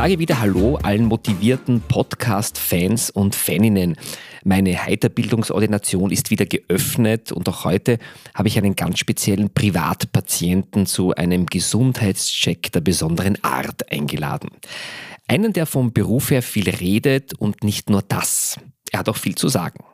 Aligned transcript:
Sage 0.00 0.18
wieder 0.18 0.40
Hallo 0.40 0.76
allen 0.76 1.04
motivierten 1.04 1.82
Podcast-Fans 1.82 3.10
und 3.10 3.34
Faninnen. 3.34 3.96
Meine 4.44 4.86
Heiterbildungsordination 4.86 6.10
ist 6.10 6.30
wieder 6.30 6.46
geöffnet 6.46 7.32
und 7.32 7.46
auch 7.50 7.66
heute 7.66 7.98
habe 8.34 8.48
ich 8.48 8.56
einen 8.56 8.76
ganz 8.76 8.98
speziellen 8.98 9.52
Privatpatienten 9.52 10.86
zu 10.86 11.14
einem 11.14 11.44
Gesundheitscheck 11.44 12.72
der 12.72 12.80
besonderen 12.80 13.44
Art 13.44 13.92
eingeladen. 13.92 14.48
Einen, 15.28 15.52
der 15.52 15.66
vom 15.66 15.92
Beruf 15.92 16.30
her 16.30 16.40
viel 16.40 16.70
redet 16.70 17.34
und 17.34 17.62
nicht 17.62 17.90
nur 17.90 18.00
das. 18.00 18.56
Er 18.92 19.00
hat 19.00 19.10
auch 19.10 19.18
viel 19.18 19.34
zu 19.34 19.48
sagen. 19.48 19.84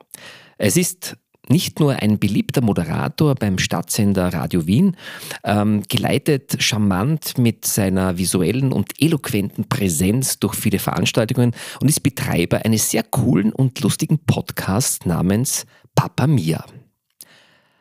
Es 0.56 0.76
ist 0.76 1.16
nicht 1.48 1.80
nur 1.80 1.96
ein 1.96 2.18
beliebter 2.18 2.60
Moderator 2.60 3.34
beim 3.34 3.58
Stadtsender 3.58 4.32
Radio 4.32 4.66
Wien, 4.66 4.96
ähm, 5.44 5.82
geleitet 5.88 6.56
charmant 6.62 7.38
mit 7.38 7.64
seiner 7.64 8.18
visuellen 8.18 8.72
und 8.72 8.92
eloquenten 9.00 9.68
Präsenz 9.68 10.38
durch 10.38 10.54
viele 10.54 10.78
Veranstaltungen 10.78 11.52
und 11.80 11.88
ist 11.88 12.00
Betreiber 12.00 12.64
eines 12.64 12.90
sehr 12.90 13.02
coolen 13.02 13.52
und 13.52 13.80
lustigen 13.80 14.18
Podcasts 14.18 15.04
namens 15.06 15.66
Papa 15.94 16.26
Mia. 16.26 16.64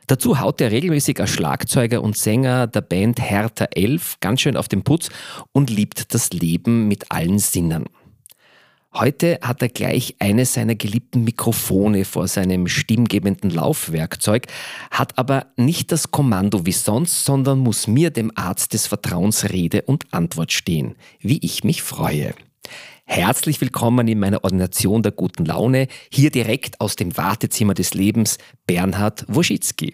Dazu 0.08 0.40
haut 0.40 0.62
er 0.62 0.72
regelmäßig 0.72 1.20
als 1.20 1.31
Schlagzeuger 1.31 2.03
und 2.03 2.16
Sänger 2.16 2.68
der 2.68 2.81
Band 2.81 3.20
Hertha 3.20 3.66
11 3.66 4.18
ganz 4.20 4.42
schön 4.42 4.56
auf 4.56 4.68
den 4.68 4.84
Putz 4.84 5.09
und 5.52 5.70
liebt 5.70 6.14
das 6.14 6.31
Leben 6.31 6.88
mit 6.88 7.12
allen 7.12 7.40
Sinnen. 7.40 7.86
Heute 8.98 9.40
hat 9.42 9.62
er 9.62 9.68
gleich 9.68 10.16
eines 10.20 10.54
seiner 10.54 10.76
geliebten 10.76 11.26
Mikrofone 11.26 12.06
vor 12.06 12.30
seinem 12.30 12.70
stimmgebenden 12.70 13.50
Laufwerkzeug, 13.50 14.48
hat 14.90 15.18
aber 15.18 15.48
nicht 15.58 15.92
das 15.92 16.12
Kommando 16.12 16.66
wie 16.66 16.72
sonst, 16.72 17.26
sondern 17.26 17.60
muss 17.60 17.88
mir, 17.88 18.10
dem 18.10 18.32
Arzt 18.36 18.72
des 18.72 18.88
Vertrauens, 18.88 19.50
Rede 19.52 19.82
und 19.82 20.14
Antwort 20.14 20.54
stehen, 20.54 20.96
wie 21.20 21.40
ich 21.40 21.66
mich 21.66 21.82
freue. 21.82 22.36
Herzlich 23.04 23.60
willkommen 23.60 24.08
in 24.08 24.18
meiner 24.18 24.46
Ordination 24.46 25.04
der 25.04 25.12
guten 25.12 25.44
Laune, 25.44 25.90
hier 26.09 26.32
direkt 26.32 26.80
aus 26.80 26.96
dem 26.96 27.18
Wartezimmer 27.18 27.74
des 27.74 27.94
Lebens, 27.94 28.38
Bernhard 28.66 29.26
Woschitzki. 29.28 29.92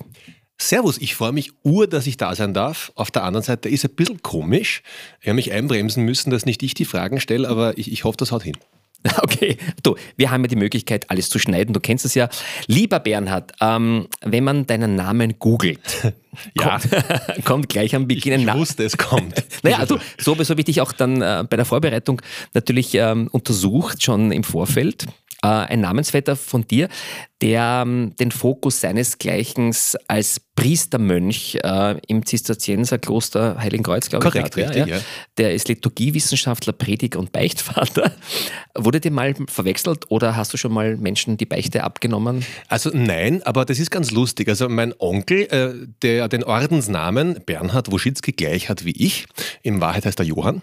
Servus, 0.59 0.99
ich 0.99 1.15
freue 1.15 1.31
mich 1.31 1.53
ur, 1.63 1.87
dass 1.87 2.05
ich 2.05 2.17
da 2.17 2.35
sein 2.35 2.53
darf. 2.53 2.91
Auf 2.93 3.09
der 3.09 3.23
anderen 3.23 3.43
Seite 3.43 3.67
ist 3.67 3.83
es 3.83 3.89
ein 3.89 3.95
bisschen 3.95 4.21
komisch. 4.21 4.83
Ich 5.21 5.27
habe 5.27 5.37
mich 5.37 5.51
einbremsen 5.51 6.05
müssen, 6.05 6.29
dass 6.29 6.45
nicht 6.45 6.61
ich 6.61 6.75
die 6.75 6.85
Fragen 6.85 7.19
stelle, 7.19 7.49
aber 7.49 7.79
ich, 7.79 7.91
ich 7.91 8.03
hoffe, 8.03 8.17
das 8.17 8.31
haut 8.31 8.43
hin. 8.43 8.57
Okay, 9.21 9.57
du, 9.83 9.95
wir 10.15 10.31
haben 10.31 10.43
ja 10.43 10.47
die 10.47 10.55
Möglichkeit, 10.55 11.09
alles 11.09 11.29
zu 11.29 11.39
schneiden. 11.39 11.73
Du 11.73 11.79
kennst 11.79 12.05
es 12.05 12.13
ja. 12.15 12.29
Lieber 12.67 12.99
Bernhard, 12.99 13.51
ähm, 13.59 14.07
wenn 14.21 14.43
man 14.43 14.67
deinen 14.67 14.95
Namen 14.95 15.39
googelt, 15.39 16.13
ja. 16.55 16.79
kommt, 16.79 17.45
kommt, 17.45 17.69
gleich 17.69 17.95
am 17.95 18.07
Beginn 18.07 18.33
ein 18.33 18.45
Name. 18.45 18.59
Ich 18.59 18.69
wusste, 18.69 18.83
es 18.83 18.97
kommt. 18.97 19.43
naja, 19.63 19.77
also, 19.77 19.99
so 20.19 20.37
habe 20.37 20.61
ich 20.61 20.65
dich 20.65 20.81
auch 20.81 20.91
dann 20.91 21.21
äh, 21.21 21.43
bei 21.49 21.55
der 21.55 21.65
Vorbereitung 21.65 22.21
natürlich 22.53 22.95
ähm, 22.95 23.27
untersucht, 23.31 24.03
schon 24.03 24.31
im 24.31 24.43
Vorfeld. 24.43 25.07
Äh, 25.43 25.47
ein 25.47 25.81
Namensvetter 25.81 26.35
von 26.35 26.67
dir, 26.67 26.87
der 27.41 27.81
ähm, 27.83 28.15
den 28.19 28.29
Fokus 28.29 28.79
seinesgleichen 28.81 29.75
als 30.07 30.39
Priestermönch 30.55 31.57
äh, 31.63 31.95
im 32.07 32.23
Zisterzienserkloster 32.23 33.57
Heiligenkreuz, 33.57 34.09
glaube 34.09 34.27
ich. 34.27 34.31
Korrekt, 34.31 34.55
richtig, 34.55 34.75
ja. 34.75 34.97
ja. 34.97 35.01
Der 35.39 35.55
ist 35.55 35.67
Liturgiewissenschaftler, 35.67 36.73
Prediger 36.73 37.17
und 37.17 37.31
Beichtvater. 37.31 38.11
Wurde 38.75 38.99
dir 38.99 39.09
mal 39.09 39.33
verwechselt 39.47 40.11
oder 40.11 40.35
hast 40.35 40.53
du 40.53 40.57
schon 40.57 40.73
mal 40.73 40.95
Menschen 40.97 41.37
die 41.37 41.47
Beichte 41.47 41.83
abgenommen? 41.83 42.45
Also 42.67 42.91
nein, 42.93 43.41
aber 43.41 43.65
das 43.65 43.79
ist 43.79 43.89
ganz 43.89 44.11
lustig. 44.11 44.47
Also 44.47 44.69
mein 44.69 44.93
Onkel, 44.99 45.47
äh, 45.51 45.87
der 46.03 46.27
den 46.27 46.43
Ordensnamen 46.43 47.39
Bernhard 47.47 47.91
Woschitzki 47.91 48.33
gleich 48.33 48.69
hat 48.69 48.85
wie 48.85 48.91
ich, 48.91 49.25
in 49.63 49.81
Wahrheit 49.81 50.05
heißt 50.05 50.19
er 50.19 50.25
Johann. 50.25 50.61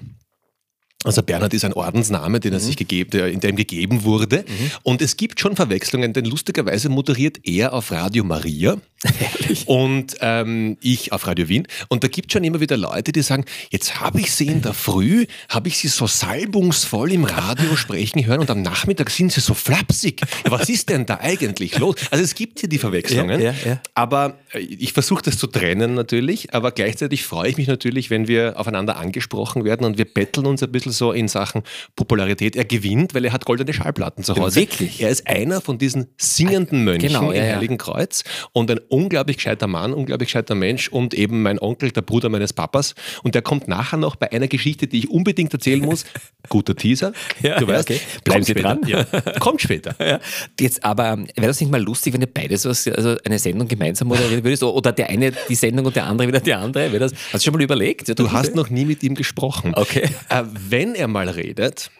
Also 1.05 1.23
Bernhard 1.23 1.55
ist 1.55 1.65
ein 1.65 1.75
Ordensname, 1.75 2.41
den 2.41 2.53
er 2.53 2.59
mhm. 2.59 2.65
sich 2.65 2.77
gegeben, 2.77 3.11
der, 3.11 3.29
in 3.29 3.39
dem 3.39 3.55
gegeben 3.55 4.03
wurde. 4.03 4.39
Mhm. 4.39 4.71
Und 4.83 5.01
es 5.01 5.17
gibt 5.17 5.39
schon 5.39 5.55
Verwechslungen, 5.55 6.13
denn 6.13 6.25
lustigerweise 6.25 6.89
moderiert 6.89 7.39
er 7.45 7.73
auf 7.73 7.93
Radio 7.93 8.25
Maria 8.25 8.79
Ehrlich? 9.41 9.69
und 9.69 10.17
ähm, 10.21 10.77
ich 10.81 11.13
auf 11.13 11.25
Radio 11.29 11.49
Wien. 11.49 11.69
Und 11.87 12.03
da 12.03 12.09
gibt 12.09 12.31
es 12.31 12.33
schon 12.33 12.43
immer 12.43 12.59
wieder 12.59 12.77
Leute, 12.77 13.13
die 13.13 13.23
sagen, 13.23 13.45
jetzt 13.71 14.01
habe 14.01 14.19
ich 14.19 14.33
sie 14.33 14.49
in 14.49 14.61
der 14.61 14.75
Früh, 14.75 15.27
habe 15.49 15.69
ich 15.69 15.79
sie 15.79 15.87
so 15.87 16.09
salbungsvoll 16.09 17.13
im 17.13 17.23
Radio 17.23 17.77
sprechen 17.77 18.27
hören 18.27 18.41
und 18.41 18.51
am 18.51 18.63
Nachmittag 18.63 19.11
sind 19.11 19.31
sie 19.31 19.41
so 19.41 19.55
flapsig. 19.55 20.23
Was 20.47 20.69
ist 20.69 20.89
denn 20.89 21.07
da 21.07 21.21
eigentlich 21.21 21.79
los? 21.79 21.95
Also 22.11 22.25
es 22.25 22.35
gibt 22.35 22.59
hier 22.59 22.69
die 22.69 22.79
Verwechslungen, 22.79 23.41
ja, 23.41 23.53
ja, 23.65 23.71
ja. 23.71 23.81
aber 23.95 24.37
äh, 24.53 24.59
ich 24.59 24.95
versuche 24.95 25.23
das 25.23 25.39
zu 25.39 25.47
trennen 25.47 25.95
natürlich, 25.95 26.55
aber 26.55 26.73
gleichzeitig 26.73 27.23
freue 27.23 27.51
ich 27.51 27.57
mich 27.57 27.69
natürlich, 27.69 28.11
wenn 28.11 28.27
wir 28.27 28.59
aufeinander 28.59 28.97
angesprochen 28.97 29.63
werden 29.63 29.87
und 29.87 29.97
wir 29.97 30.05
betteln 30.05 30.47
uns 30.47 30.61
ein 30.61 30.73
bisschen 30.73 30.88
bisschen 30.89 31.07
so 31.07 31.13
in 31.13 31.29
Sachen 31.29 31.63
Popularität. 31.97 32.57
Er 32.57 32.65
gewinnt, 32.65 33.15
weil 33.15 33.25
er 33.25 33.33
hat 33.33 33.45
goldene 33.45 33.73
Schallplatten 33.73 34.25
zu 34.25 34.37
Hause. 34.37 34.61
Wirklich? 34.61 35.01
Er 35.01 35.11
ist 35.11 35.27
einer 35.27 35.61
von 35.61 35.79
diesen 35.79 36.09
singenden 36.17 36.85
Mönchen 36.85 37.09
genau, 37.09 37.33
ja, 37.33 37.43
im 37.45 37.57
Heiligen 37.57 37.79
Kreuz 37.79 38.25
und 38.53 38.71
ein 38.71 38.79
unglaublich 38.89 39.37
gescheiter 39.37 39.67
Mann, 39.67 39.93
unglaublich 39.93 40.29
gescheiter 40.29 40.55
Mensch 40.55 40.89
und 40.89 41.15
eben 41.15 41.43
mein 41.43 41.59
Onkel, 41.59 41.91
der 41.91 42.03
Bruder 42.03 42.29
meines 42.29 42.53
Papas. 42.53 42.95
Und 43.23 43.35
der 43.35 43.43
kommt 43.43 43.69
nachher 43.69 43.97
noch 43.97 44.17
bei 44.17 44.33
einer 44.33 44.49
Geschichte, 44.49 44.87
die 44.87 44.99
ich 44.99 45.11
unbedingt 45.11 45.53
erzählen 45.53 45.81
muss. 45.81 46.05
Guter 46.49 46.75
Teaser. 46.75 47.13
Ja, 47.43 47.59
du 47.59 47.67
weißt, 47.67 47.91
okay. 47.91 48.01
bleiben 48.25 48.43
Sie 48.43 48.55
dran. 48.55 48.81
Ja. 48.87 49.05
Kommt 49.41 49.61
später. 49.61 49.95
Ja. 49.99 50.19
Jetzt 50.59 50.85
aber, 50.85 51.19
wäre 51.19 51.47
das 51.47 51.61
nicht 51.61 51.71
mal 51.71 51.83
lustig, 51.83 52.15
wenn 52.15 52.21
ihr 52.21 52.27
beides 52.27 52.65
was, 52.65 52.87
also 52.89 53.17
eine 53.25 53.39
Sendung 53.39 53.69
gemeinsam 53.69 54.09
moderieren 54.09 54.45
würdest? 54.45 54.63
Oder 54.63 54.93
der 54.93 55.11
eine 55.11 55.33
die 55.49 55.55
Sendung 55.55 55.87
und 55.87 55.97
der 55.97 56.07
andere 56.07 56.29
wieder 56.29 56.41
die 56.41 56.55
andere? 56.55 56.99
Das, 56.99 57.13
hast 57.33 57.45
du 57.45 57.51
schon 57.51 57.55
mal 57.55 57.63
überlegt? 57.63 58.19
Du 58.19 58.33
hast 58.33 58.55
noch 58.55 58.71
nie 58.71 58.85
mit 58.85 59.03
ihm 59.03 59.15
gesprochen. 59.15 59.73
Okay. 59.75 60.09
Äh, 60.29 60.45
wenn 60.79 60.95
er 60.95 61.09
mal 61.09 61.29
redet, 61.29 61.91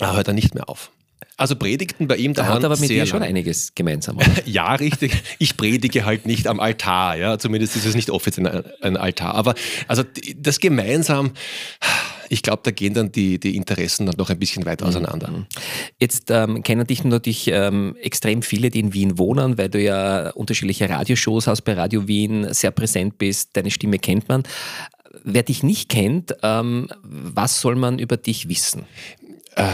hört 0.00 0.26
er 0.26 0.34
nicht 0.34 0.52
mehr 0.52 0.68
auf. 0.68 0.90
Also 1.36 1.54
Predigten 1.54 2.08
bei 2.08 2.16
ihm, 2.16 2.34
da 2.34 2.46
hat 2.46 2.64
aber 2.64 2.76
mit 2.76 2.90
dir 2.90 3.06
schon 3.06 3.22
einiges 3.22 3.72
gemeinsam. 3.76 4.18
ja, 4.44 4.74
richtig. 4.74 5.12
Ich 5.38 5.56
predige 5.56 6.04
halt 6.04 6.26
nicht 6.26 6.48
am 6.48 6.58
Altar, 6.58 7.16
ja. 7.16 7.38
Zumindest 7.38 7.76
ist 7.76 7.86
es 7.86 7.94
nicht 7.94 8.10
offiziell 8.10 8.64
ein 8.82 8.96
Altar. 8.96 9.34
Aber 9.34 9.54
also 9.86 10.02
das 10.36 10.58
gemeinsam, 10.58 11.34
ich 12.28 12.42
glaube, 12.42 12.62
da 12.64 12.72
gehen 12.72 12.94
dann 12.94 13.12
die, 13.12 13.38
die 13.38 13.54
Interessen 13.54 14.06
dann 14.06 14.16
noch 14.16 14.28
ein 14.28 14.40
bisschen 14.40 14.66
weit 14.66 14.82
auseinander. 14.82 15.30
Mhm. 15.30 15.46
Jetzt 16.00 16.32
ähm, 16.32 16.64
kennen 16.64 16.88
dich 16.88 17.04
natürlich 17.04 17.46
ähm, 17.46 17.96
extrem 18.02 18.42
viele, 18.42 18.70
die 18.70 18.80
in 18.80 18.92
Wien 18.92 19.18
wohnen, 19.18 19.56
weil 19.56 19.68
du 19.68 19.80
ja 19.80 20.30
unterschiedliche 20.30 20.88
Radioshows 20.90 21.46
hast 21.46 21.62
bei 21.62 21.74
Radio 21.74 22.08
Wien, 22.08 22.52
sehr 22.52 22.72
präsent 22.72 23.18
bist, 23.18 23.50
deine 23.56 23.70
Stimme 23.70 24.00
kennt 24.00 24.28
man 24.28 24.42
wer 25.22 25.42
dich 25.42 25.62
nicht 25.62 25.88
kennt, 25.88 26.34
ähm, 26.42 26.88
was 27.02 27.60
soll 27.60 27.76
man 27.76 27.98
über 27.98 28.16
dich 28.16 28.48
wissen? 28.48 28.84
Äh, 29.56 29.64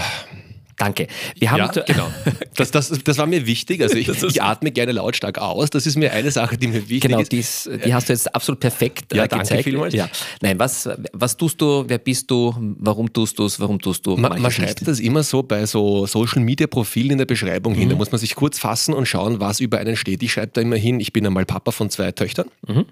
Danke. 0.80 1.08
Wir 1.38 1.50
haben 1.50 1.58
ja, 1.58 1.82
genau. 1.82 2.10
Das, 2.54 2.70
das, 2.70 2.88
das 2.88 3.18
war 3.18 3.26
mir 3.26 3.46
wichtig. 3.46 3.82
Also 3.82 3.96
ich, 3.96 4.08
ich, 4.22 4.42
atme 4.42 4.70
gerne 4.70 4.92
lautstark 4.92 5.36
aus. 5.38 5.68
Das 5.68 5.86
ist 5.86 5.96
mir 5.96 6.12
eine 6.12 6.30
Sache, 6.30 6.56
die 6.56 6.68
mir 6.68 6.88
wichtig 6.88 7.02
genau, 7.02 7.20
ist. 7.20 7.32
Dies, 7.32 7.70
die 7.84 7.92
hast 7.92 8.08
du 8.08 8.14
jetzt 8.14 8.34
absolut 8.34 8.60
perfekt 8.60 9.14
ja, 9.14 9.24
äh, 9.24 9.28
gezeigt. 9.28 9.50
Danke 9.50 9.62
vielmals. 9.64 9.94
Ja. 9.94 10.08
Nein, 10.40 10.58
was, 10.58 10.88
was 11.12 11.36
tust 11.36 11.60
du? 11.60 11.84
Wer 11.86 11.98
bist 11.98 12.30
du? 12.30 12.54
Warum 12.78 13.12
tust 13.12 13.38
du 13.38 13.44
es? 13.44 13.60
Warum 13.60 13.78
tust 13.78 14.06
du? 14.06 14.16
Man, 14.16 14.40
man 14.40 14.50
schreibt 14.50 14.86
das 14.88 15.00
immer 15.00 15.22
so 15.22 15.42
bei 15.42 15.66
so 15.66 16.06
Social 16.06 16.42
Media 16.42 16.66
Profilen 16.66 17.12
in 17.12 17.18
der 17.18 17.26
Beschreibung 17.26 17.74
mhm. 17.74 17.78
hin. 17.78 17.88
Da 17.90 17.96
muss 17.96 18.10
man 18.10 18.18
sich 18.18 18.34
kurz 18.34 18.58
fassen 18.58 18.94
und 18.94 19.06
schauen, 19.06 19.38
was 19.38 19.60
über 19.60 19.78
einen 19.78 19.96
steht. 19.96 20.22
Ich 20.22 20.32
schreibe 20.32 20.52
da 20.54 20.62
immer 20.62 20.76
hin, 20.76 20.98
ich 20.98 21.12
bin 21.12 21.26
einmal 21.26 21.44
Papa 21.44 21.72
von 21.72 21.90
zwei 21.90 22.10
Töchtern. 22.12 22.48
Mhm. 22.66 22.86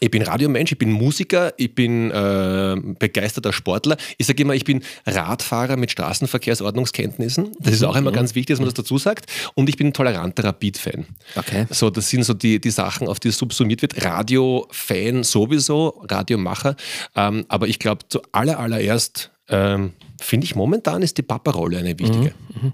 Ich 0.00 0.10
bin 0.10 0.22
Radiomensch, 0.22 0.72
ich 0.72 0.78
bin 0.78 0.90
Musiker, 0.90 1.52
ich 1.56 1.74
bin 1.74 2.10
äh, 2.10 2.76
begeisterter 2.98 3.52
Sportler. 3.52 3.96
Ich 4.18 4.26
sage 4.26 4.42
immer, 4.42 4.54
ich 4.54 4.64
bin 4.64 4.82
Radfahrer 5.06 5.76
mit 5.76 5.90
Straßenverkehrsordnungskenntnissen. 5.90 7.52
Das 7.60 7.74
ist 7.74 7.82
auch 7.82 7.96
immer 7.96 8.10
mhm. 8.10 8.16
ganz 8.16 8.34
wichtig, 8.34 8.54
dass 8.54 8.60
man 8.60 8.66
das 8.66 8.74
dazu 8.74 8.98
sagt. 8.98 9.30
Und 9.54 9.68
ich 9.68 9.76
bin 9.76 9.88
ein 9.88 9.92
toleranter 9.92 10.44
Rapid-Fan. 10.44 11.06
Okay. 11.36 11.66
So, 11.70 11.90
das 11.90 12.08
sind 12.10 12.24
so 12.24 12.34
die, 12.34 12.60
die 12.60 12.70
Sachen, 12.70 13.08
auf 13.08 13.20
die 13.20 13.28
es 13.28 13.38
subsumiert 13.38 13.82
wird. 13.82 14.04
Radio-Fan 14.04 15.22
sowieso, 15.24 16.02
Radiomacher. 16.08 16.76
Ähm, 17.14 17.44
aber 17.48 17.68
ich 17.68 17.78
glaube, 17.78 18.02
zuallererst 18.08 19.30
ähm, 19.48 19.92
finde 20.22 20.44
ich, 20.44 20.54
momentan 20.54 21.02
ist 21.02 21.18
die 21.18 21.22
Papa-Rolle 21.22 21.78
eine 21.78 21.98
wichtige. 21.98 22.32
Mhm. 22.60 22.72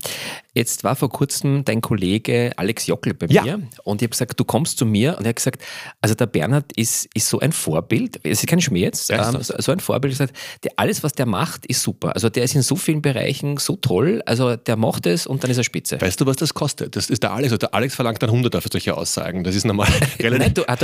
Jetzt 0.55 0.83
war 0.85 0.97
vor 0.97 1.09
kurzem 1.11 1.65
dein 1.65 1.81
Kollege 1.81 2.53
Alex 2.57 2.87
Jockel 2.87 3.15
bei 3.15 3.27
Ja. 3.27 3.43
mir 3.43 3.55
und 3.85 4.03
ich 4.03 4.07
habe 4.07 4.11
gesagt, 4.11 4.39
du 4.39 4.45
kommst 4.45 4.79
zu 4.79 4.87
mir 4.87 5.17
und 5.19 5.25
er 5.25 5.31
hat 5.31 5.37
gesagt, 5.37 5.63
also 6.01 6.15
der 6.15 6.27
Bernhard 6.27 6.73
ist, 6.75 7.09
ist 7.15 7.29
so 7.29 7.39
ein 7.39 7.53
Vorbild, 7.53 8.21
es 8.25 8.41
ist 8.41 8.47
kein 8.49 8.61
Schmäh 8.61 8.81
jetzt, 8.81 9.11
ist 9.11 9.35
ähm, 9.35 9.39
so 9.41 9.73
ein 9.73 9.81
Vorbild, 9.81 10.13
er 10.15 10.27
gesagt, 10.27 10.37
der, 10.65 10.73
alles 10.77 11.03
was 11.05 11.13
der 11.13 11.27
macht, 11.27 11.65
ist 11.67 11.83
super. 11.83 12.15
Also 12.15 12.29
der 12.29 12.43
ist 12.45 12.55
in 12.55 12.63
so 12.63 12.77
vielen 12.77 13.03
Bereichen 13.03 13.57
so 13.59 13.77
toll, 13.77 14.23
also 14.27 14.57
der 14.57 14.77
macht 14.77 15.07
es 15.07 15.27
und 15.27 15.43
dann 15.45 15.51
ist 15.51 15.59
er 15.59 15.65
spitze. 15.65 16.01
Weißt 16.01 16.21
du, 16.21 16.27
was 16.27 16.37
das 16.37 16.55
kostet? 16.55 16.97
Das 16.97 17.09
ist 17.09 17.23
der 17.23 17.33
Alex. 17.33 17.53
Und 17.53 17.63
der 17.63 17.75
Alex 17.75 17.95
verlangt 17.95 18.23
dann 18.23 18.31
100 18.31 18.63
für 18.63 18.69
solche 18.71 18.97
Aussagen. 18.97 19.45
Das 19.45 19.55
ist 19.55 19.65
normal. 19.65 19.89
Nein, 20.21 20.55
du, 20.55 20.63
er, 20.63 20.77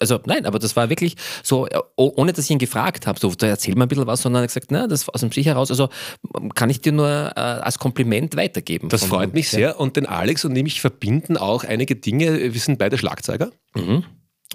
also 0.00 0.20
nein, 0.26 0.46
aber 0.46 0.58
das 0.58 0.74
war 0.76 0.88
wirklich 0.90 1.16
so, 1.42 1.68
oh- 1.96 2.12
ohne 2.16 2.32
dass 2.32 2.44
ich 2.46 2.50
ihn 2.50 2.58
gefragt 2.58 3.06
habe, 3.06 3.18
so, 3.20 3.30
da 3.34 3.46
erzähl 3.46 3.74
mal 3.74 3.84
ein 3.84 3.88
bisschen 3.88 4.06
was, 4.06 4.22
sondern 4.22 4.40
er 4.40 4.44
hat 4.44 4.48
gesagt, 4.50 4.70
na, 4.70 4.86
das 4.86 5.08
aus 5.08 5.20
dem 5.20 5.30
Sich 5.32 5.46
heraus, 5.46 5.70
also 5.70 5.88
kann 6.54 6.70
ich 6.70 6.80
dir 6.80 6.92
nur 6.92 7.08
äh, 7.08 7.40
als 7.40 7.78
Kompliment 7.78 8.36
weitergeben. 8.36 8.88
Das 8.88 9.04
freut 9.04 9.34
mich 9.34 9.48
sehr. 9.48 9.78
Und 9.80 9.96
den 9.96 10.06
Alex 10.06 10.44
und 10.44 10.52
mich 10.52 10.80
verbinden 10.80 11.36
auch 11.36 11.64
einige 11.64 11.96
Dinge. 11.96 12.52
Wir 12.52 12.60
sind 12.60 12.78
beide 12.78 12.98
Schlagzeuger. 12.98 13.50
Mhm. 13.74 14.04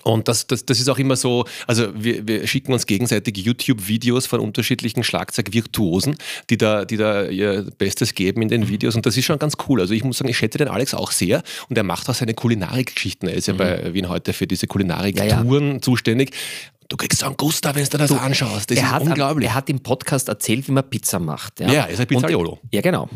Und 0.02 0.28
das, 0.28 0.48
das, 0.48 0.66
das 0.66 0.80
ist 0.80 0.90
auch 0.90 0.98
immer 0.98 1.16
so, 1.16 1.46
also 1.68 1.90
wir, 1.96 2.28
wir 2.28 2.48
schicken 2.48 2.74
uns 2.74 2.88
gegenseitig 2.88 3.38
YouTube-Videos 3.38 4.26
von 4.26 4.40
unterschiedlichen 4.40 5.04
Schlagzeugvirtuosen, 5.04 6.18
die 6.50 6.58
da, 6.58 6.84
die 6.84 6.98
da 6.98 7.26
ihr 7.26 7.68
Bestes 7.78 8.16
geben 8.16 8.42
in 8.42 8.48
den 8.50 8.68
Videos. 8.68 8.96
Und 8.96 9.06
das 9.06 9.16
ist 9.16 9.26
schon 9.26 9.38
ganz 9.38 9.54
cool. 9.68 9.80
Also 9.82 9.94
ich 9.94 10.04
muss 10.04 10.18
sagen, 10.18 10.30
ich 10.30 10.38
schätze 10.38 10.58
den 10.58 10.68
Alex 10.68 10.96
auch 10.96 11.12
sehr. 11.12 11.44
Und 11.70 11.78
er 11.78 11.84
macht 11.84 12.10
auch 12.10 12.16
seine 12.16 12.34
Kulinarik-Geschichten. 12.34 13.28
Er 13.28 13.36
ist 13.36 13.48
ja 13.48 13.54
bei 13.54 13.94
Wien 13.94 14.10
heute 14.10 14.34
für 14.34 14.48
diese 14.48 14.66
Kulinarik-Touren 14.66 15.82
zuständig. 15.84 16.32
Du 16.94 16.98
kriegst 16.98 17.22
so 17.22 17.26
einen 17.26 17.38
Guster, 17.38 17.74
wenn 17.74 17.84
du 17.86 17.98
das 17.98 18.12
anschaust. 18.12 18.70
Das 18.70 18.78
er 18.78 18.84
ist 18.84 18.92
hat, 18.92 19.02
unglaublich. 19.02 19.50
Er 19.50 19.56
hat 19.56 19.68
im 19.68 19.82
Podcast 19.82 20.30
erzählt, 20.30 20.68
wie 20.68 20.74
man 20.74 20.88
Pizza 20.88 21.18
macht. 21.18 21.60
Ja, 21.60 21.66
Ja, 21.66 21.74
er 21.86 21.90
ist 21.90 22.00
ein 22.00 22.06
Pizzaiolo. 22.06 22.60
Und, 22.62 22.72
ja, 22.72 22.82
genau. 22.82 23.10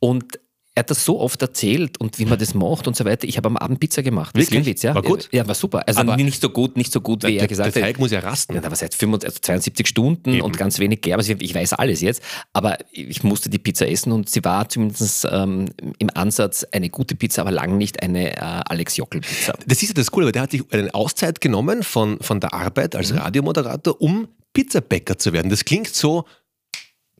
Und 0.00 0.38
er 0.74 0.80
hat 0.80 0.90
das 0.90 1.04
so 1.04 1.20
oft 1.20 1.42
erzählt 1.42 1.98
und 2.00 2.18
wie 2.18 2.24
man 2.24 2.38
das 2.38 2.54
macht 2.54 2.86
und 2.88 2.96
so 2.96 3.04
weiter. 3.04 3.28
Ich 3.28 3.36
habe 3.36 3.46
am 3.48 3.58
Abend 3.58 3.78
Pizza 3.78 4.02
gemacht. 4.02 4.34
Das 4.34 4.44
ist 4.44 4.48
kein 4.50 4.60
Wirklich? 4.60 4.76
Witz, 4.76 4.82
ja. 4.82 4.94
War 4.94 5.02
gut? 5.02 5.28
Ja, 5.30 5.46
war 5.46 5.54
super. 5.54 5.82
Also 5.86 6.00
Aber- 6.00 6.16
nicht 6.16 6.40
so 6.40 6.48
gut, 6.48 6.78
nicht 6.78 6.90
so 6.92 7.00
gut, 7.02 7.24
wie 7.24 7.32
der, 7.32 7.42
er 7.42 7.46
gesagt 7.46 7.74
der 7.76 7.82
hat. 7.82 7.88
Teig 7.90 7.98
muss 7.98 8.10
ja 8.10 8.20
rasten. 8.20 8.54
Ja, 8.54 8.60
da 8.62 8.70
war 8.70 8.76
seit 8.76 8.94
75, 8.94 9.28
also 9.28 9.40
72 9.42 9.86
Stunden 9.86 10.40
und 10.40 10.56
ganz 10.56 10.78
wenig 10.78 11.02
Gerber. 11.02 11.18
Also 11.20 11.34
ich 11.38 11.54
weiß 11.54 11.74
alles 11.74 12.00
jetzt, 12.00 12.22
aber 12.54 12.78
ich 12.90 13.22
musste 13.22 13.50
die 13.50 13.58
Pizza 13.58 13.86
essen 13.86 14.12
und 14.12 14.30
sie 14.30 14.42
war 14.44 14.68
zumindest 14.68 15.26
ähm, 15.30 15.68
im 15.98 16.08
Ansatz 16.14 16.64
eine 16.72 16.88
gute 16.88 17.16
Pizza, 17.16 17.42
aber 17.42 17.50
lang 17.50 17.76
nicht 17.76 18.02
eine 18.02 18.32
äh, 18.36 18.40
Alex 18.40 18.96
Jockel 18.96 19.20
Pizza. 19.20 19.52
Das 19.66 19.82
ist 19.82 19.88
ja 19.90 19.94
das 19.94 20.10
Coole, 20.10 20.26
weil 20.26 20.32
der 20.32 20.42
hat 20.42 20.52
sich 20.52 20.62
eine 20.70 20.94
Auszeit 20.94 21.40
genommen 21.42 21.82
von, 21.82 22.18
von 22.20 22.40
der 22.40 22.54
Arbeit 22.54 22.94
Mhm. 22.94 22.98
als 22.98 23.14
Radiomoderator, 23.14 24.00
um 24.00 24.28
Pizzabäcker 24.54 25.18
zu 25.18 25.32
werden. 25.32 25.48
Das 25.50 25.64
klingt 25.64 25.88
so, 25.88 26.24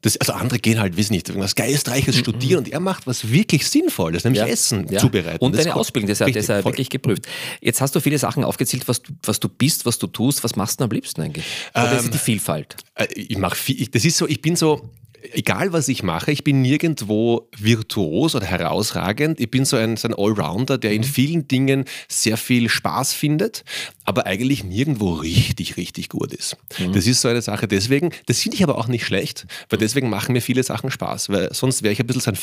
das, 0.03 0.17
also 0.19 0.33
andere 0.35 0.59
gehen 0.59 0.79
halt, 0.81 0.97
wissen 0.97 1.13
nicht, 1.15 1.29
irgendwas 1.29 1.55
Geistreiches 1.55 2.17
studieren 2.19 2.59
und 2.65 2.69
er 2.69 2.81
macht 2.81 3.07
was 3.07 3.31
wirklich 3.31 3.67
Sinnvolles, 3.67 4.25
nämlich 4.25 4.43
Essen 4.43 4.83
Mhm. 4.83 4.93
Ja. 4.93 4.99
zubereiten. 5.01 5.39
Und 5.45 5.55
Das 5.57 5.65
deine. 5.65 5.77
Ausbildung, 5.77 6.09
das, 6.09 6.21
ist 6.21 6.49
ja 6.49 6.65
wirklich 6.65 6.91
geprüft. 6.91 7.27
Jetzt 7.61 7.81
hast 7.81 7.95
du 7.95 8.01
viele 8.01 8.19
Sachen 8.19 8.45
aufgezählt, 8.45 8.87
was 8.89 9.03
du, 9.03 9.13
was 9.23 9.41
du 9.41 9.49
bist, 9.49 9.87
was 9.87 9.99
du 9.99 10.07
tust. 10.09 10.43
Was 10.45 10.57
machst 10.57 10.81
du 10.81 10.85
am 10.85 10.91
liebsten 10.91 11.23
eigentlich? 11.23 11.45
Oder 11.75 11.93
Ähm, 11.93 11.99
ist 11.99 12.13
die 12.15 12.19
Vielfalt? 12.19 12.77
Äh, 12.97 13.07
Ich 13.15 13.39
mache 13.39 13.57
viel, 13.57 13.81
ich, 13.81 13.91
das 13.91 14.05
ist 14.05 14.17
so, 14.17 14.27
ich 14.29 14.43
bin 14.43 14.57
so, 14.57 14.91
egal 15.33 15.73
was 15.73 15.89
ich 15.89 16.03
mache, 16.03 16.33
ich 16.33 16.45
bin 16.45 16.63
nirgendwo 16.63 17.49
virtuos 17.57 18.35
oder 18.35 18.47
herausragend. 18.47 19.41
Ich 19.41 19.51
bin 19.51 19.65
so 19.65 19.77
ein, 19.77 19.97
so 19.97 20.09
ein 20.09 20.15
Allrounder, 20.15 20.79
der 20.79 20.91
Mhm. 20.91 20.97
in 20.97 21.05
vielen 21.05 21.49
Dingen 21.49 21.85
sehr 22.09 22.37
viel 22.37 22.69
Spaß 22.69 23.13
findet, 23.13 23.65
aber 24.05 24.27
eigentlich 24.27 24.65
nirgendwo 24.65 25.13
richtig, 25.15 25.77
richtig 25.77 26.09
gut 26.09 26.33
ist. 26.35 26.57
Mhm. 26.79 26.93
Das 26.93 27.07
ist 27.07 27.21
so 27.21 27.29
eine 27.29 27.43
Sache. 27.43 27.69
Deswegen, 27.69 28.11
das 28.27 28.41
finde 28.41 28.57
ich 28.57 28.63
aber 28.65 28.79
auch 28.79 28.89
nicht 28.89 29.07
schlecht, 29.07 29.47
weil 29.71 29.79
deswegen 29.79 30.11
machen 30.11 30.33
mir 30.33 30.43
viele 30.43 30.63
Sachen 30.63 30.91
Spaß, 30.91 31.29
weil 31.29 31.53
sonst 31.55 31.83
wäre 31.83 31.93
ich 31.93 32.01
ein 32.01 32.07
bisschen 32.07 32.23
so 32.23 32.31
ein 32.31 32.37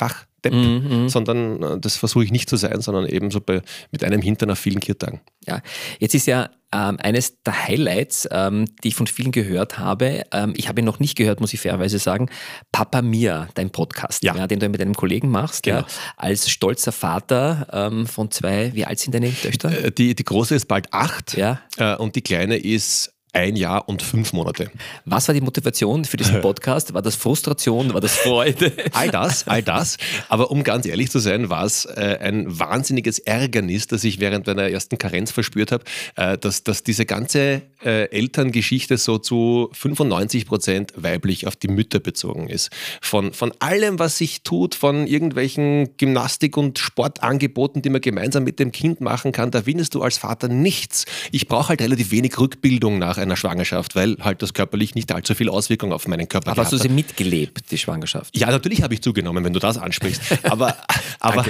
Fachdepp, 0.43 0.53
Mhm, 0.53 1.09
sondern 1.09 1.61
äh, 1.63 1.79
das 1.79 1.95
versuche 1.97 2.23
ich 2.23 2.31
nicht 2.31 2.49
zu 2.49 2.55
sein, 2.57 2.81
sondern 2.81 3.05
eben 3.05 3.31
so 3.31 3.41
bei, 3.41 3.61
mit 3.91 4.03
einem 4.03 4.21
Hintern 4.21 4.51
auf 4.51 4.59
vielen 4.59 4.79
Kirtagen. 4.79 5.21
Ja, 5.45 5.61
jetzt 5.99 6.15
ist 6.15 6.27
ja 6.27 6.49
ähm, 6.71 6.97
eines 7.01 7.41
der 7.41 7.67
Highlights, 7.67 8.27
ähm, 8.31 8.65
die 8.83 8.89
ich 8.89 8.95
von 8.95 9.07
vielen 9.07 9.31
gehört 9.31 9.79
habe. 9.79 10.23
Ähm, 10.31 10.53
ich 10.55 10.67
habe 10.69 10.81
ihn 10.81 10.85
noch 10.85 10.99
nicht 10.99 11.17
gehört, 11.17 11.41
muss 11.41 11.51
ich 11.53 11.59
fairerweise 11.59 11.97
sagen. 11.97 12.29
Papa 12.71 13.01
Mia, 13.01 13.47
dein 13.55 13.71
Podcast, 13.71 14.23
Ja. 14.23 14.45
den 14.47 14.59
du 14.59 14.69
mit 14.69 14.79
einem 14.81 14.93
Kollegen 14.93 15.29
machst, 15.29 15.63
Genau. 15.63 15.79
ja, 15.79 15.87
als 16.17 16.49
stolzer 16.49 16.91
Vater 16.91 17.67
ähm, 17.73 18.05
von 18.05 18.29
zwei. 18.29 18.71
Wie 18.75 18.85
alt 18.85 18.99
sind 18.99 19.15
deine 19.15 19.33
Töchter? 19.33 19.85
Äh, 19.85 19.91
Die, 19.91 20.13
die 20.15 20.23
große 20.23 20.55
ist 20.55 20.67
bald 20.67 20.93
acht 20.93 21.35
Ja. 21.35 21.59
äh, 21.77 21.95
und 21.95 22.15
die 22.15 22.21
kleine 22.21 22.57
ist 22.57 23.13
ein 23.33 23.55
Jahr 23.55 23.87
und 23.87 24.01
fünf 24.01 24.33
Monate. 24.33 24.71
Was 25.05 25.27
war 25.27 25.35
die 25.35 25.41
Motivation 25.41 26.05
für 26.05 26.17
diesen 26.17 26.41
Podcast? 26.41 26.93
War 26.93 27.01
das 27.01 27.15
Frustration? 27.15 27.93
War 27.93 28.01
das 28.01 28.15
Freude? 28.17 28.71
All 28.93 29.09
das, 29.09 29.47
all 29.47 29.61
das. 29.61 29.97
Aber 30.29 30.49
um 30.51 30.63
ganz 30.63 30.85
ehrlich 30.85 31.11
zu 31.11 31.19
sein, 31.19 31.49
war 31.49 31.65
es 31.65 31.85
äh, 31.85 32.17
ein 32.21 32.59
wahnsinniges 32.59 33.19
Ärgernis, 33.19 33.87
das 33.87 34.03
ich 34.03 34.19
während 34.19 34.47
meiner 34.47 34.69
ersten 34.69 34.97
Karenz 34.97 35.31
verspürt 35.31 35.71
habe, 35.71 35.83
äh, 36.15 36.37
dass, 36.37 36.63
dass 36.63 36.83
diese 36.83 37.05
ganze 37.05 37.61
äh, 37.83 38.09
Elterngeschichte 38.09 38.97
so 38.97 39.19
zu 39.19 39.69
95 39.73 40.47
Prozent 40.47 40.93
weiblich 40.95 41.45
auf 41.45 41.55
die 41.55 41.67
Mütter 41.67 41.99
bezogen 41.99 42.49
ist. 42.49 42.71
Von, 43.01 43.33
von 43.33 43.53
allem, 43.59 43.99
was 43.99 44.17
sich 44.17 44.41
tut, 44.41 44.73
von 44.75 45.05
irgendwelchen 45.05 45.95
Gymnastik- 45.97 46.57
und 46.57 46.79
Sportangeboten, 46.79 47.81
die 47.81 47.89
man 47.89 48.01
gemeinsam 48.01 48.43
mit 48.43 48.59
dem 48.59 48.71
Kind 48.71 49.01
machen 49.01 49.31
kann, 49.31 49.51
da 49.51 49.63
findest 49.63 49.93
du 49.93 50.01
als 50.01 50.17
Vater 50.17 50.47
nichts. 50.47 51.05
Ich 51.31 51.47
brauche 51.47 51.69
halt 51.69 51.81
relativ 51.81 52.11
wenig 52.11 52.39
Rückbildung 52.39 52.97
nach 52.97 53.18
einer 53.19 53.35
Schwangerschaft, 53.35 53.95
weil 53.95 54.17
halt 54.19 54.41
das 54.41 54.53
körperlich 54.53 54.95
nicht 54.95 55.11
allzu 55.11 55.35
viel 55.35 55.49
Auswirkung 55.49 55.93
auf 55.93 56.07
meinen 56.07 56.27
Körper 56.27 56.51
Aber 56.51 56.61
hast 56.63 56.71
du 56.71 56.77
gehabt 56.77 56.89
hat. 56.89 56.91
sie 56.91 56.95
mitgelebt, 56.95 57.71
die 57.71 57.77
Schwangerschaft? 57.77 58.37
Ja, 58.37 58.49
natürlich 58.49 58.81
habe 58.81 58.93
ich 58.93 59.01
zugenommen, 59.01 59.43
wenn 59.43 59.53
du 59.53 59.59
das 59.59 59.77
ansprichst. 59.77 60.21
Aber, 60.43 60.75
aber, 61.19 61.45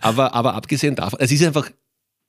aber, 0.00 0.34
aber 0.34 0.54
abgesehen 0.54 0.94
davon, 0.94 1.18
es 1.20 1.32
ist 1.32 1.42
einfach, 1.42 1.70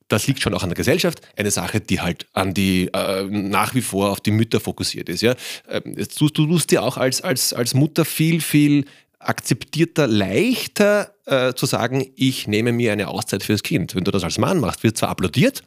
das 0.08 0.26
liegt 0.26 0.40
schon 0.40 0.54
auch 0.54 0.62
an 0.62 0.70
der 0.70 0.76
Gesellschaft, 0.76 1.20
eine 1.36 1.50
Sache, 1.50 1.80
die 1.80 2.00
halt 2.00 2.26
an 2.32 2.54
die 2.54 2.88
äh, 2.92 3.24
nach 3.24 3.74
wie 3.74 3.82
vor 3.82 4.10
auf 4.10 4.20
die 4.20 4.30
Mütter 4.30 4.58
fokussiert 4.58 5.08
ist. 5.08 5.20
Ja? 5.20 5.34
Ähm, 5.68 5.94
jetzt 5.96 6.18
tust, 6.18 6.36
du 6.38 6.46
tust 6.46 6.70
dir 6.70 6.82
auch 6.82 6.96
als, 6.96 7.20
als, 7.20 7.52
als 7.52 7.74
Mutter 7.74 8.04
viel, 8.04 8.40
viel 8.40 8.84
akzeptierter, 9.18 10.06
leichter 10.06 11.14
äh, 11.26 11.52
zu 11.54 11.66
sagen, 11.66 12.06
ich 12.16 12.46
nehme 12.46 12.72
mir 12.72 12.92
eine 12.92 13.08
Auszeit 13.08 13.42
fürs 13.42 13.62
Kind. 13.62 13.94
Wenn 13.94 14.04
du 14.04 14.10
das 14.10 14.24
als 14.24 14.38
Mann 14.38 14.60
machst, 14.60 14.82
wird 14.82 14.96
zwar 14.96 15.10
applaudiert, 15.10 15.62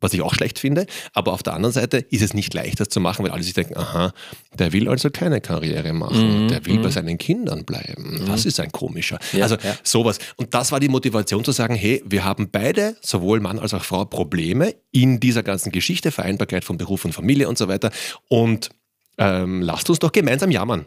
was 0.00 0.12
ich 0.14 0.22
auch 0.22 0.34
schlecht 0.34 0.58
finde, 0.58 0.86
aber 1.12 1.32
auf 1.32 1.42
der 1.42 1.54
anderen 1.54 1.72
Seite 1.72 1.98
ist 1.98 2.22
es 2.22 2.34
nicht 2.34 2.54
leicht, 2.54 2.80
das 2.80 2.88
zu 2.88 3.00
machen, 3.00 3.24
weil 3.24 3.32
alle 3.32 3.42
sich 3.42 3.54
denken, 3.54 3.76
aha, 3.76 4.12
der 4.58 4.72
will 4.72 4.88
also 4.88 5.10
keine 5.10 5.40
Karriere 5.40 5.92
machen, 5.92 6.48
der 6.48 6.64
will 6.66 6.78
bei 6.78 6.90
seinen 6.90 7.18
Kindern 7.18 7.64
bleiben. 7.64 8.22
Das 8.26 8.46
ist 8.46 8.60
ein 8.60 8.70
komischer. 8.72 9.18
Ja, 9.32 9.44
also 9.44 9.56
ja. 9.56 9.76
sowas. 9.82 10.18
Und 10.36 10.54
das 10.54 10.72
war 10.72 10.80
die 10.80 10.88
Motivation 10.88 11.44
zu 11.44 11.52
sagen, 11.52 11.74
hey, 11.74 12.02
wir 12.06 12.24
haben 12.24 12.50
beide, 12.50 12.96
sowohl 13.00 13.40
Mann 13.40 13.58
als 13.58 13.74
auch 13.74 13.84
Frau, 13.84 14.04
Probleme 14.04 14.74
in 14.92 15.20
dieser 15.20 15.42
ganzen 15.42 15.72
Geschichte, 15.72 16.10
Vereinbarkeit 16.10 16.64
von 16.64 16.78
Beruf 16.78 17.04
und 17.04 17.12
Familie 17.12 17.48
und 17.48 17.58
so 17.58 17.68
weiter. 17.68 17.90
Und 18.28 18.70
ähm, 19.18 19.62
lasst 19.62 19.90
uns 19.90 19.98
doch 19.98 20.12
gemeinsam 20.12 20.50
jammern. 20.50 20.86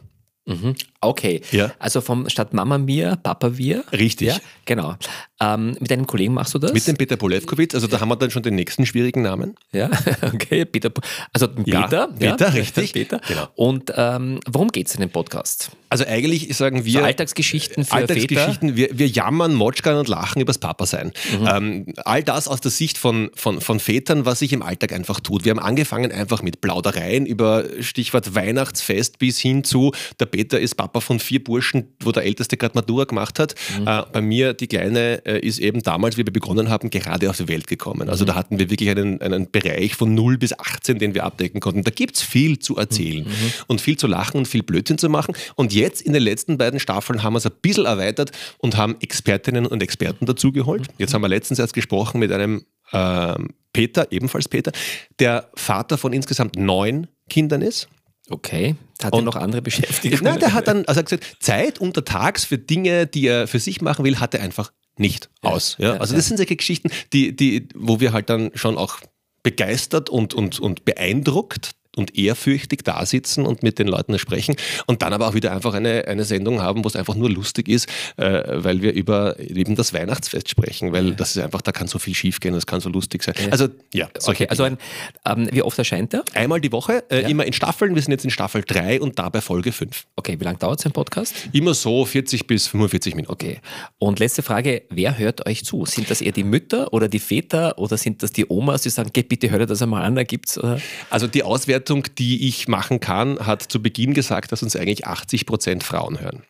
Okay. 0.99 1.41
Ja. 1.51 1.71
Also 1.79 2.01
vom 2.01 2.27
statt 2.29 2.53
Mama 2.53 2.77
mir, 2.77 3.15
Papa 3.15 3.57
wir. 3.57 3.83
Richtig. 3.91 4.27
Ja, 4.27 4.37
genau. 4.65 4.95
Ähm, 5.39 5.77
mit 5.79 5.91
deinem 5.91 6.07
Kollegen 6.07 6.33
machst 6.33 6.53
du 6.53 6.59
das? 6.59 6.73
Mit 6.73 6.87
dem 6.87 6.97
Peter 6.97 7.15
Polewkowitz, 7.15 7.75
also 7.75 7.87
da 7.87 7.99
haben 7.99 8.09
wir 8.09 8.15
dann 8.15 8.31
schon 8.31 8.43
den 8.43 8.55
nächsten 8.55 8.85
schwierigen 8.85 9.21
Namen. 9.21 9.55
Ja, 9.71 9.89
okay, 10.21 10.65
Peter. 10.65 10.91
Also 11.31 11.47
den 11.47 11.65
Ja, 11.65 11.83
Peter. 11.83 12.07
Peter, 12.07 12.53
richtig. 12.53 12.93
Peter. 12.93 13.21
Genau. 13.27 13.47
Und 13.55 13.93
ähm, 13.95 14.39
worum 14.49 14.69
geht 14.69 14.87
es 14.87 14.95
in 14.95 15.01
dem 15.01 15.09
Podcast? 15.09 15.71
Also 15.91 16.05
eigentlich 16.05 16.55
sagen 16.55 16.85
wir... 16.85 17.01
So 17.01 17.05
Alltagsgeschichten 17.05 17.83
für 17.83 17.91
Alltagsgeschichten, 17.91 18.77
wir, 18.77 18.97
wir 18.97 19.07
jammern, 19.07 19.53
motschkern 19.53 19.97
und 19.97 20.07
lachen 20.07 20.41
übers 20.41 20.57
Papa 20.57 20.85
sein. 20.85 21.11
Mhm. 21.37 21.47
Ähm, 21.47 21.85
all 22.05 22.23
das 22.23 22.47
aus 22.47 22.61
der 22.61 22.71
Sicht 22.71 22.97
von, 22.97 23.29
von, 23.35 23.59
von 23.59 23.81
Vätern, 23.81 24.25
was 24.25 24.39
sich 24.39 24.53
im 24.53 24.61
Alltag 24.61 24.93
einfach 24.93 25.19
tut. 25.19 25.43
Wir 25.43 25.49
haben 25.49 25.59
angefangen 25.59 26.13
einfach 26.13 26.43
mit 26.43 26.61
Plaudereien 26.61 27.25
über 27.25 27.65
Stichwort 27.81 28.33
Weihnachtsfest 28.35 29.19
bis 29.19 29.37
hin 29.39 29.65
zu, 29.65 29.91
der 30.19 30.27
Peter 30.27 30.61
ist 30.61 30.75
Papa 30.75 31.01
von 31.01 31.19
vier 31.19 31.43
Burschen, 31.43 31.89
wo 32.01 32.13
der 32.13 32.23
Älteste 32.23 32.55
gerade 32.55 32.75
Matura 32.75 33.03
gemacht 33.03 33.37
hat. 33.37 33.55
Mhm. 33.77 33.87
Äh, 33.87 34.03
bei 34.13 34.21
mir, 34.21 34.53
die 34.53 34.67
Kleine, 34.67 35.25
äh, 35.25 35.39
ist 35.39 35.59
eben 35.59 35.83
damals, 35.83 36.15
wie 36.15 36.25
wir 36.25 36.31
begonnen 36.31 36.69
haben, 36.69 36.89
gerade 36.89 37.29
auf 37.29 37.35
die 37.35 37.49
Welt 37.49 37.67
gekommen. 37.67 38.03
Mhm. 38.03 38.09
Also 38.09 38.23
da 38.23 38.35
hatten 38.35 38.59
wir 38.59 38.69
wirklich 38.69 38.89
einen, 38.89 39.21
einen 39.21 39.51
Bereich 39.51 39.95
von 39.95 40.13
0 40.15 40.37
bis 40.37 40.57
18, 40.57 40.99
den 40.99 41.13
wir 41.15 41.25
abdecken 41.25 41.59
konnten. 41.59 41.83
Da 41.83 41.91
gibt 41.91 42.15
es 42.15 42.21
viel 42.21 42.59
zu 42.59 42.77
erzählen 42.77 43.25
Mhm. 43.25 43.53
und 43.67 43.81
viel 43.81 43.97
zu 43.97 44.07
lachen 44.07 44.37
und 44.37 44.47
viel 44.47 44.63
Blödsinn 44.63 44.97
zu 44.97 45.09
machen. 45.09 45.35
Und 45.55 45.73
jetzt 45.73 45.80
in 45.81 46.13
den 46.13 46.23
letzten 46.23 46.57
beiden 46.57 46.79
Staffeln 46.79 47.23
haben 47.23 47.33
wir 47.33 47.37
es 47.37 47.45
ein 47.45 47.53
bisschen 47.61 47.85
erweitert 47.85 48.31
und 48.57 48.77
haben 48.77 48.95
Expertinnen 49.01 49.65
und 49.65 49.81
Experten 49.81 50.25
dazugeholt. 50.25 50.87
Jetzt 50.97 51.13
haben 51.13 51.21
wir 51.21 51.29
letztens 51.29 51.59
erst 51.59 51.73
gesprochen 51.73 52.19
mit 52.19 52.31
einem 52.31 52.65
ähm, 52.93 53.49
Peter, 53.73 54.11
ebenfalls 54.11 54.47
Peter, 54.47 54.71
der 55.19 55.49
Vater 55.55 55.97
von 55.97 56.13
insgesamt 56.13 56.55
neun 56.57 57.07
Kindern 57.29 57.61
ist. 57.61 57.87
Okay. 58.29 58.75
Hat 59.03 59.13
er 59.13 59.21
noch 59.21 59.35
andere 59.35 59.61
Beschäftigungen? 59.61 60.23
Nein, 60.23 60.39
der 60.39 60.53
hat 60.53 60.67
dann 60.67 60.85
also 60.85 60.99
er 60.99 61.03
hat 61.03 61.09
gesagt, 61.09 61.37
Zeit 61.39 61.79
untertags 61.79 62.45
für 62.45 62.57
Dinge, 62.57 63.07
die 63.07 63.27
er 63.27 63.47
für 63.47 63.59
sich 63.59 63.81
machen 63.81 64.05
will, 64.05 64.19
hat 64.19 64.33
er 64.33 64.41
einfach 64.41 64.71
nicht 64.97 65.29
aus. 65.41 65.77
Ja? 65.79 65.95
ja, 65.95 65.99
Also 65.99 66.13
ja. 66.13 66.17
das 66.17 66.27
sind 66.27 66.37
solche 66.37 66.55
Geschichten, 66.55 66.91
die, 67.13 67.35
die, 67.35 67.67
wo 67.75 67.99
wir 67.99 68.13
halt 68.13 68.29
dann 68.29 68.51
schon 68.55 68.77
auch 68.77 68.99
begeistert 69.43 70.09
und, 70.09 70.33
und, 70.33 70.59
und 70.59 70.85
beeindruckt 70.85 71.71
und 71.95 72.17
ehrfürchtig 72.17 72.83
da 72.83 73.05
sitzen 73.05 73.45
und 73.45 73.63
mit 73.63 73.79
den 73.79 73.87
Leuten 73.87 74.17
sprechen 74.17 74.55
und 74.85 75.01
dann 75.01 75.13
aber 75.13 75.27
auch 75.27 75.33
wieder 75.33 75.51
einfach 75.51 75.73
eine, 75.73 76.07
eine 76.07 76.23
Sendung 76.23 76.61
haben, 76.61 76.83
wo 76.83 76.87
es 76.87 76.95
einfach 76.95 77.15
nur 77.15 77.29
lustig 77.29 77.67
ist, 77.67 77.87
äh, 78.17 78.43
weil 78.63 78.81
wir 78.81 78.93
über 78.93 79.39
eben 79.39 79.75
das 79.75 79.93
Weihnachtsfest 79.93 80.49
sprechen, 80.49 80.93
weil 80.93 81.13
das 81.13 81.35
ist 81.35 81.43
einfach, 81.43 81.61
da 81.61 81.71
kann 81.71 81.87
so 81.87 81.99
viel 81.99 82.15
schiefgehen, 82.15 82.53
das 82.53 82.65
kann 82.65 82.79
so 82.79 82.89
lustig 82.89 83.23
sein. 83.23 83.35
Also 83.51 83.67
ja, 83.93 84.09
okay, 84.25 84.47
also 84.47 84.63
ein, 84.63 84.77
ähm, 85.25 85.49
wie 85.51 85.61
oft 85.61 85.77
erscheint 85.77 86.13
der? 86.13 86.23
Einmal 86.33 86.61
die 86.61 86.71
Woche, 86.71 87.03
äh, 87.09 87.23
ja. 87.23 87.27
immer 87.27 87.45
in 87.45 87.53
Staffeln. 87.53 87.95
Wir 87.95 88.01
sind 88.01 88.11
jetzt 88.11 88.23
in 88.23 88.31
Staffel 88.31 88.63
3 88.65 89.01
und 89.01 89.19
dabei 89.19 89.41
Folge 89.41 89.71
5. 89.71 90.05
Okay, 90.15 90.39
wie 90.39 90.43
lange 90.43 90.57
dauert 90.57 90.79
sein 90.79 90.91
Podcast? 90.91 91.33
Immer 91.51 91.73
so 91.73 92.05
40 92.05 92.47
bis 92.47 92.67
45 92.67 93.15
Minuten. 93.15 93.31
Okay. 93.31 93.59
Und 93.99 94.19
letzte 94.19 94.43
Frage, 94.43 94.83
wer 94.89 95.17
hört 95.17 95.45
euch 95.45 95.65
zu? 95.65 95.85
Sind 95.85 96.09
das 96.09 96.21
eher 96.21 96.31
die 96.31 96.43
Mütter 96.43 96.93
oder 96.93 97.07
die 97.07 97.19
Väter 97.19 97.77
oder 97.77 97.97
sind 97.97 98.23
das 98.23 98.31
die 98.31 98.45
Omas, 98.49 98.83
die 98.83 98.89
sagen, 98.89 99.11
geht 99.13 99.29
bitte, 99.29 99.49
hört 99.49 99.69
das 99.69 99.81
einmal 99.81 100.03
an, 100.03 100.15
da 100.15 100.23
gibt's 100.23 100.57
oder? 100.57 100.79
Also 101.09 101.27
die 101.27 101.43
Auswertung, 101.43 101.80
die 101.89 102.47
ich 102.47 102.67
machen 102.67 102.99
kann, 102.99 103.39
hat 103.39 103.63
zu 103.63 103.81
Beginn 103.81 104.13
gesagt, 104.13 104.51
dass 104.51 104.63
uns 104.63 104.75
eigentlich 104.75 105.05
80 105.07 105.45
Prozent 105.45 105.83
Frauen 105.83 106.19
hören. 106.19 106.43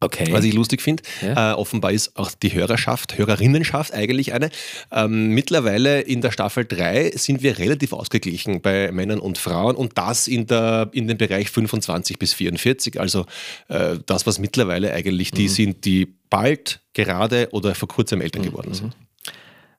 Okay. 0.00 0.28
Was 0.30 0.44
ich 0.44 0.54
lustig 0.54 0.80
finde. 0.80 1.02
Ja. 1.22 1.52
Äh, 1.52 1.54
offenbar 1.54 1.90
ist 1.90 2.16
auch 2.16 2.30
die 2.30 2.52
Hörerschaft, 2.52 3.18
Hörerinnenschaft 3.18 3.92
eigentlich 3.92 4.32
eine. 4.32 4.50
Ähm, 4.92 5.30
mittlerweile 5.30 6.00
in 6.02 6.20
der 6.20 6.30
Staffel 6.30 6.64
3 6.64 7.12
sind 7.16 7.42
wir 7.42 7.58
relativ 7.58 7.92
ausgeglichen 7.92 8.60
bei 8.60 8.92
Männern 8.92 9.18
und 9.18 9.38
Frauen 9.38 9.74
und 9.74 9.98
das 9.98 10.28
in, 10.28 10.46
der, 10.46 10.88
in 10.92 11.08
dem 11.08 11.18
Bereich 11.18 11.50
25 11.50 12.16
bis 12.18 12.32
44. 12.32 13.00
Also 13.00 13.26
äh, 13.66 13.96
das, 14.06 14.24
was 14.24 14.38
mittlerweile 14.38 14.92
eigentlich 14.92 15.32
die 15.32 15.48
mhm. 15.48 15.48
sind, 15.48 15.84
die 15.84 16.14
bald, 16.30 16.80
gerade 16.92 17.48
oder 17.50 17.74
vor 17.74 17.88
kurzem 17.88 18.20
Eltern 18.20 18.42
mhm. 18.42 18.50
geworden 18.50 18.74
sind. 18.74 18.96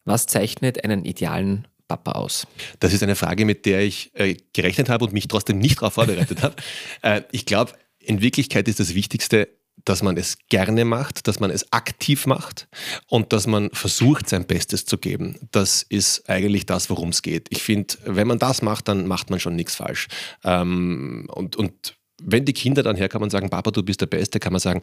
Was 0.03 0.25
zeichnet 0.25 0.83
einen 0.83 1.05
idealen 1.05 1.65
Papa 1.89 2.13
aus? 2.13 2.47
Das 2.79 2.93
ist 2.93 3.03
eine 3.03 3.15
Frage, 3.15 3.43
mit 3.43 3.65
der 3.65 3.81
ich 3.81 4.11
äh, 4.13 4.37
gerechnet 4.53 4.87
habe 4.87 5.03
und 5.03 5.13
mich 5.13 5.27
trotzdem 5.27 5.59
nicht 5.59 5.81
darauf 5.81 5.95
vorbereitet 5.95 6.41
habe. 6.41 6.55
Äh, 7.01 7.21
ich 7.31 7.45
glaube, 7.45 7.73
in 7.99 8.21
Wirklichkeit 8.21 8.67
ist 8.67 8.79
das 8.79 8.93
Wichtigste, 8.93 9.47
dass 9.85 10.03
man 10.03 10.17
es 10.17 10.37
gerne 10.49 10.85
macht, 10.85 11.27
dass 11.27 11.39
man 11.39 11.49
es 11.49 11.71
aktiv 11.71 12.25
macht 12.25 12.67
und 13.07 13.31
dass 13.31 13.47
man 13.47 13.69
versucht, 13.71 14.27
sein 14.27 14.45
Bestes 14.45 14.85
zu 14.85 14.97
geben. 14.97 15.37
Das 15.51 15.83
ist 15.83 16.29
eigentlich 16.29 16.65
das, 16.65 16.89
worum 16.89 17.09
es 17.09 17.21
geht. 17.21 17.47
Ich 17.49 17.63
finde, 17.63 17.95
wenn 18.05 18.27
man 18.27 18.39
das 18.39 18.61
macht, 18.61 18.87
dann 18.87 19.07
macht 19.07 19.29
man 19.29 19.39
schon 19.39 19.55
nichts 19.55 19.75
falsch. 19.75 20.07
Ähm, 20.43 21.27
und, 21.33 21.55
und 21.55 21.95
wenn 22.21 22.45
die 22.45 22.53
Kinder 22.53 22.83
dann 22.83 22.97
herkommen 22.97 23.25
und 23.25 23.29
sagen, 23.29 23.49
Papa, 23.49 23.71
du 23.71 23.83
bist 23.83 24.01
der 24.01 24.07
Beste, 24.07 24.39
kann 24.39 24.51
man 24.51 24.59
sagen, 24.59 24.81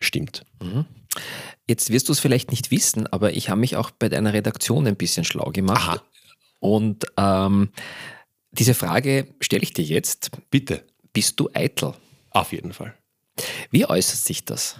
stimmt. 0.00 0.44
Mhm. 0.62 0.86
Jetzt 1.68 1.90
wirst 1.90 2.08
du 2.08 2.12
es 2.12 2.20
vielleicht 2.20 2.50
nicht 2.50 2.70
wissen, 2.70 3.06
aber 3.06 3.34
ich 3.34 3.50
habe 3.50 3.60
mich 3.60 3.76
auch 3.76 3.90
bei 3.90 4.08
deiner 4.08 4.32
Redaktion 4.32 4.86
ein 4.86 4.96
bisschen 4.96 5.24
schlau 5.24 5.50
gemacht. 5.50 5.88
Aha. 5.88 6.02
Und 6.60 7.06
ähm, 7.16 7.70
diese 8.52 8.74
Frage 8.74 9.28
stelle 9.40 9.62
ich 9.62 9.72
dir 9.72 9.84
jetzt. 9.84 10.30
Bitte. 10.50 10.84
Bist 11.12 11.40
du 11.40 11.48
eitel? 11.52 11.94
Auf 12.30 12.52
jeden 12.52 12.72
Fall. 12.72 12.94
Wie 13.70 13.86
äußert 13.86 14.18
sich 14.18 14.44
das? 14.44 14.76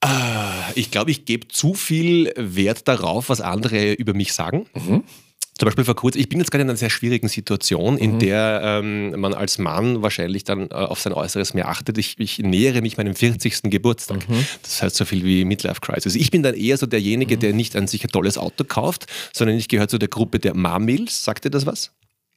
Ah, 0.00 0.70
ich 0.74 0.90
glaube, 0.90 1.10
ich 1.10 1.24
gebe 1.24 1.48
zu 1.48 1.74
viel 1.74 2.32
Wert 2.36 2.86
darauf, 2.86 3.28
was 3.28 3.40
andere 3.40 3.92
über 3.94 4.14
mich 4.14 4.32
sagen. 4.32 4.66
Mhm. 4.74 5.04
Zum 5.58 5.66
Beispiel 5.66 5.84
vor 5.84 5.96
kurzem, 5.96 6.20
ich 6.20 6.28
bin 6.28 6.38
jetzt 6.38 6.52
gerade 6.52 6.62
in 6.62 6.70
einer 6.70 6.76
sehr 6.76 6.88
schwierigen 6.88 7.26
Situation, 7.26 7.98
in 7.98 8.14
mhm. 8.14 8.18
der 8.20 8.60
ähm, 8.62 9.20
man 9.20 9.34
als 9.34 9.58
Mann 9.58 10.02
wahrscheinlich 10.02 10.44
dann 10.44 10.70
äh, 10.70 10.74
auf 10.74 11.00
sein 11.00 11.12
Äußeres 11.12 11.52
mehr 11.52 11.68
achtet. 11.68 11.98
Ich, 11.98 12.14
ich, 12.18 12.38
nähere 12.38 12.80
mich 12.80 12.96
meinem 12.96 13.16
40. 13.16 13.62
Geburtstag. 13.64 14.28
Mhm. 14.28 14.46
Das 14.62 14.82
heißt 14.82 14.94
so 14.94 15.04
viel 15.04 15.24
wie 15.24 15.44
Midlife 15.44 15.80
Crisis. 15.80 16.14
Ich 16.14 16.30
bin 16.30 16.44
dann 16.44 16.54
eher 16.54 16.76
so 16.76 16.86
derjenige, 16.86 17.36
mhm. 17.36 17.40
der 17.40 17.52
nicht 17.54 17.74
an 17.74 17.88
sich 17.88 18.04
ein 18.04 18.10
tolles 18.10 18.38
Auto 18.38 18.62
kauft, 18.62 19.06
sondern 19.32 19.56
ich 19.56 19.66
gehöre 19.66 19.88
zu 19.88 19.98
der 19.98 20.08
Gruppe 20.08 20.38
der 20.38 20.54
Mamils. 20.54 21.24
Sagt 21.24 21.44
ihr 21.44 21.50
das 21.50 21.66
was? 21.66 21.90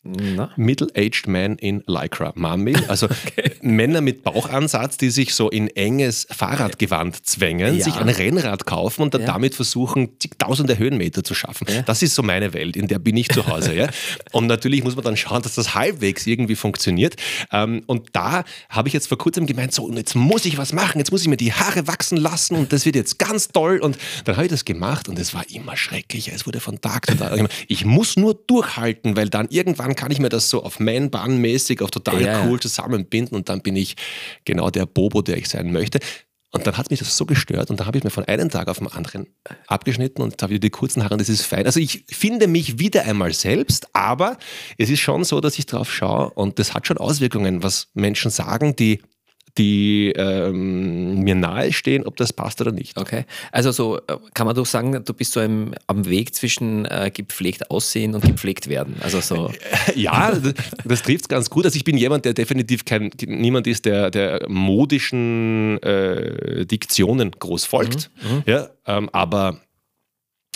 Middle-aged 0.03 1.27
Man 1.27 1.57
in 1.57 1.83
Lycra, 1.85 2.33
Mummy. 2.35 2.75
Also 2.87 3.05
okay. 3.05 3.53
Männer 3.61 4.01
mit 4.01 4.23
Bauchansatz, 4.23 4.97
die 4.97 5.11
sich 5.11 5.33
so 5.33 5.49
in 5.49 5.67
enges 5.67 6.27
Fahrradgewand 6.29 7.25
zwängen, 7.25 7.77
ja. 7.77 7.83
sich 7.83 7.95
ein 7.95 8.09
Rennrad 8.09 8.65
kaufen 8.65 9.03
und 9.03 9.13
dann 9.13 9.21
ja. 9.21 9.27
damit 9.27 9.55
versuchen, 9.55 10.19
zigtausende 10.19 10.77
Höhenmeter 10.77 11.23
zu 11.23 11.33
schaffen. 11.33 11.67
Ja. 11.69 11.83
Das 11.83 12.01
ist 12.01 12.15
so 12.15 12.23
meine 12.23 12.53
Welt, 12.53 12.75
in 12.75 12.87
der 12.87 12.99
bin 12.99 13.15
ich 13.15 13.29
zu 13.29 13.45
Hause. 13.47 13.89
Und 14.31 14.47
natürlich 14.47 14.83
muss 14.83 14.95
man 14.95 15.05
dann 15.05 15.17
schauen, 15.17 15.41
dass 15.41 15.55
das 15.55 15.75
halbwegs 15.75 16.25
irgendwie 16.25 16.55
funktioniert. 16.55 17.15
Ähm, 17.51 17.83
und 17.85 18.09
da 18.13 18.43
habe 18.69 18.87
ich 18.87 18.93
jetzt 18.93 19.07
vor 19.07 19.17
kurzem 19.17 19.45
gemeint, 19.45 19.73
so, 19.73 19.83
und 19.83 19.97
jetzt 19.97 20.15
muss 20.15 20.45
ich 20.45 20.57
was 20.57 20.73
machen, 20.73 20.99
jetzt 20.99 21.11
muss 21.11 21.21
ich 21.21 21.27
mir 21.27 21.37
die 21.37 21.53
Haare 21.53 21.87
wachsen 21.87 22.17
lassen 22.17 22.55
und 22.55 22.73
das 22.73 22.85
wird 22.85 22.95
jetzt 22.95 23.19
ganz 23.19 23.49
toll. 23.49 23.79
Und 23.79 23.97
dann 24.25 24.35
habe 24.35 24.45
ich 24.45 24.51
das 24.51 24.65
gemacht 24.65 25.09
und 25.09 25.19
es 25.19 25.33
war 25.33 25.43
immer 25.49 25.77
schrecklich. 25.77 26.31
Es 26.31 26.45
wurde 26.45 26.59
von 26.59 26.81
Tag 26.81 27.07
zu 27.07 27.17
Tag. 27.17 27.49
Ich 27.67 27.85
muss 27.85 28.17
nur 28.17 28.33
durchhalten, 28.33 29.15
weil 29.15 29.29
dann 29.29 29.47
irgendwann 29.49 29.90
dann 29.91 29.97
kann 29.97 30.11
ich 30.11 30.19
mir 30.19 30.29
das 30.29 30.49
so 30.49 30.63
auf 30.63 30.79
Man-Bun-mäßig, 30.79 31.81
auf 31.81 31.91
total 31.91 32.21
ja, 32.21 32.45
cool 32.45 32.61
zusammenbinden 32.61 33.35
und 33.35 33.49
dann 33.49 33.61
bin 33.61 33.75
ich 33.75 33.97
genau 34.45 34.69
der 34.69 34.85
Bobo, 34.85 35.21
der 35.21 35.35
ich 35.35 35.49
sein 35.49 35.73
möchte. 35.73 35.99
Und 36.53 36.65
dann 36.65 36.77
hat 36.77 36.89
mich 36.91 36.99
das 36.99 37.15
so 37.15 37.25
gestört 37.25 37.69
und 37.69 37.79
da 37.79 37.85
habe 37.85 37.97
ich 37.97 38.03
mir 38.03 38.09
von 38.09 38.23
einem 38.25 38.49
Tag 38.49 38.69
auf 38.69 38.79
den 38.79 38.87
anderen 38.87 39.27
abgeschnitten 39.67 40.21
und 40.21 40.41
habe 40.41 40.51
wieder 40.51 40.61
die 40.61 40.69
kurzen 40.69 41.03
Haare 41.03 41.15
und 41.15 41.21
das 41.21 41.27
ist 41.27 41.45
fein. 41.45 41.65
Also 41.65 41.79
ich 41.79 42.05
finde 42.09 42.47
mich 42.47 42.79
wieder 42.79 43.03
einmal 43.03 43.33
selbst, 43.33 43.87
aber 43.93 44.37
es 44.77 44.89
ist 44.89 44.99
schon 44.99 45.25
so, 45.25 45.41
dass 45.41 45.59
ich 45.59 45.65
drauf 45.65 45.91
schaue 45.91 46.29
und 46.29 46.57
das 46.57 46.73
hat 46.73 46.87
schon 46.87 46.97
Auswirkungen, 46.97 47.63
was 47.63 47.89
Menschen 47.93 48.31
sagen, 48.31 48.75
die 48.75 49.01
die 49.57 50.11
ähm, 50.15 51.19
mir 51.23 51.35
nahestehen, 51.35 52.05
ob 52.05 52.15
das 52.17 52.33
passt 52.33 52.61
oder 52.61 52.71
nicht. 52.71 52.97
Okay. 52.97 53.25
Also 53.51 53.71
so 53.71 53.97
äh, 53.97 54.17
kann 54.33 54.47
man 54.47 54.55
doch 54.55 54.65
sagen, 54.65 55.03
du 55.03 55.13
bist 55.13 55.33
so 55.33 55.41
im, 55.41 55.73
am 55.87 56.07
Weg 56.07 56.33
zwischen 56.33 56.85
äh, 56.85 57.11
gepflegt 57.13 57.69
aussehen 57.69 58.15
und 58.15 58.23
gepflegt 58.23 58.69
werden. 58.69 58.95
Also 59.01 59.19
so. 59.21 59.51
Ja, 59.95 60.31
das, 60.31 60.53
das 60.85 61.01
trifft 61.01 61.23
es 61.23 61.27
ganz 61.27 61.49
gut. 61.49 61.65
Also 61.65 61.75
ich 61.75 61.83
bin 61.83 61.97
jemand, 61.97 62.25
der 62.25 62.33
definitiv 62.33 62.85
kein 62.85 63.11
niemand 63.25 63.67
ist, 63.67 63.85
der, 63.85 64.09
der 64.09 64.47
modischen 64.47 65.81
äh, 65.83 66.65
Diktionen 66.65 67.31
groß 67.31 67.65
folgt. 67.65 68.09
Mhm, 68.21 68.35
mhm. 68.35 68.43
ja, 68.45 68.69
ähm, 68.85 69.09
aber 69.11 69.59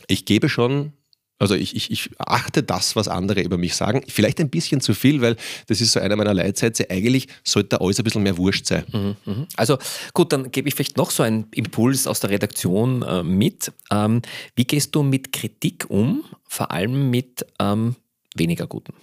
ich 0.07 0.25
gebe 0.25 0.49
schon 0.49 0.93
also 1.37 1.53
ich, 1.53 1.75
ich, 1.75 1.91
ich 1.91 2.09
achte 2.17 2.63
das, 2.63 2.95
was 2.95 3.07
andere 3.07 3.41
über 3.41 3.57
mich 3.57 3.75
sagen. 3.75 4.03
Vielleicht 4.07 4.39
ein 4.39 4.49
bisschen 4.49 4.79
zu 4.79 4.93
viel, 4.93 5.21
weil 5.21 5.35
das 5.67 5.81
ist 5.81 5.91
so 5.91 5.99
einer 5.99 6.15
meiner 6.15 6.33
Leitsätze. 6.33 6.89
Eigentlich 6.89 7.27
sollte 7.43 7.81
alles 7.81 7.99
ein 7.99 8.03
bisschen 8.03 8.23
mehr 8.23 8.37
wurscht 8.37 8.65
sein. 8.67 8.85
Mhm, 8.91 9.15
mhm. 9.25 9.47
Also 9.57 9.77
gut, 10.13 10.31
dann 10.31 10.51
gebe 10.51 10.69
ich 10.69 10.75
vielleicht 10.75 10.97
noch 10.97 11.11
so 11.11 11.23
einen 11.23 11.47
Impuls 11.53 12.07
aus 12.07 12.21
der 12.21 12.29
Redaktion 12.29 13.01
äh, 13.01 13.23
mit. 13.23 13.71
Ähm, 13.91 14.21
wie 14.55 14.65
gehst 14.65 14.95
du 14.95 15.03
mit 15.03 15.33
Kritik 15.33 15.85
um, 15.89 16.23
vor 16.47 16.71
allem 16.71 17.09
mit 17.09 17.45
ähm, 17.59 17.95
weniger 18.35 18.67
guten? 18.67 18.93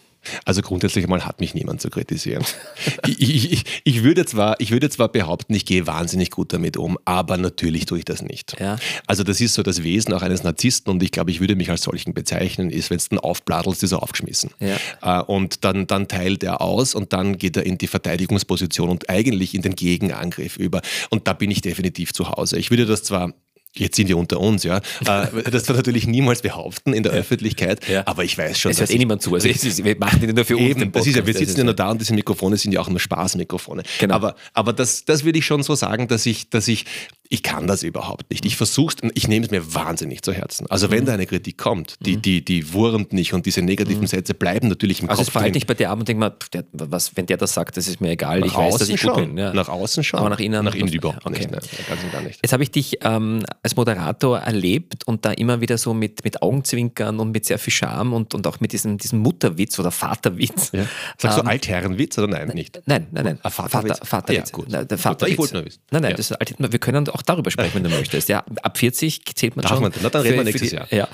Also 0.44 0.62
grundsätzlich 0.62 1.06
mal 1.06 1.24
hat 1.24 1.40
mich 1.40 1.54
niemand 1.54 1.80
zu 1.80 1.90
kritisieren. 1.90 2.44
ich, 3.06 3.52
ich, 3.52 3.64
ich, 3.84 4.02
würde 4.02 4.24
zwar, 4.24 4.60
ich 4.60 4.70
würde 4.70 4.88
zwar 4.90 5.08
behaupten, 5.08 5.54
ich 5.54 5.64
gehe 5.64 5.86
wahnsinnig 5.86 6.30
gut 6.30 6.52
damit 6.52 6.76
um, 6.76 6.98
aber 7.04 7.36
natürlich 7.36 7.86
tue 7.86 7.98
ich 7.98 8.04
das 8.04 8.22
nicht. 8.22 8.58
Ja. 8.60 8.76
Also 9.06 9.24
das 9.24 9.40
ist 9.40 9.54
so 9.54 9.62
das 9.62 9.82
Wesen 9.82 10.12
auch 10.14 10.22
eines 10.22 10.42
Narzissten 10.42 10.92
und 10.92 11.02
ich 11.02 11.10
glaube, 11.10 11.30
ich 11.30 11.40
würde 11.40 11.56
mich 11.56 11.70
als 11.70 11.82
solchen 11.82 12.14
bezeichnen, 12.14 12.70
ist, 12.70 12.90
wenn 12.90 12.98
es 12.98 13.08
dann 13.08 13.18
aufbladelst, 13.18 13.82
ist 13.82 13.92
er 13.92 14.02
aufgeschmissen. 14.02 14.50
Ja. 14.60 15.20
Äh, 15.20 15.22
und 15.24 15.64
dann, 15.64 15.86
dann 15.86 16.08
teilt 16.08 16.42
er 16.42 16.60
aus 16.60 16.94
und 16.94 17.12
dann 17.12 17.38
geht 17.38 17.56
er 17.56 17.64
in 17.64 17.78
die 17.78 17.86
Verteidigungsposition 17.86 18.88
und 18.88 19.10
eigentlich 19.10 19.54
in 19.54 19.62
den 19.62 19.74
Gegenangriff 19.74 20.56
über. 20.56 20.82
Und 21.10 21.26
da 21.26 21.32
bin 21.32 21.50
ich 21.50 21.60
definitiv 21.60 22.12
zu 22.12 22.28
Hause. 22.30 22.58
Ich 22.58 22.70
würde 22.70 22.86
das 22.86 23.02
zwar 23.02 23.32
Jetzt 23.74 23.96
sind 23.96 24.08
wir 24.08 24.18
unter 24.18 24.38
uns, 24.40 24.64
ja. 24.64 24.80
Äh, 25.02 25.50
das 25.50 25.68
wir 25.68 25.74
natürlich 25.74 26.06
niemals 26.06 26.42
behaupten 26.42 26.92
in 26.92 27.02
der 27.02 27.12
Öffentlichkeit, 27.12 27.86
ja. 27.88 28.02
aber 28.06 28.24
ich 28.24 28.38
weiß 28.38 28.58
schon. 28.58 28.70
Es 28.70 28.80
hört 28.80 28.90
eh 28.90 28.98
niemand 28.98 29.22
zu. 29.22 29.34
Also 29.34 29.48
wir 29.48 29.96
machen 29.98 30.20
den 30.20 30.34
nur 30.34 30.44
für 30.44 30.56
uns. 30.56 30.68
Eben, 30.70 30.92
das 30.92 31.06
ist 31.06 31.16
ja, 31.16 31.26
wir 31.26 31.34
sitzen 31.34 31.58
ja 31.58 31.64
nur 31.64 31.74
da 31.74 31.90
und 31.90 32.00
diese 32.00 32.14
Mikrofone 32.14 32.56
sind 32.56 32.72
ja 32.72 32.80
auch 32.80 32.88
nur 32.88 33.00
Spaßmikrofone. 33.00 33.82
Genau. 33.98 34.14
Aber, 34.14 34.36
aber 34.52 34.72
das, 34.72 35.04
das 35.04 35.24
würde 35.24 35.38
ich 35.38 35.46
schon 35.46 35.62
so 35.62 35.74
sagen, 35.74 36.08
dass 36.08 36.26
ich, 36.26 36.50
dass 36.50 36.68
ich 36.68 36.86
ich 37.32 37.42
kann 37.42 37.66
das 37.66 37.82
überhaupt 37.82 38.28
nicht. 38.30 38.44
Ich 38.44 38.56
versuche 38.56 38.94
es, 38.94 39.10
ich 39.14 39.26
nehme 39.26 39.46
es 39.46 39.50
mir 39.50 39.74
wahnsinnig 39.74 40.20
zu 40.20 40.34
Herzen. 40.34 40.66
Also 40.68 40.90
wenn 40.90 41.04
mhm. 41.04 41.06
da 41.06 41.14
eine 41.14 41.24
Kritik 41.24 41.56
kommt, 41.56 41.96
die, 42.04 42.18
mhm. 42.18 42.22
die, 42.22 42.44
die 42.44 42.74
wurmt 42.74 43.14
nicht 43.14 43.32
und 43.32 43.46
diese 43.46 43.62
negativen 43.62 44.02
mhm. 44.02 44.06
Sätze 44.06 44.34
bleiben 44.34 44.68
natürlich 44.68 45.00
im 45.00 45.08
also 45.08 45.22
Kopf. 45.22 45.28
Also 45.34 45.40
fällt 45.40 45.54
nicht 45.54 45.66
bei 45.66 45.72
dir 45.72 45.88
ab 45.88 45.98
und 45.98 46.06
denkt 46.06 46.20
man, 46.20 46.32
der, 46.52 46.64
was, 46.72 47.16
wenn 47.16 47.24
der 47.24 47.38
das 47.38 47.54
sagt, 47.54 47.78
das 47.78 47.88
ist 47.88 48.02
mir 48.02 48.10
egal. 48.10 48.40
Nach 48.40 48.46
ich 48.46 48.54
weiß, 48.54 48.76
dass 48.76 48.88
ich 48.90 49.00
schon. 49.00 49.14
gut 49.14 49.24
bin. 49.28 49.38
Ja. 49.38 49.54
Nach 49.54 49.70
außen 49.70 50.04
schon. 50.04 50.20
Aber 50.20 50.28
nach 50.28 50.40
innen, 50.40 50.62
nach 50.62 50.74
innen 50.74 50.92
überhaupt 50.92 51.24
okay. 51.24 51.38
nicht. 51.38 51.50
Nein, 51.50 51.62
ganz 51.88 52.04
und 52.04 52.12
gar 52.12 52.20
nicht. 52.20 52.38
Jetzt 52.42 52.52
habe 52.52 52.64
ich 52.64 52.70
dich 52.70 52.98
ähm, 53.00 53.42
als 53.62 53.76
Moderator 53.76 54.38
erlebt 54.38 55.06
und 55.06 55.24
da 55.24 55.32
immer 55.32 55.62
wieder 55.62 55.78
so 55.78 55.94
mit, 55.94 56.24
mit 56.24 56.42
Augenzwinkern 56.42 57.18
und 57.18 57.30
mit 57.30 57.46
sehr 57.46 57.58
viel 57.58 57.72
Charme 57.72 58.12
und, 58.12 58.34
und 58.34 58.46
auch 58.46 58.60
mit 58.60 58.74
diesem, 58.74 58.98
diesem 58.98 59.20
Mutterwitz 59.20 59.78
oder 59.78 59.90
Vaterwitz. 59.90 60.72
Ja. 60.72 60.84
Sagst 61.16 61.38
ähm, 61.38 61.44
du 61.44 61.50
Altherrenwitz 61.50 62.18
oder 62.18 62.26
nein? 62.26 62.48
Nicht? 62.48 62.82
Nein, 62.84 63.06
nein, 63.10 63.24
nein. 63.24 63.38
Vaterwitz. 63.50 64.00
Vater, 64.00 64.06
Vaterwitz. 64.06 64.50
Ja, 64.50 64.54
gut. 64.54 64.90
Der 64.90 64.98
Vaterwitz. 64.98 65.32
Ich 65.32 65.38
wollte 65.38 65.54
nur 65.54 65.64
wissen. 65.64 65.80
Nein, 65.90 66.02
nein, 66.02 66.10
ja. 66.10 66.16
das, 66.18 66.30
wir 66.58 66.78
können 66.78 67.08
auch 67.08 67.21
darüber 67.26 67.50
sprechen, 67.50 67.74
wenn 67.74 67.84
du 67.84 67.90
möchtest. 67.90 68.28
Ja, 68.28 68.44
ab 68.62 68.78
40 68.78 69.22
zählt 69.34 69.56
man 69.56 69.62
Darf 69.62 69.72
schon. 69.72 69.82
Man, 69.82 69.92
na, 70.02 70.10
dann 70.10 70.22
reden 70.22 70.36
wir 70.36 70.44
nächstes 70.44 70.70
die, 70.70 70.76
Jahr. 70.76 70.92
Ja. 70.92 71.08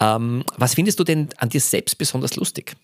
Ähm, 0.00 0.44
was 0.56 0.74
findest 0.74 0.98
du 0.98 1.04
denn 1.04 1.28
an 1.36 1.48
dir 1.48 1.60
selbst 1.60 1.98
besonders 1.98 2.36
lustig? 2.36 2.74